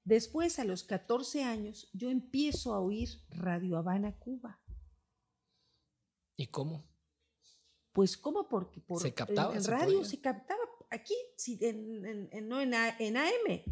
Después, 0.04 0.58
a 0.58 0.64
los 0.64 0.84
14 0.84 1.44
años, 1.44 1.88
yo 1.92 2.10
empiezo 2.10 2.74
a 2.74 2.80
oír 2.80 3.08
Radio 3.30 3.76
Habana 3.76 4.12
Cuba. 4.18 4.60
¿Y 6.36 6.46
cómo? 6.46 6.84
Pues, 7.98 8.16
¿cómo? 8.16 8.48
Porque 8.48 8.80
por, 8.80 9.02
¿Se 9.02 9.12
captaba, 9.12 9.56
en, 9.56 9.64
radio 9.64 10.04
se, 10.04 10.20
captaba. 10.20 10.60
Aquí, 10.88 11.16
si, 11.34 11.58
en, 11.60 12.28
en, 12.30 12.48
no 12.48 12.60
en, 12.60 12.72
en 12.72 13.16
AM. 13.16 13.64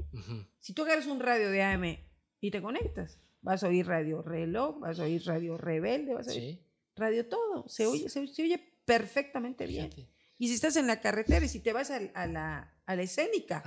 Si 0.59 0.73
tú 0.73 0.83
agarras 0.83 1.07
un 1.07 1.21
radio 1.21 1.49
de 1.49 1.63
AM 1.63 1.97
y 2.41 2.51
te 2.51 2.61
conectas, 2.61 3.21
vas 3.41 3.63
a 3.63 3.69
oír 3.69 3.87
Radio 3.87 4.23
Reloj, 4.23 4.81
vas 4.81 4.99
a 4.99 5.05
oír 5.05 5.25
Radio 5.25 5.57
Rebelde, 5.57 6.15
vas 6.15 6.27
a 6.27 6.33
oír 6.33 6.61
radio 6.97 7.29
todo. 7.29 7.69
Se 7.69 7.87
oye, 7.87 8.09
se, 8.09 8.19
oye 8.19 8.59
perfectamente 8.85 9.65
bien. 9.65 9.91
Y 10.39 10.49
si 10.49 10.55
estás 10.55 10.75
en 10.75 10.89
la 10.89 11.01
carretera 11.01 11.45
y 11.45 11.49
si 11.49 11.61
te 11.61 11.73
vas 11.73 11.93
a, 11.93 12.01
la, 12.01 12.75
a 12.85 12.97
la, 12.97 13.03
escénica 13.03 13.63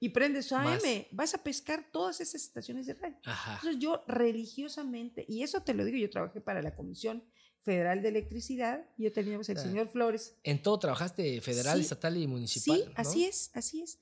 y 0.00 0.10
prendes 0.10 0.52
AM, 0.52 0.80
vas 1.12 1.34
a 1.34 1.42
pescar 1.42 1.82
todas 1.90 2.20
esas 2.20 2.42
estaciones 2.42 2.84
de 2.84 2.92
radio. 2.92 3.16
Entonces 3.24 3.78
yo 3.78 4.04
religiosamente, 4.06 5.24
y 5.26 5.42
eso 5.44 5.62
te 5.62 5.72
lo 5.72 5.82
digo, 5.82 5.96
yo 5.96 6.10
trabajé 6.10 6.42
para 6.42 6.60
la 6.60 6.74
Comisión 6.74 7.24
Federal 7.64 8.02
de 8.02 8.08
Electricidad, 8.08 8.86
yo 8.98 9.10
teníamos 9.10 9.48
el 9.48 9.56
señor 9.56 9.88
Flores. 9.88 10.36
En 10.42 10.62
todo 10.62 10.78
trabajaste 10.78 11.40
federal, 11.40 11.80
estatal 11.80 12.16
y 12.16 12.26
municipal. 12.26 12.78
Sí, 12.78 12.92
así 12.94 13.24
es, 13.24 13.50
así 13.54 13.82
es. 13.82 13.98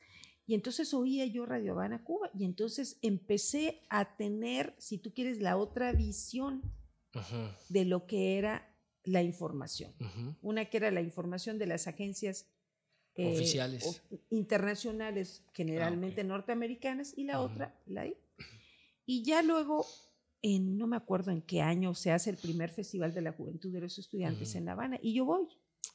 Y 0.46 0.54
entonces 0.54 0.92
oía 0.92 1.24
yo 1.26 1.46
Radio 1.46 1.72
Habana 1.72 2.02
Cuba 2.02 2.28
y 2.34 2.44
entonces 2.44 2.98
empecé 3.02 3.82
a 3.88 4.16
tener, 4.16 4.74
si 4.78 4.98
tú 4.98 5.14
quieres, 5.14 5.40
la 5.40 5.56
otra 5.56 5.92
visión 5.92 6.62
de 7.68 7.84
lo 7.84 8.06
que 8.06 8.38
era 8.38 8.74
la 9.04 9.22
información. 9.22 9.94
Una 10.42 10.64
que 10.64 10.78
era 10.78 10.90
la 10.90 11.00
información 11.00 11.58
de 11.58 11.66
las 11.66 11.86
agencias 11.86 12.48
eh, 13.14 13.32
oficiales 13.32 14.02
internacionales, 14.30 15.44
generalmente 15.52 16.22
ah, 16.22 16.24
norteamericanas, 16.24 17.16
y 17.16 17.24
la 17.24 17.40
otra, 17.40 17.80
la 17.86 18.06
I. 18.06 18.16
Y 19.06 19.22
ya 19.22 19.42
luego, 19.42 19.86
en, 20.42 20.76
no 20.76 20.86
me 20.86 20.96
acuerdo 20.96 21.30
en 21.30 21.40
qué 21.40 21.62
año, 21.62 21.94
se 21.94 22.10
hace 22.10 22.30
el 22.30 22.36
primer 22.36 22.70
Festival 22.70 23.14
de 23.14 23.22
la 23.22 23.32
Juventud 23.32 23.72
de 23.72 23.80
los 23.80 23.98
Estudiantes 23.98 24.54
en 24.54 24.64
La 24.64 24.72
Habana, 24.72 24.98
y 25.00 25.14
yo 25.14 25.24
voy. 25.24 25.46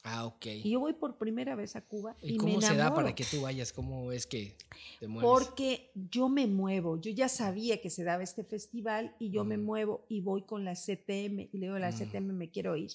Ah, 0.02 0.26
ok. 0.26 0.46
Y 0.46 0.70
yo 0.70 0.80
voy 0.80 0.94
por 0.94 1.18
primera 1.18 1.54
vez 1.54 1.76
a 1.76 1.82
Cuba. 1.82 2.16
¿Y, 2.22 2.36
cómo 2.36 2.60
se 2.60 2.76
da 2.76 2.94
para 2.94 3.14
que 3.14 3.24
tú 3.24 3.42
vayas? 3.42 3.72
¿Cómo 3.72 4.10
es 4.12 4.26
que 4.26 4.56
te 5.00 5.08
mueves? 5.08 5.28
Porque 5.28 5.90
yo 5.94 6.28
me 6.28 6.46
muevo. 6.46 7.00
Yo 7.00 7.10
ya 7.10 7.28
sabía 7.28 7.80
que 7.80 7.90
se 7.90 8.04
daba 8.04 8.22
este 8.22 8.44
festival 8.44 9.14
y 9.18 9.30
yo 9.30 9.44
me 9.44 9.58
muevo 9.58 10.06
y 10.08 10.20
voy 10.20 10.42
con 10.42 10.64
la 10.64 10.74
CTM 10.74 11.48
y 11.52 11.58
le 11.58 11.66
digo 11.66 11.74
a 11.74 11.80
la 11.80 11.92
CTM, 11.92 12.32
me 12.32 12.50
quiero 12.50 12.76
ir. 12.76 12.92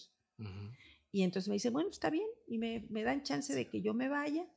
Y 1.12 1.22
entonces 1.22 1.50
me 1.50 1.56
dice, 1.56 1.70
bueno, 1.70 1.90
está 1.90 2.10
bien. 2.10 2.28
Y 2.48 2.58
me, 2.58 2.88
me 2.90 3.04
dan 3.04 3.22
chance 3.24 3.54
de 3.54 3.70
que 3.70 3.82
yo 3.82 3.94
me 3.94 4.08
vaya. 4.08 4.48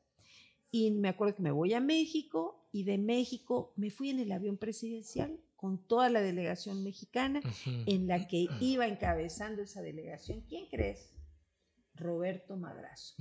Y 0.70 0.92
me 0.92 1.08
acuerdo 1.08 1.34
que 1.34 1.42
me 1.42 1.50
voy 1.50 1.74
a 1.74 1.80
México 1.80 2.68
y 2.72 2.84
de 2.84 2.96
México 2.96 3.72
me 3.76 3.90
fui 3.90 4.10
en 4.10 4.20
el 4.20 4.32
avión 4.32 4.56
presidencial 4.56 5.38
con 5.56 5.78
toda 5.86 6.10
la 6.10 6.20
delegación 6.20 6.84
mexicana 6.84 7.40
en 7.86 8.06
la 8.06 8.26
que 8.28 8.46
iba 8.60 8.86
encabezando 8.86 9.62
esa 9.62 9.82
delegación. 9.82 10.42
¿Quién 10.48 10.66
crees? 10.68 11.12
Roberto 11.94 12.56
Madrazo. 12.56 13.14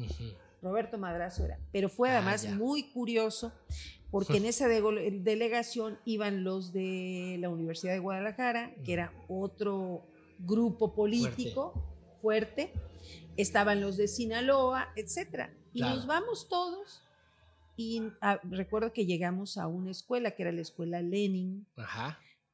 Roberto 0.61 0.97
Madrazo 0.97 1.45
era. 1.45 1.59
Pero 1.71 1.89
fue 1.89 2.09
ah, 2.09 2.17
además 2.17 2.47
muy 2.49 2.91
curioso 2.91 3.53
porque 4.11 4.38
en 4.38 4.45
esa 4.45 4.67
delegación 4.67 5.99
iban 6.05 6.43
los 6.43 6.71
de 6.71 7.38
la 7.39 7.49
Universidad 7.49 7.93
de 7.93 7.99
Guadalajara, 7.99 8.73
que 8.83 8.93
era 8.93 9.13
otro 9.27 10.07
grupo 10.39 10.93
político 10.93 11.73
fuerte, 12.21 12.71
estaban 13.38 13.81
los 13.81 13.97
de 13.97 14.07
Sinaloa, 14.07 14.89
etcétera. 14.95 15.53
Y 15.73 15.81
nos 15.81 16.07
vamos 16.07 16.47
todos. 16.47 17.03
Y 17.77 18.03
ah, 18.21 18.39
recuerdo 18.43 18.93
que 18.93 19.05
llegamos 19.05 19.57
a 19.57 19.67
una 19.67 19.91
escuela 19.91 20.31
que 20.31 20.43
era 20.43 20.51
la 20.53 20.61
escuela 20.61 21.01
Lenin. 21.01 21.67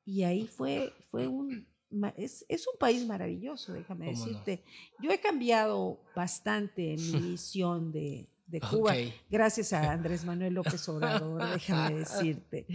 Y 0.06 0.24
ahí 0.24 0.48
fue, 0.48 0.94
fue 1.10 1.28
un 1.28 1.68
es, 2.16 2.46
es, 2.48 2.68
un 2.68 2.78
país 2.80 3.06
maravilloso, 3.06 3.74
déjame 3.74 4.08
decirte. 4.08 4.64
Yo 5.02 5.12
he 5.12 5.20
cambiado 5.20 6.00
bastante 6.16 6.96
mi 6.98 7.20
visión 7.32 7.92
de, 7.92 8.28
de 8.48 8.62
Cuba, 8.62 8.94
gracias 9.30 9.74
a 9.74 9.92
Andrés 9.92 10.24
Manuel 10.24 10.54
López 10.54 10.88
Obrador, 10.90 11.52
déjame 11.54 12.00
decirte. 12.00 12.66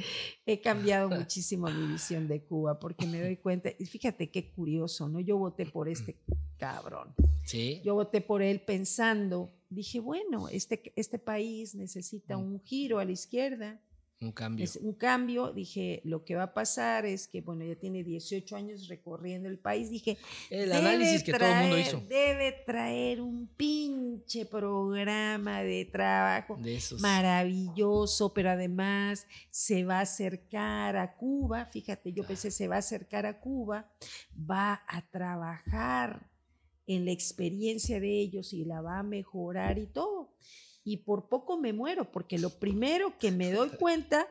He 0.44 0.60
cambiado 0.60 1.08
muchísimo 1.08 1.68
mi 1.68 1.86
visión 1.92 2.28
de 2.28 2.42
Cuba 2.42 2.78
porque 2.78 3.06
me 3.06 3.20
doy 3.20 3.36
cuenta, 3.36 3.70
y 3.78 3.86
fíjate 3.86 4.30
qué 4.30 4.50
curioso, 4.50 5.08
¿no? 5.08 5.20
Yo 5.20 5.38
voté 5.38 5.66
por 5.66 5.88
este 5.88 6.16
cabrón. 6.58 7.14
Sí. 7.44 7.80
Yo 7.84 7.94
voté 7.94 8.20
por 8.20 8.42
él 8.42 8.60
pensando, 8.60 9.50
dije, 9.70 10.00
bueno, 10.00 10.48
este, 10.48 10.92
este 10.96 11.18
país 11.18 11.74
necesita 11.74 12.36
mm. 12.36 12.40
un 12.42 12.60
giro 12.62 12.98
a 12.98 13.04
la 13.04 13.12
izquierda 13.12 13.80
un 14.18 14.32
cambio. 14.32 14.64
Es 14.64 14.76
un 14.76 14.94
cambio. 14.94 15.52
Dije, 15.52 16.00
lo 16.04 16.24
que 16.24 16.36
va 16.36 16.44
a 16.44 16.54
pasar 16.54 17.04
es 17.04 17.28
que, 17.28 17.42
bueno, 17.42 17.64
ya 17.64 17.76
tiene 17.76 18.02
18 18.02 18.56
años 18.56 18.88
recorriendo 18.88 19.48
el 19.48 19.58
país. 19.58 19.90
Dije, 19.90 20.16
el 20.48 20.72
análisis 20.72 21.22
que 21.22 21.32
todo 21.32 21.48
el 21.48 21.60
mundo 21.60 21.78
hizo. 21.78 22.00
Debe 22.08 22.52
traer 22.64 23.20
un 23.20 23.46
pinche 23.46 24.46
programa 24.46 25.62
de 25.62 25.84
trabajo 25.84 26.58
maravilloso, 26.98 28.32
pero 28.32 28.50
además 28.50 29.26
se 29.50 29.84
va 29.84 29.98
a 29.98 30.02
acercar 30.02 30.96
a 30.96 31.14
Cuba. 31.14 31.66
Fíjate, 31.66 32.12
yo 32.12 32.24
pensé, 32.24 32.50
se 32.50 32.68
va 32.68 32.76
a 32.76 32.78
acercar 32.78 33.26
a 33.26 33.38
Cuba, 33.38 33.90
va 34.34 34.82
a 34.88 35.02
trabajar 35.10 36.30
en 36.86 37.04
la 37.04 37.10
experiencia 37.10 38.00
de 38.00 38.20
ellos 38.20 38.52
y 38.54 38.64
la 38.64 38.80
va 38.80 39.00
a 39.00 39.02
mejorar 39.02 39.78
y 39.78 39.86
todo 39.86 40.32
y 40.86 40.98
por 40.98 41.28
poco 41.28 41.58
me 41.58 41.72
muero, 41.72 42.12
porque 42.12 42.38
lo 42.38 42.48
primero 42.48 43.18
que 43.18 43.32
me 43.32 43.50
doy 43.52 43.70
cuenta 43.80 44.28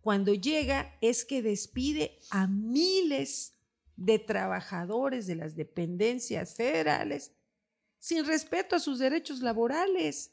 cuando 0.00 0.32
llega 0.32 0.96
es 1.02 1.26
que 1.26 1.42
despide 1.42 2.18
a 2.30 2.46
miles 2.46 3.52
de 3.96 4.18
trabajadores 4.18 5.26
de 5.26 5.36
las 5.36 5.56
dependencias 5.56 6.54
federales 6.56 7.32
sin 7.98 8.24
respeto 8.24 8.76
a 8.76 8.80
sus 8.80 8.98
derechos 8.98 9.40
laborales. 9.40 10.32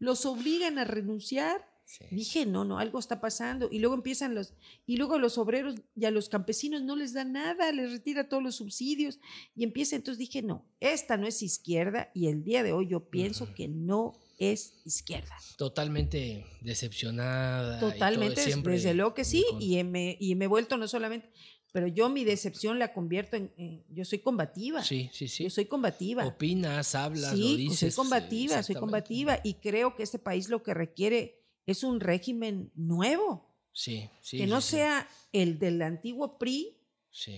Los 0.00 0.26
obligan 0.26 0.78
a 0.78 0.84
renunciar. 0.84 1.68
Dije, 2.10 2.46
no, 2.46 2.64
no, 2.64 2.78
algo 2.78 2.98
está 2.98 3.20
pasando. 3.20 3.68
Y 3.70 3.78
luego 3.78 3.94
empiezan 3.94 4.34
los, 4.34 4.54
y 4.86 4.96
luego 4.96 5.18
los 5.18 5.38
obreros 5.38 5.76
y 5.96 6.04
a 6.04 6.10
los 6.10 6.28
campesinos 6.28 6.82
no 6.82 6.94
les 6.94 7.12
da 7.12 7.24
nada, 7.24 7.72
les 7.72 7.92
retira 7.92 8.28
todos 8.28 8.42
los 8.42 8.56
subsidios. 8.56 9.20
Y 9.54 9.62
empieza, 9.62 9.96
entonces 9.96 10.18
dije, 10.18 10.42
no, 10.42 10.64
esta 10.78 11.16
no 11.16 11.26
es 11.26 11.42
izquierda 11.42 12.10
y 12.12 12.26
el 12.26 12.42
día 12.42 12.62
de 12.62 12.72
hoy 12.72 12.88
yo 12.88 13.08
pienso 13.08 13.54
que 13.54 13.68
no 13.68 14.14
es 14.40 14.80
izquierda. 14.86 15.36
Totalmente 15.58 16.46
decepcionada. 16.62 17.78
Totalmente, 17.78 18.42
desde 18.44 18.94
luego 18.94 19.14
que 19.14 19.24
sí, 19.24 19.44
y 19.60 19.84
me, 19.84 20.16
y 20.18 20.34
me 20.34 20.46
he 20.46 20.48
vuelto 20.48 20.78
no 20.78 20.88
solamente, 20.88 21.30
pero 21.72 21.86
yo 21.86 22.08
mi 22.08 22.24
decepción 22.24 22.78
la 22.78 22.92
convierto 22.92 23.36
en, 23.36 23.84
yo 23.90 24.04
soy 24.04 24.20
combativa. 24.20 24.82
Sí, 24.82 25.10
sí, 25.12 25.28
sí. 25.28 25.44
Yo 25.44 25.50
soy 25.50 25.66
combativa. 25.66 26.26
Opinas, 26.26 26.94
hablas, 26.94 27.32
sí, 27.32 27.50
lo 27.52 27.56
dices. 27.56 27.94
soy 27.94 28.04
combativa, 28.04 28.62
soy 28.62 28.74
combativa 28.76 29.38
y 29.44 29.54
creo 29.54 29.94
que 29.94 30.02
este 30.02 30.18
país 30.18 30.48
lo 30.48 30.62
que 30.62 30.74
requiere 30.74 31.44
es 31.66 31.84
un 31.84 32.00
régimen 32.00 32.72
nuevo. 32.74 33.54
Sí, 33.72 34.08
sí. 34.22 34.38
Que 34.38 34.46
no 34.46 34.62
sea 34.62 35.06
el 35.32 35.58
del 35.58 35.82
antiguo 35.82 36.38
PRI, 36.38 36.78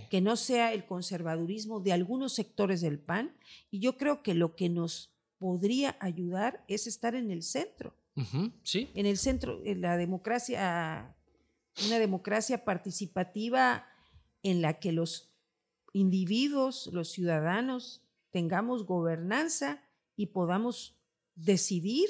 que 0.09 0.21
no 0.21 0.37
sea 0.37 0.73
el 0.73 0.87
conservadurismo 0.87 1.81
de 1.81 1.93
algunos 1.93 2.33
sectores 2.33 2.81
del 2.81 3.01
PAN. 3.01 3.37
Y 3.71 3.81
yo 3.81 3.97
creo 3.97 4.23
que 4.23 4.35
lo 4.35 4.55
que 4.55 4.69
nos 4.69 5.12
podría 5.43 5.97
ayudar 5.99 6.65
es 6.69 6.87
estar 6.87 7.17
en 7.17 7.33
el 7.33 7.43
centro. 7.43 7.93
Ujú, 8.15 8.53
Sí. 8.63 8.89
En 8.95 9.07
el 9.07 9.17
centro, 9.19 9.61
en 9.65 9.81
la 9.81 9.97
democracia, 9.97 11.17
una 11.87 11.99
democracia 11.99 12.65
participativa 12.65 13.85
en 14.45 14.63
la 14.63 14.79
que 14.79 14.93
los 14.93 15.33
individuos, 15.93 16.89
los 16.93 17.11
ciudadanos, 17.11 18.03
tengamos 18.31 18.87
gobernanza 18.87 19.83
y 20.17 20.27
podamos 20.27 20.95
decidir 21.35 22.09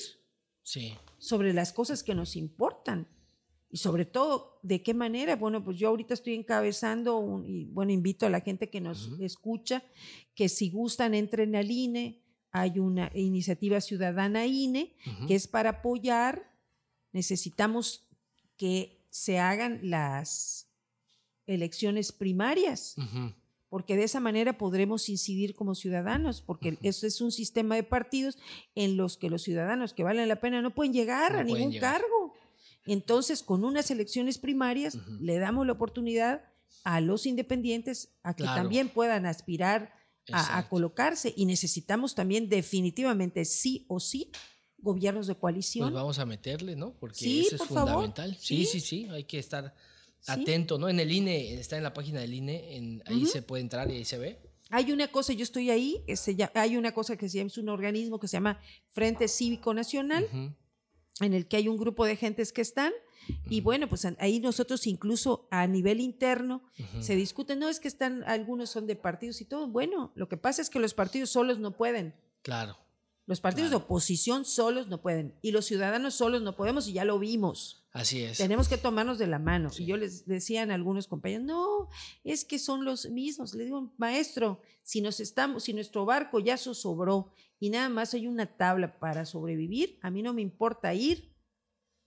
Sí. 0.63 0.93
sobre 1.19 1.53
las 1.55 1.73
cosas 1.73 2.03
que 2.03 2.15
nos 2.15 2.37
importan. 2.37 3.09
Y 3.71 3.79
sobre 3.79 4.05
todo, 4.05 4.59
¿de 4.63 4.83
qué 4.83 4.93
manera? 4.93 5.37
Bueno, 5.37 5.65
pues 5.65 5.79
yo 5.79 5.89
ahorita 5.89 6.13
estoy 6.15 6.35
encabezando 6.35 7.17
un- 7.17 7.47
y 7.49 7.65
bueno, 7.65 7.91
invito 7.93 8.27
a 8.27 8.31
la 8.31 8.41
gente 8.43 8.69
que 8.69 8.81
nos 8.83 9.09
Ujú. 9.09 9.25
escucha 9.25 9.83
que 10.35 10.49
si 10.51 10.69
gustan 10.71 11.15
entren 11.15 11.57
al 11.57 11.71
INE. 11.71 12.19
Hay 12.53 12.79
una 12.79 13.11
iniciativa 13.15 13.81
ciudadana 13.81 14.47
INE 14.47 14.95
que 15.27 15.35
es 15.35 15.49
para 15.49 15.71
apoyar. 15.71 16.51
Necesitamos 17.13 18.07
que 18.57 19.05
se 19.11 19.39
hagan 19.39 19.81
las 19.83 20.69
elecciones 21.47 22.13
primarias 22.13 22.95
porque 23.69 23.97
de 23.97 24.05
esa 24.05 24.21
manera 24.21 24.59
podremos 24.59 25.09
incidir 25.09 25.55
como 25.55 25.75
ciudadanos, 25.75 26.43
porque 26.43 26.71
Ujú. 26.73 26.79
eso 26.83 27.07
es 27.07 27.23
un 27.23 27.33
sistema 27.33 27.75
de 27.75 27.83
partidos 27.83 28.37
en 28.75 28.99
los 28.99 29.17
que 29.17 29.31
los 29.31 29.43
ciudadanos 29.43 29.95
que 29.95 30.05
valen 30.05 30.29
la 30.29 30.37
pena 30.41 30.61
no 30.61 30.75
pueden 30.75 30.93
llegar 30.93 31.33
No 31.33 31.39
a 31.39 31.45
ningún 31.45 31.73
llegar. 31.73 32.03
cargo. 32.03 32.35
Entonces, 32.85 33.43
con 33.43 33.65
unas 33.65 33.91
elecciones 33.91 34.37
primarias, 34.39 34.99
le 35.21 35.39
damos 35.39 35.67
la 35.67 35.73
oportunidad 35.73 36.45
a 36.85 37.01
los 37.01 37.25
independientes 37.27 38.11
a 38.23 38.35
que 38.35 38.43
Claro. 38.43 38.61
también 38.61 38.89
puedan 38.91 39.25
aspirar 39.25 39.95
a, 40.33 40.69
colocarse 40.69 41.33
y 41.37 41.47
necesitamos 41.47 42.15
también 42.15 42.49
definitivamente 42.49 43.45
sí 43.45 43.85
o 43.89 43.99
sí 44.01 44.31
gobiernos 44.79 45.27
de 45.27 45.35
Pues 45.35 45.41
coalición. 45.41 45.93
vamos 45.95 46.19
a 46.19 46.27
meterle, 46.27 46.77
¿no? 46.77 46.95
Porque 46.95 47.19
Sí, 47.19 47.41
eso 47.47 47.57
es 47.57 47.59
por 47.61 47.69
fundamental. 47.69 48.37
Sí, 48.39 48.65
Sí. 48.65 48.67
sí, 48.67 48.81
sí, 48.81 49.07
hay 49.11 49.25
que 49.25 49.39
estar 49.39 49.75
atento, 50.27 50.79
¿no? 50.79 50.89
En 50.89 51.01
el 51.01 51.11
INE, 51.11 51.55
está 51.55 51.77
en 51.77 51.83
la 51.83 51.93
página 51.95 52.21
del 52.21 52.35
INE, 52.35 52.77
en, 52.77 53.03
ahí 53.07 53.27
se 53.27 53.43
puede 53.43 53.63
entrar 53.63 53.91
y 53.91 53.95
ahí 53.95 54.05
se 54.05 54.19
ve. 54.19 54.41
Hay 54.71 54.91
una 54.93 55.09
cosa, 55.09 55.33
yo 55.35 55.43
estoy 55.43 55.71
ahí, 55.71 56.03
que 56.07 56.17
se 56.17 56.35
llama- 56.35 56.53
hay 56.55 56.77
una 56.77 56.93
cosa 56.93 57.17
que 57.17 57.29
se 57.29 57.39
llama, 57.39 57.49
es 57.49 57.59
un 57.59 57.69
organismo 57.69 58.19
que 58.19 58.27
se 58.29 58.37
llama 58.37 58.61
Frente 58.91 59.29
Cívico 59.29 59.75
Nacional, 59.75 60.27
en 61.21 61.35
el 61.35 61.47
que 61.47 61.57
hay 61.59 61.69
un 61.69 61.77
grupo 61.77 62.07
de 62.07 62.17
gentes 62.17 62.53
que 62.53 62.63
están 62.63 62.93
y 63.49 63.61
bueno, 63.61 63.89
pues 63.89 64.07
ahí 64.19 64.41
nosotros 64.41 64.87
incluso 64.87 65.47
a 65.51 65.67
nivel 65.67 66.01
interno 66.01 66.63
se 67.01 67.15
discute, 67.17 67.57
no 67.57 67.69
es 67.69 67.81
que 67.81 67.89
están, 67.89 68.23
algunos 68.25 68.71
son 68.71 68.87
de 68.87 68.97
partidos 68.97 69.41
y 69.41 69.45
todo, 69.45 69.67
bueno, 69.69 70.13
lo 70.15 70.29
que 70.29 70.37
pasa 70.37 70.63
es 70.63 70.71
que 70.71 70.79
los 70.79 70.95
partidos 70.95 71.31
solos 71.31 71.59
no 71.59 71.73
pueden, 71.77 72.15
Claro. 72.43 72.77
los 73.27 73.41
partidos 73.41 73.71
Claro. 73.71 73.81
de 73.81 73.85
oposición 73.87 74.45
solos 74.45 74.89
no 74.89 75.01
pueden 75.01 75.35
y 75.43 75.53
los 75.53 75.65
ciudadanos 75.67 76.15
solos 76.15 76.43
no 76.43 76.57
podemos 76.57 76.89
y 76.89 76.93
ya 76.95 77.05
lo 77.05 77.19
vimos. 77.19 77.79
Así 77.93 78.23
es. 78.23 78.39
Tenemos 78.39 78.69
que 78.69 78.79
tomarnos 78.79 79.19
de 79.19 79.27
la 79.27 79.39
mano. 79.39 79.69
Sí. 79.69 79.83
Y 79.83 79.87
yo 79.87 79.99
les 79.99 80.25
decían 80.27 80.71
a 80.71 80.75
algunos 80.75 81.07
compañeros, 81.07 81.45
no, 81.45 81.89
es 82.25 82.47
que 82.47 82.59
son 82.59 82.87
los 82.87 83.11
mismos. 83.11 83.53
Le 83.55 83.65
digo, 83.67 83.93
maestro, 83.99 84.63
si 84.83 85.03
nos 85.03 85.21
estamos, 85.21 85.65
si 85.65 85.75
nuestro 85.75 86.07
barco 86.07 86.41
ya 86.41 86.57
zozobró 86.57 87.33
y 87.61 87.69
nada 87.69 87.91
más 87.91 88.15
hay 88.15 88.27
una 88.27 88.47
tabla 88.47 88.99
para 88.99 89.27
sobrevivir, 89.27 89.99
a 90.01 90.11
mí 90.11 90.23
no 90.23 90.33
me 90.33 90.41
importa 90.41 90.95
ir 90.95 91.32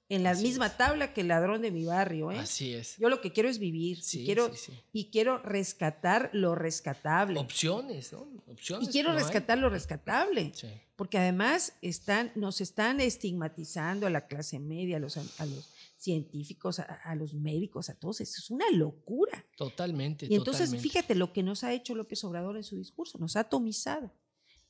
en 0.08 0.22
la 0.24 0.32
Así 0.32 0.44
misma 0.44 0.68
es. 0.68 0.78
tabla 0.78 1.14
que 1.14 1.22
el 1.22 1.30
ladrón 1.30 1.62
de 1.62 1.72
mi 1.72 1.86
barrio. 1.86 2.32
¿eh? 2.32 2.38
Así 2.38 2.74
es. 2.74 2.96
Yo 2.98 3.10
lo 3.10 3.22
que 3.22 3.32
quiero 3.32 3.50
es 3.50 3.58
vivir 3.58 4.02
Sí, 4.04 4.22
y, 4.22 4.26
quiero, 4.26 4.54
sí, 4.54 4.72
sí. 4.72 4.80
y 4.94 5.10
quiero 5.10 5.40
rescatar 5.40 6.30
lo 6.34 6.54
rescatable. 6.54 7.40
Opciones, 7.40 8.14
¿no? 8.14 8.28
Opciones. 8.48 8.88
y 8.90 8.92
quiero 8.92 9.12
hay. 9.12 9.18
rescatar 9.18 9.58
lo 9.58 9.70
rescatable. 9.70 10.52
Sí. 10.54 10.68
Porque 10.96 11.18
además 11.18 11.74
están, 11.82 12.32
nos 12.36 12.62
están 12.62 13.02
estigmatizando 13.02 14.06
a 14.06 14.10
la 14.12 14.28
clase 14.28 14.60
media, 14.60 14.98
a 14.98 15.00
los, 15.00 15.18
a 15.18 15.46
los 15.46 15.72
científicos, 15.98 16.80
a, 16.80 16.84
a 16.84 17.16
los 17.16 17.34
médicos, 17.34 17.90
a 17.90 17.96
todos. 18.00 18.22
Eso 18.22 18.36
es 18.40 18.50
una 18.52 18.70
locura. 18.72 19.44
Totalmente. 19.58 20.28
Y 20.30 20.36
entonces, 20.36 20.68
totalmente. 20.70 20.84
fíjate 20.90 21.16
lo 21.16 21.34
que 21.34 21.42
nos 21.42 21.64
ha 21.64 21.74
hecho 21.74 21.96
López 21.96 22.24
Obrador 22.24 22.56
en 22.58 22.64
su 22.64 22.78
discurso. 22.78 23.18
Nos 23.18 23.36
ha 23.36 23.42
atomizado. 23.42 24.14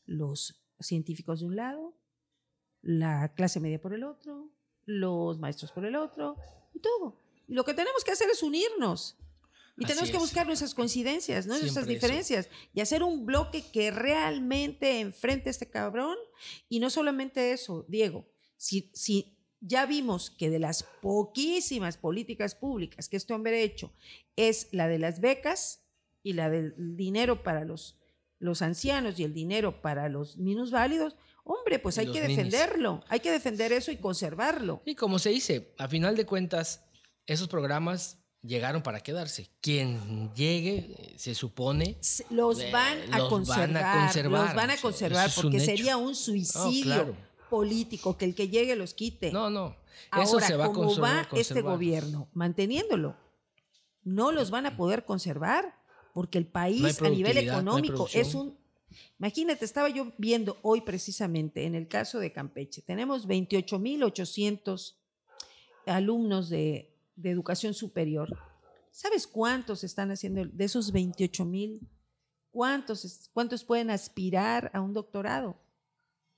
Los 0.06 0.62
científicos 0.80 1.42
de 1.42 1.48
un 1.48 1.56
lado, 1.58 1.98
la 2.82 3.34
clase 3.36 3.60
media 3.60 3.82
por 3.82 3.94
el 3.94 4.04
otro, 4.04 4.50
los 4.86 5.40
maestros 5.40 5.72
por 5.72 5.86
el 5.86 5.96
otro, 5.96 6.36
y 6.74 6.80
todo. 6.80 7.22
Y 7.48 7.54
lo 7.54 7.64
que 7.64 7.74
tenemos 7.74 8.04
que 8.04 8.12
hacer 8.12 8.30
es 8.30 8.44
unirnos. 8.44 9.18
Y 9.78 9.84
Así 9.84 9.94
tenemos 9.94 10.10
que 10.10 10.18
es. 10.18 10.22
buscar 10.22 10.48
nuestras 10.48 10.74
coincidencias, 10.74 11.48
¿no? 11.48 11.58
nuestras 11.60 11.86
eso. 11.86 11.94
diferencias. 11.94 12.50
Y 12.74 12.80
hacer 12.80 13.04
un 13.04 13.26
bloque 13.26 13.64
que 13.74 13.92
realmente 13.92 15.02
enfrente 15.02 15.50
a 15.50 15.52
este 15.52 15.70
cabrón. 15.70 16.16
Y 16.70 16.80
no 16.80 16.90
solamente 16.90 17.52
eso, 17.52 17.86
Diego, 17.90 18.26
si, 18.58 18.90
si 18.94 19.38
ya 19.60 19.86
vimos 19.86 20.32
que 20.32 20.50
de 20.50 20.60
las 20.60 20.84
poquísimas 21.02 21.98
políticas 21.98 22.56
públicas 22.56 23.10
que 23.10 23.18
este 23.18 23.34
hombre 23.34 23.58
ha 23.58 23.64
hecho 23.64 23.92
es 24.36 24.70
la 24.72 24.88
de 24.88 25.00
las 25.00 25.20
becas 25.20 25.84
y 26.24 26.34
la 26.34 26.50
del 26.50 26.74
dinero 26.96 27.44
para 27.44 27.66
los, 27.66 27.98
los 28.46 28.62
ancianos 28.62 29.20
y 29.20 29.24
el 29.24 29.34
dinero 29.34 29.82
para 29.82 30.08
los 30.08 30.38
minusválidos, 30.38 31.16
hombre, 31.44 31.80
pues 31.80 31.98
hay 31.98 32.06
que 32.12 32.22
ninis. 32.22 32.38
defenderlo, 32.38 33.04
hay 33.10 33.20
que 33.20 33.32
defender 33.32 33.74
eso 33.74 33.92
y 33.92 33.98
conservarlo. 33.98 34.82
Y 34.86 34.96
como 34.96 35.20
se 35.20 35.30
dice, 35.32 35.74
a 35.78 35.88
final 35.90 36.16
de 36.16 36.26
cuentas, 36.26 36.86
esos 37.28 37.48
programas 37.50 38.20
llegaron 38.42 38.84
para 38.84 39.00
quedarse. 39.00 39.50
Quien 39.60 40.32
llegue, 40.36 40.96
eh, 40.98 41.14
se 41.18 41.34
supone. 41.36 41.98
S- 42.00 42.26
Los 42.30 42.60
Eh, 42.60 42.70
van 42.72 42.98
a, 43.12 43.18
los 43.18 43.48
van 43.48 43.76
a 43.76 43.82
conservar, 43.82 44.00
conservar, 44.06 44.46
Los 44.46 44.56
van 44.56 44.70
a 44.72 44.78
conservar 44.78 45.28
eso 45.30 45.42
porque 45.42 45.60
sería 45.60 45.98
un 45.98 46.14
suicidio 46.16 46.84
claro. 46.84 47.18
político 47.50 48.16
que 48.18 48.26
el 48.26 48.36
que 48.36 48.48
llegue 48.50 48.76
los 48.76 48.94
quite. 48.94 49.32
No, 49.32 49.50
no. 49.50 49.76
Eso 50.22 50.34
Ahora, 50.36 50.48
se 50.48 50.56
va 50.56 50.66
a 50.66 50.72
como 50.72 50.86
conservar. 50.88 51.16
va 51.16 51.22
este 51.22 51.36
conservar. 51.56 51.74
gobierno 51.74 52.28
manteniéndolo, 52.34 53.16
no 54.04 54.32
los 54.32 54.52
van 54.52 54.68
a 54.68 54.78
poder 54.78 55.06
conservar 55.06 55.74
porque 56.16 56.38
el 56.38 56.48
país 56.48 57.02
No 57.02 57.08
a 57.08 57.10
nivel 57.10 57.36
no 57.36 57.42
económico 57.42 58.08
es 58.14 58.34
un... 58.36 58.58
Imagínate, 59.20 59.66
estaba 59.66 59.90
yo 59.90 60.14
viendo 60.18 60.58
hoy 60.62 60.80
precisamente 60.80 61.66
en 61.66 61.76
el 61.76 61.90
caso 61.90 62.20
de 62.20 62.32
Campeche, 62.32 62.82
tenemos 62.82 63.28
28.800 63.28 64.96
alumnos 65.86 66.48
de, 66.48 66.96
de 67.18 67.30
educación 67.30 67.74
superior. 67.74 68.30
¿Sabes 68.92 69.28
cuántos 69.28 69.84
están 69.84 70.10
haciendo 70.10 70.46
de 70.46 70.64
esos 70.64 70.94
28.000? 70.94 71.82
¿Cuántos, 72.50 73.30
¿Cuántos 73.34 73.66
pueden 73.66 73.90
aspirar 73.90 74.72
a 74.74 74.80
un 74.80 74.94
doctorado? 74.94 75.60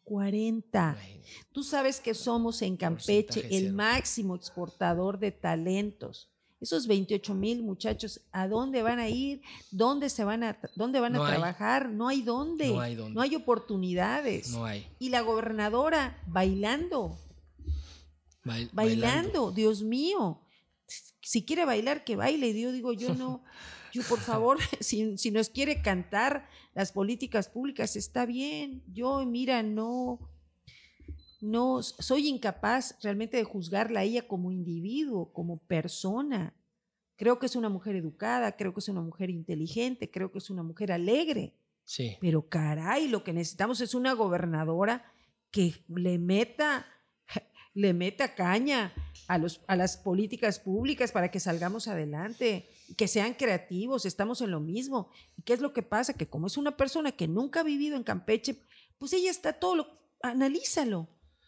40. 0.05 0.89
Imagínate. 0.89 1.29
Tú 1.51 1.61
sabes 1.61 1.99
que 1.99 2.15
somos 2.15 2.63
en 2.63 2.77
Campeche 2.77 3.47
el 3.55 3.73
máximo 3.73 4.35
exportador 4.35 5.19
de 5.19 5.31
talentos. 5.31 6.31
Esos 6.59 6.87
28 6.87 7.35
mil 7.35 7.61
muchachos, 7.61 8.19
¿a 8.31 8.47
dónde 8.47 8.81
van 8.81 8.97
a 8.97 9.07
ir? 9.09 9.41
¿Dónde 9.69 10.09
se 10.09 10.23
van 10.23 10.43
a, 10.43 10.59
dónde 10.75 10.99
van 10.99 11.13
No 11.13 11.23
a 11.23 11.27
hay. 11.27 11.33
trabajar? 11.35 11.89
No 11.89 12.07
hay 12.07 12.21
dónde. 12.23 12.69
No 12.69 12.81
hay 12.81 12.95
dónde. 12.95 13.13
No 13.13 13.21
hay 13.21 13.35
oportunidades. 13.35 14.49
No 14.49 14.65
hay. 14.65 14.87
Y 14.97 15.09
la 15.09 15.21
gobernadora 15.21 16.19
bailando, 16.25 17.17
Bail- 18.43 18.69
bailando, 18.73 19.51
Dios 19.51 19.83
mío. 19.83 20.41
Si 21.21 21.45
quiere 21.45 21.65
bailar, 21.65 22.03
que 22.03 22.15
baile. 22.15 22.47
Y 22.49 22.61
yo 22.61 22.71
digo, 22.71 22.93
yo 22.93 23.13
no, 23.13 23.43
yo 23.93 24.01
por 24.09 24.19
favor, 24.31 24.57
si, 24.79 25.17
si 25.17 25.29
nos 25.31 25.49
quiere 25.49 25.81
cantar 25.81 26.47
las 26.73 26.91
políticas 26.91 27.49
públicas, 27.49 27.95
está 27.95 28.25
bien. 28.25 28.83
Yo, 28.91 29.23
mira, 29.25 29.61
no, 29.63 30.19
no, 31.39 31.83
soy 31.83 32.27
incapaz 32.27 32.97
realmente 33.01 33.37
de 33.37 33.43
juzgarla 33.43 33.99
a 33.99 34.03
ella 34.03 34.27
como 34.27 34.51
individuo, 34.51 35.31
como 35.33 35.57
persona. 35.57 36.53
Creo 37.15 37.39
que 37.39 37.45
es 37.45 37.55
una 37.55 37.69
mujer 37.69 37.95
educada, 37.95 38.55
creo 38.55 38.73
que 38.73 38.79
es 38.79 38.89
una 38.89 39.01
mujer 39.01 39.29
inteligente, 39.29 40.09
creo 40.09 40.31
que 40.31 40.39
es 40.39 40.49
una 40.49 40.63
mujer 40.63 40.91
alegre. 40.91 41.53
Sí. 41.85 42.17
Pero 42.19 42.47
caray, 42.49 43.07
lo 43.07 43.23
que 43.23 43.33
necesitamos 43.33 43.81
es 43.81 43.93
una 43.93 44.13
gobernadora 44.13 45.11
que 45.51 45.73
le 45.87 46.17
meta, 46.17 46.85
le 47.73 47.93
meta 47.93 48.35
caña 48.35 48.93
a, 49.27 49.37
los, 49.37 49.61
a 49.67 49.75
las 49.75 49.97
políticas 49.97 50.59
públicas 50.59 51.11
para 51.11 51.29
que 51.29 51.39
salgamos 51.39 51.87
adelante, 51.87 52.67
que 52.97 53.07
sean 53.07 53.33
creativos, 53.33 54.05
estamos 54.05 54.41
en 54.41 54.51
lo 54.51 54.59
mismo. 54.59 55.09
¿Y 55.37 55.43
qué 55.43 55.53
es 55.53 55.59
lo 55.59 55.73
que 55.73 55.83
pasa? 55.83 56.13
Que 56.13 56.27
como 56.27 56.47
es 56.47 56.57
una 56.57 56.77
persona 56.77 57.11
que 57.11 57.27
nunca 57.27 57.59
ha 57.59 57.63
vivido 57.63 57.95
en 57.95 58.03
Campeche, 58.03 58.57
pues 58.97 59.13
ella 59.13 59.29
está 59.29 59.53
todo 59.53 59.75
lo, 59.75 59.87
analízalo. 60.21 61.07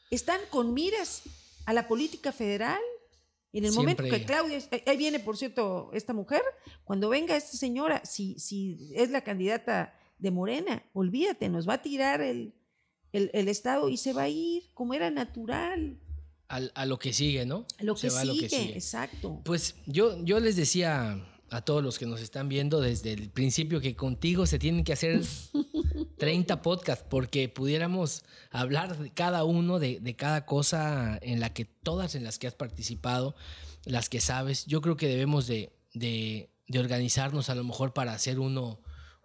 Están 0.09 0.39
con 0.49 0.73
miras 0.73 1.21
a 1.65 1.73
la 1.73 1.87
política 1.87 2.31
federal. 2.31 2.79
En 3.51 3.65
el 3.65 3.71
momento 3.73 4.03
que 4.03 4.25
Claudia, 4.25 4.59
ahí- 4.85 4.97
viene 4.97 5.19
por 5.19 5.35
cierto 5.37 5.89
esta 5.93 6.13
mujer, 6.13 6.41
cuando 6.83 7.09
venga 7.09 7.35
esta 7.35 7.57
señora, 7.57 8.03
si, 8.05 8.37
si 8.39 8.91
es 8.95 9.09
la 9.09 9.21
candidata 9.23 9.93
de 10.19 10.29
Morena, 10.31 10.83
olvídate, 10.93 11.49
nos 11.49 11.67
va 11.67 11.73
a 11.75 11.81
tirar 11.81 12.21
el, 12.21 12.53
el, 13.11 13.31
el 13.33 13.47
Estado 13.47 13.89
y 13.89 13.97
se 13.97 14.13
va 14.13 14.23
a 14.23 14.29
ir 14.29 14.63
como 14.75 14.93
era 14.93 15.09
natural. 15.09 15.99
Al- 16.47 16.71
a 16.75 16.85
lo 16.85 16.99
que 16.99 17.11
sigue, 17.13 17.45
¿no? 17.45 17.65
Lo 17.79 17.95
Se 17.95 18.07
que, 18.09 18.13
va 18.13 18.21
a 18.21 18.25
sigue, 18.25 18.73
exacto. 18.73 19.41
Pues 19.45 19.75
yo, 19.87 20.23
yo 20.23 20.39
les 20.39 20.55
decía 20.55 21.17
a 21.51 21.61
todos 21.61 21.83
los 21.83 21.97
que 21.97 22.05
nos 22.05 22.21
están 22.21 22.49
viendo 22.49 22.81
desde 22.81 23.13
el 23.13 23.29
principio 23.29 23.81
que 23.81 23.95
contigo 23.95 24.45
se 24.45 24.59
tienen 24.59 24.83
que 24.83 24.93
hacer 24.93 25.21
30 26.17 26.61
podcasts 26.61 27.05
porque 27.09 27.49
pudiéramos 27.49 28.23
hablar 28.51 28.97
de 28.97 29.11
cada 29.11 29.43
uno, 29.43 29.79
de, 29.79 29.99
de, 29.99 30.15
cada 30.15 30.45
cosa 30.45 31.17
en 31.21 31.39
la 31.39 31.53
que 31.53 31.65
todas 31.65 32.15
en 32.15 32.23
las 32.23 32.39
que 32.39 32.47
has 32.47 32.55
participado, 32.55 33.35
las 33.85 34.09
que 34.09 34.21
sabes. 34.21 34.65
Yo 34.65 34.81
creo 34.81 34.97
que 34.97 35.07
debemos 35.07 35.47
de, 35.47 35.71
de, 35.93 36.49
de 36.67 36.79
organizarnos 36.79 37.49
a 37.49 37.55
lo 37.55 37.63
mejor 37.63 37.93
para 37.93 38.13
hacer 38.13 38.39
uno, 38.39 38.79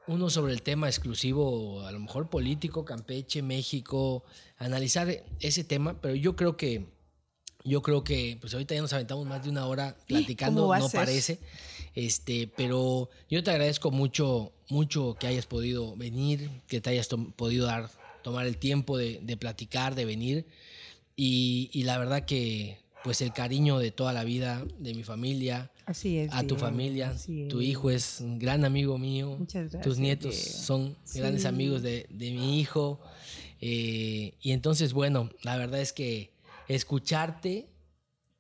uno 0.07 0.31
sobre 0.31 0.53
el 0.53 0.63
tema 0.63 0.89
exclusivo, 0.89 1.83
a 1.83 1.93
lo 1.93 2.01
mejor 2.01 2.31
político, 2.31 2.85
Campeche, 2.85 3.43
México, 3.43 4.25
analizar 4.57 5.25
ese 5.41 5.65
tema, 5.65 6.01
pero 6.01 6.15
yo 6.15 6.37
creo 6.37 6.57
que 6.57 6.95
yo 7.65 7.81
creo 7.81 8.05
que 8.05 8.37
pues 8.41 8.53
ahorita 8.53 8.75
ya 8.75 8.83
nos 8.83 8.93
aventamos 8.93 9.27
más 9.27 9.43
de 9.43 9.51
una 9.51 9.67
hora 9.67 9.97
platicando, 10.07 10.75
no 10.77 10.89
parece. 10.91 11.41
Este, 11.95 12.49
pero 12.57 13.09
yo 13.31 13.43
te 13.45 13.51
agradezco 13.51 13.91
mucho, 13.91 14.53
mucho 14.69 15.17
que 15.19 15.27
hayas 15.27 15.47
podido 15.47 15.97
venir, 15.97 16.51
que 16.67 16.81
te 16.81 16.91
hayas 16.91 17.09
podido 17.37 17.67
dar, 17.67 17.91
tomar 18.23 18.47
el 18.47 18.57
tiempo 18.57 18.97
de, 18.99 19.21
de 19.23 19.37
platicar, 19.37 19.95
de 19.95 20.05
venir. 20.05 20.47
Y, 21.17 21.71
y, 21.73 21.85
la 21.85 21.99
verdad 21.99 22.25
que 22.25 22.79
pues 23.05 23.21
el 23.21 23.33
cariño 23.33 23.79
de 23.79 23.91
toda 23.93 24.13
la 24.13 24.25
vida, 24.25 24.65
de 24.79 24.95
mi 24.95 25.05
familia, 25.05 25.71
Así 25.87 26.17
es, 26.17 26.33
a 26.33 26.43
tu 26.47 26.57
familia, 26.57 27.15
tu 27.51 27.61
hijo 27.61 27.91
es 27.91 28.21
un 28.21 28.39
gran 28.39 28.65
amigo 28.65 28.97
mío, 28.97 29.37
Muchas 29.39 29.65
gracias, 29.71 29.85
tus 29.85 29.99
nietos 29.99 30.35
Diego. 30.35 30.59
son 30.59 30.97
Sí. 31.05 31.19
grandes 31.21 31.45
amigos 31.45 31.83
de, 31.83 32.07
de 32.09 32.31
mi 32.31 32.59
hijo. 32.59 32.99
eh, 33.61 34.33
y 34.41 34.53
entonces, 34.53 34.95
bueno, 34.95 35.29
la 35.43 35.57
verdad 35.59 35.81
es 35.81 35.93
que 35.93 36.33
escucharte, 36.67 37.69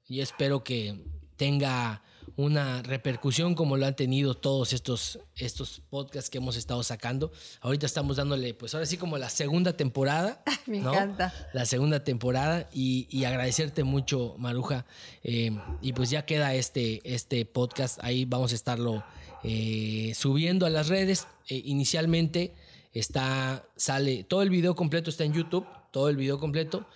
yo 0.09 0.22
espero 0.22 0.64
que 0.64 0.98
tenga 1.36 2.02
una 2.37 2.82
repercusión 2.82 3.55
como 3.55 3.76
lo 3.76 3.87
han 3.87 3.97
tenido 3.97 4.35
todos 4.35 4.72
estos, 4.72 5.18
estos 5.37 5.82
podcasts 5.91 6.30
que 6.30 6.39
hemos 6.39 6.57
estado 6.57 6.82
sacando. 6.82 7.32
Ahorita 7.61 7.87
estamos 7.87 8.16
dándole, 8.16 8.55
pues 8.55 8.74
ahora 8.74 8.87
sí 8.87 8.97
como 8.97 9.18
la 9.18 9.30
segunda 9.30 9.76
temporada. 9.76 10.43
Me 10.66 10.80
¿no? 10.80 10.93
encanta. 10.93 11.32
La 11.53 11.66
segunda 11.66 12.03
temporada 12.03 12.68
y, 12.72 13.07
y 13.11 13.24
agradecerte 13.24 13.85
mucho, 13.85 14.35
Maruja. 14.39 14.87
Eh, 15.22 15.57
y 15.80 15.93
pues 15.93 16.11
ya 16.11 16.24
queda 16.24 16.55
este, 16.55 17.01
este 17.05 17.45
podcast, 17.47 17.99
ahí 18.03 18.24
vamos 18.24 18.53
a 18.53 18.55
estarlo 18.55 19.05
eh, 19.45 20.12
subiendo 20.16 20.66
a 20.66 20.70
las 20.70 20.89
redes. 20.89 21.28
Eh, 21.49 21.62
inicialmente 21.66 22.55
está, 22.93 23.64
sale, 23.76 24.24
todo 24.24 24.43
el 24.43 24.51
video 24.51 24.74
completo 24.74 25.11
está 25.11 25.24
en 25.24 25.35
YouTube, 25.35 25.66
todo 25.91 26.09
el 26.09 26.16
video 26.16 26.39
completo, 26.39 26.87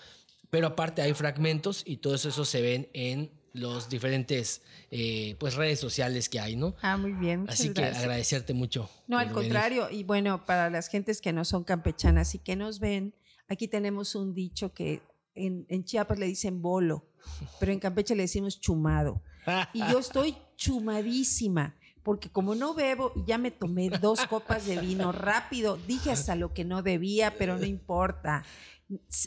pero 0.50 0.68
aparte 0.68 1.02
hay 1.02 1.12
fragmentos 1.12 1.82
y 1.84 1.98
todos 1.98 2.24
esos 2.24 2.48
se 2.48 2.62
ven 2.62 2.88
en 2.94 3.37
los 3.58 3.88
diferentes 3.88 4.62
eh, 4.90 5.36
pues 5.38 5.54
redes 5.54 5.80
sociales 5.80 6.28
que 6.28 6.40
hay, 6.40 6.56
¿no? 6.56 6.74
Ah, 6.82 6.96
muy 6.96 7.12
bien. 7.12 7.44
Así 7.48 7.72
que 7.72 7.84
agradecerte 7.84 8.54
mucho. 8.54 8.88
No, 9.06 9.18
al 9.18 9.28
venir. 9.28 9.42
contrario. 9.42 9.90
Y 9.90 10.04
bueno, 10.04 10.44
para 10.46 10.70
las 10.70 10.88
gentes 10.88 11.20
que 11.20 11.32
no 11.32 11.44
son 11.44 11.64
campechanas 11.64 12.34
y 12.34 12.38
que 12.38 12.56
nos 12.56 12.80
ven, 12.80 13.14
aquí 13.48 13.68
tenemos 13.68 14.14
un 14.14 14.34
dicho 14.34 14.72
que 14.72 15.02
en, 15.34 15.66
en 15.68 15.84
Chiapas 15.84 16.18
le 16.18 16.26
dicen 16.26 16.62
bolo, 16.62 17.06
pero 17.60 17.72
en 17.72 17.78
Campeche 17.78 18.14
le 18.14 18.22
decimos 18.22 18.60
chumado. 18.60 19.22
Y 19.72 19.80
yo 19.80 19.98
estoy 19.98 20.36
chumadísima, 20.56 21.76
porque 22.02 22.30
como 22.30 22.54
no 22.54 22.74
bebo, 22.74 23.12
ya 23.26 23.38
me 23.38 23.50
tomé 23.50 23.90
dos 23.90 24.20
copas 24.28 24.66
de 24.66 24.78
vino 24.78 25.12
rápido. 25.12 25.76
Dije 25.86 26.10
hasta 26.10 26.34
lo 26.34 26.52
que 26.52 26.64
no 26.64 26.82
debía, 26.82 27.34
pero 27.38 27.58
no 27.58 27.64
importa. 27.64 28.44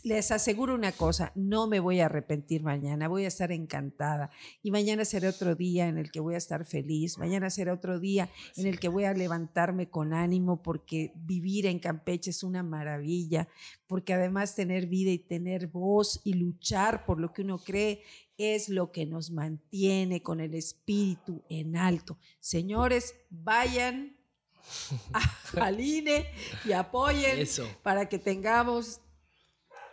Les 0.04 0.32
aseguro 0.32 0.74
una 0.74 0.92
cosa, 0.92 1.32
no 1.36 1.68
me 1.68 1.80
voy 1.80 2.00
a 2.00 2.06
arrepentir 2.08 2.64
mañana, 2.64 3.08
voy 3.08 3.26
a 3.26 3.28
estar 3.28 3.52
encantada. 3.52 4.32
Y 4.64 4.72
mañana 4.72 5.06
será 5.06 5.30
otro 5.30 5.54
día 5.54 5.88
en 5.88 6.00
el 6.00 6.10
que 6.12 6.20
voy 6.20 6.34
a 6.34 6.40
estar 6.40 6.66
feliz, 6.66 7.20
mañana 7.20 7.52
será 7.52 7.72
otro 7.74 8.00
día 8.00 8.28
en 8.56 8.66
el 8.66 8.80
que 8.80 8.88
voy 8.88 9.04
a 9.04 9.14
levantarme 9.14 9.88
con 9.88 10.14
ánimo 10.14 10.64
porque 10.64 11.14
vivir 11.16 11.68
en 11.68 11.78
Campeche 11.78 12.32
es 12.32 12.42
una 12.42 12.64
maravilla, 12.64 13.48
porque 13.86 14.14
además 14.16 14.56
tener 14.56 14.88
vida 14.88 15.12
y 15.12 15.20
tener 15.20 15.68
voz 15.68 16.22
y 16.24 16.34
luchar 16.34 17.06
por 17.06 17.20
lo 17.20 17.32
que 17.32 17.44
uno 17.44 17.60
cree 17.60 18.02
es 18.40 18.68
lo 18.68 18.92
que 18.92 19.06
nos 19.06 19.30
mantiene 19.30 20.24
con 20.24 20.40
el 20.40 20.56
espíritu 20.56 21.44
en 21.50 21.78
alto. 21.78 22.18
Señores, 22.40 23.14
vayan 23.30 24.18
a- 25.14 25.66
al 25.66 25.80
INE 25.80 26.26
y 26.66 26.72
apoyen 26.72 27.38
Eso. 27.38 27.68
para 27.84 28.10
que 28.10 28.18
tengamos 28.18 29.02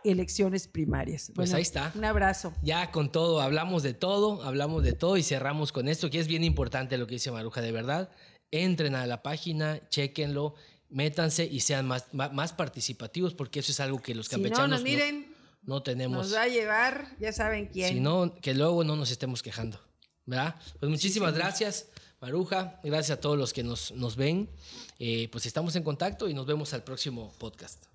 elecciones 0.05 0.69
primarias. 0.69 1.33
Pues 1.35 1.49
Bueno, 1.49 1.57
ahí 1.57 1.63
está. 1.63 1.93
Un 1.95 2.05
abrazo. 2.05 2.53
Ya 2.63 2.91
con 2.91 3.11
todo, 3.11 3.41
hablamos 3.41 3.83
de 3.83 3.95
todo, 3.95 4.43
hablamos 4.43 4.83
de 4.83 4.93
todo 4.93 5.17
y 5.17 5.23
cerramos 5.23 5.73
con 5.73 5.89
esto, 5.89 6.11
que 6.11 6.19
es 6.19 6.27
bien 6.27 6.45
importante 6.45 6.99
lo 6.99 7.07
que 7.07 7.15
dice 7.15 7.31
Maruja, 7.31 7.61
de 7.61 7.73
verdad. 7.73 8.11
Entren 8.51 8.95
a 8.95 9.07
la 9.07 9.23
página, 9.23 9.81
chequenlo, 9.89 10.55
métanse 10.89 11.45
y 11.45 11.61
sean 11.61 11.87
más, 11.87 12.07
más, 12.13 12.53
participativos, 12.53 13.35
porque 13.35 13.61
eso 13.61 13.73
es 13.73 13.81
algo 13.81 14.01
que 14.01 14.15
los 14.15 14.27
Si 14.27 14.37
no 14.37 14.43
campechanos 14.43 14.71
nos 14.71 14.81
no, 14.81 14.85
miren, 14.85 15.35
no 15.63 15.83
tenemos. 15.83 16.19
nos 16.19 16.35
va 16.35 16.43
a 16.43 16.49
llevar, 16.49 17.17
ya 17.21 17.33
saben 17.33 17.67
quién. 17.67 17.95
Si 17.95 18.01
no, 18.01 18.35
que 18.41 18.55
luego 18.55 18.85
no 18.85 18.97
nos 18.97 19.11
estemos 19.11 19.43
quejando. 19.43 19.81
¿Verdad? 20.25 20.57
Pues 20.79 20.91
muchísimas 20.91 21.35
gracias, 21.35 21.89
Maruja. 22.21 22.81
Gracias 22.85 23.17
a 23.17 23.21
todos 23.21 23.39
los 23.39 23.55
que 23.55 23.63
nos, 23.63 23.93
nos 23.93 24.17
ven. 24.17 24.51
Eh, 24.99 25.29
pues 25.33 25.47
estamos 25.47 25.75
en 25.77 25.83
contacto 25.83 26.29
y 26.29 26.35
nos 26.35 26.45
vemos 26.45 26.75
al 26.75 26.85
próximo 26.85 27.33
podcast. 27.39 27.87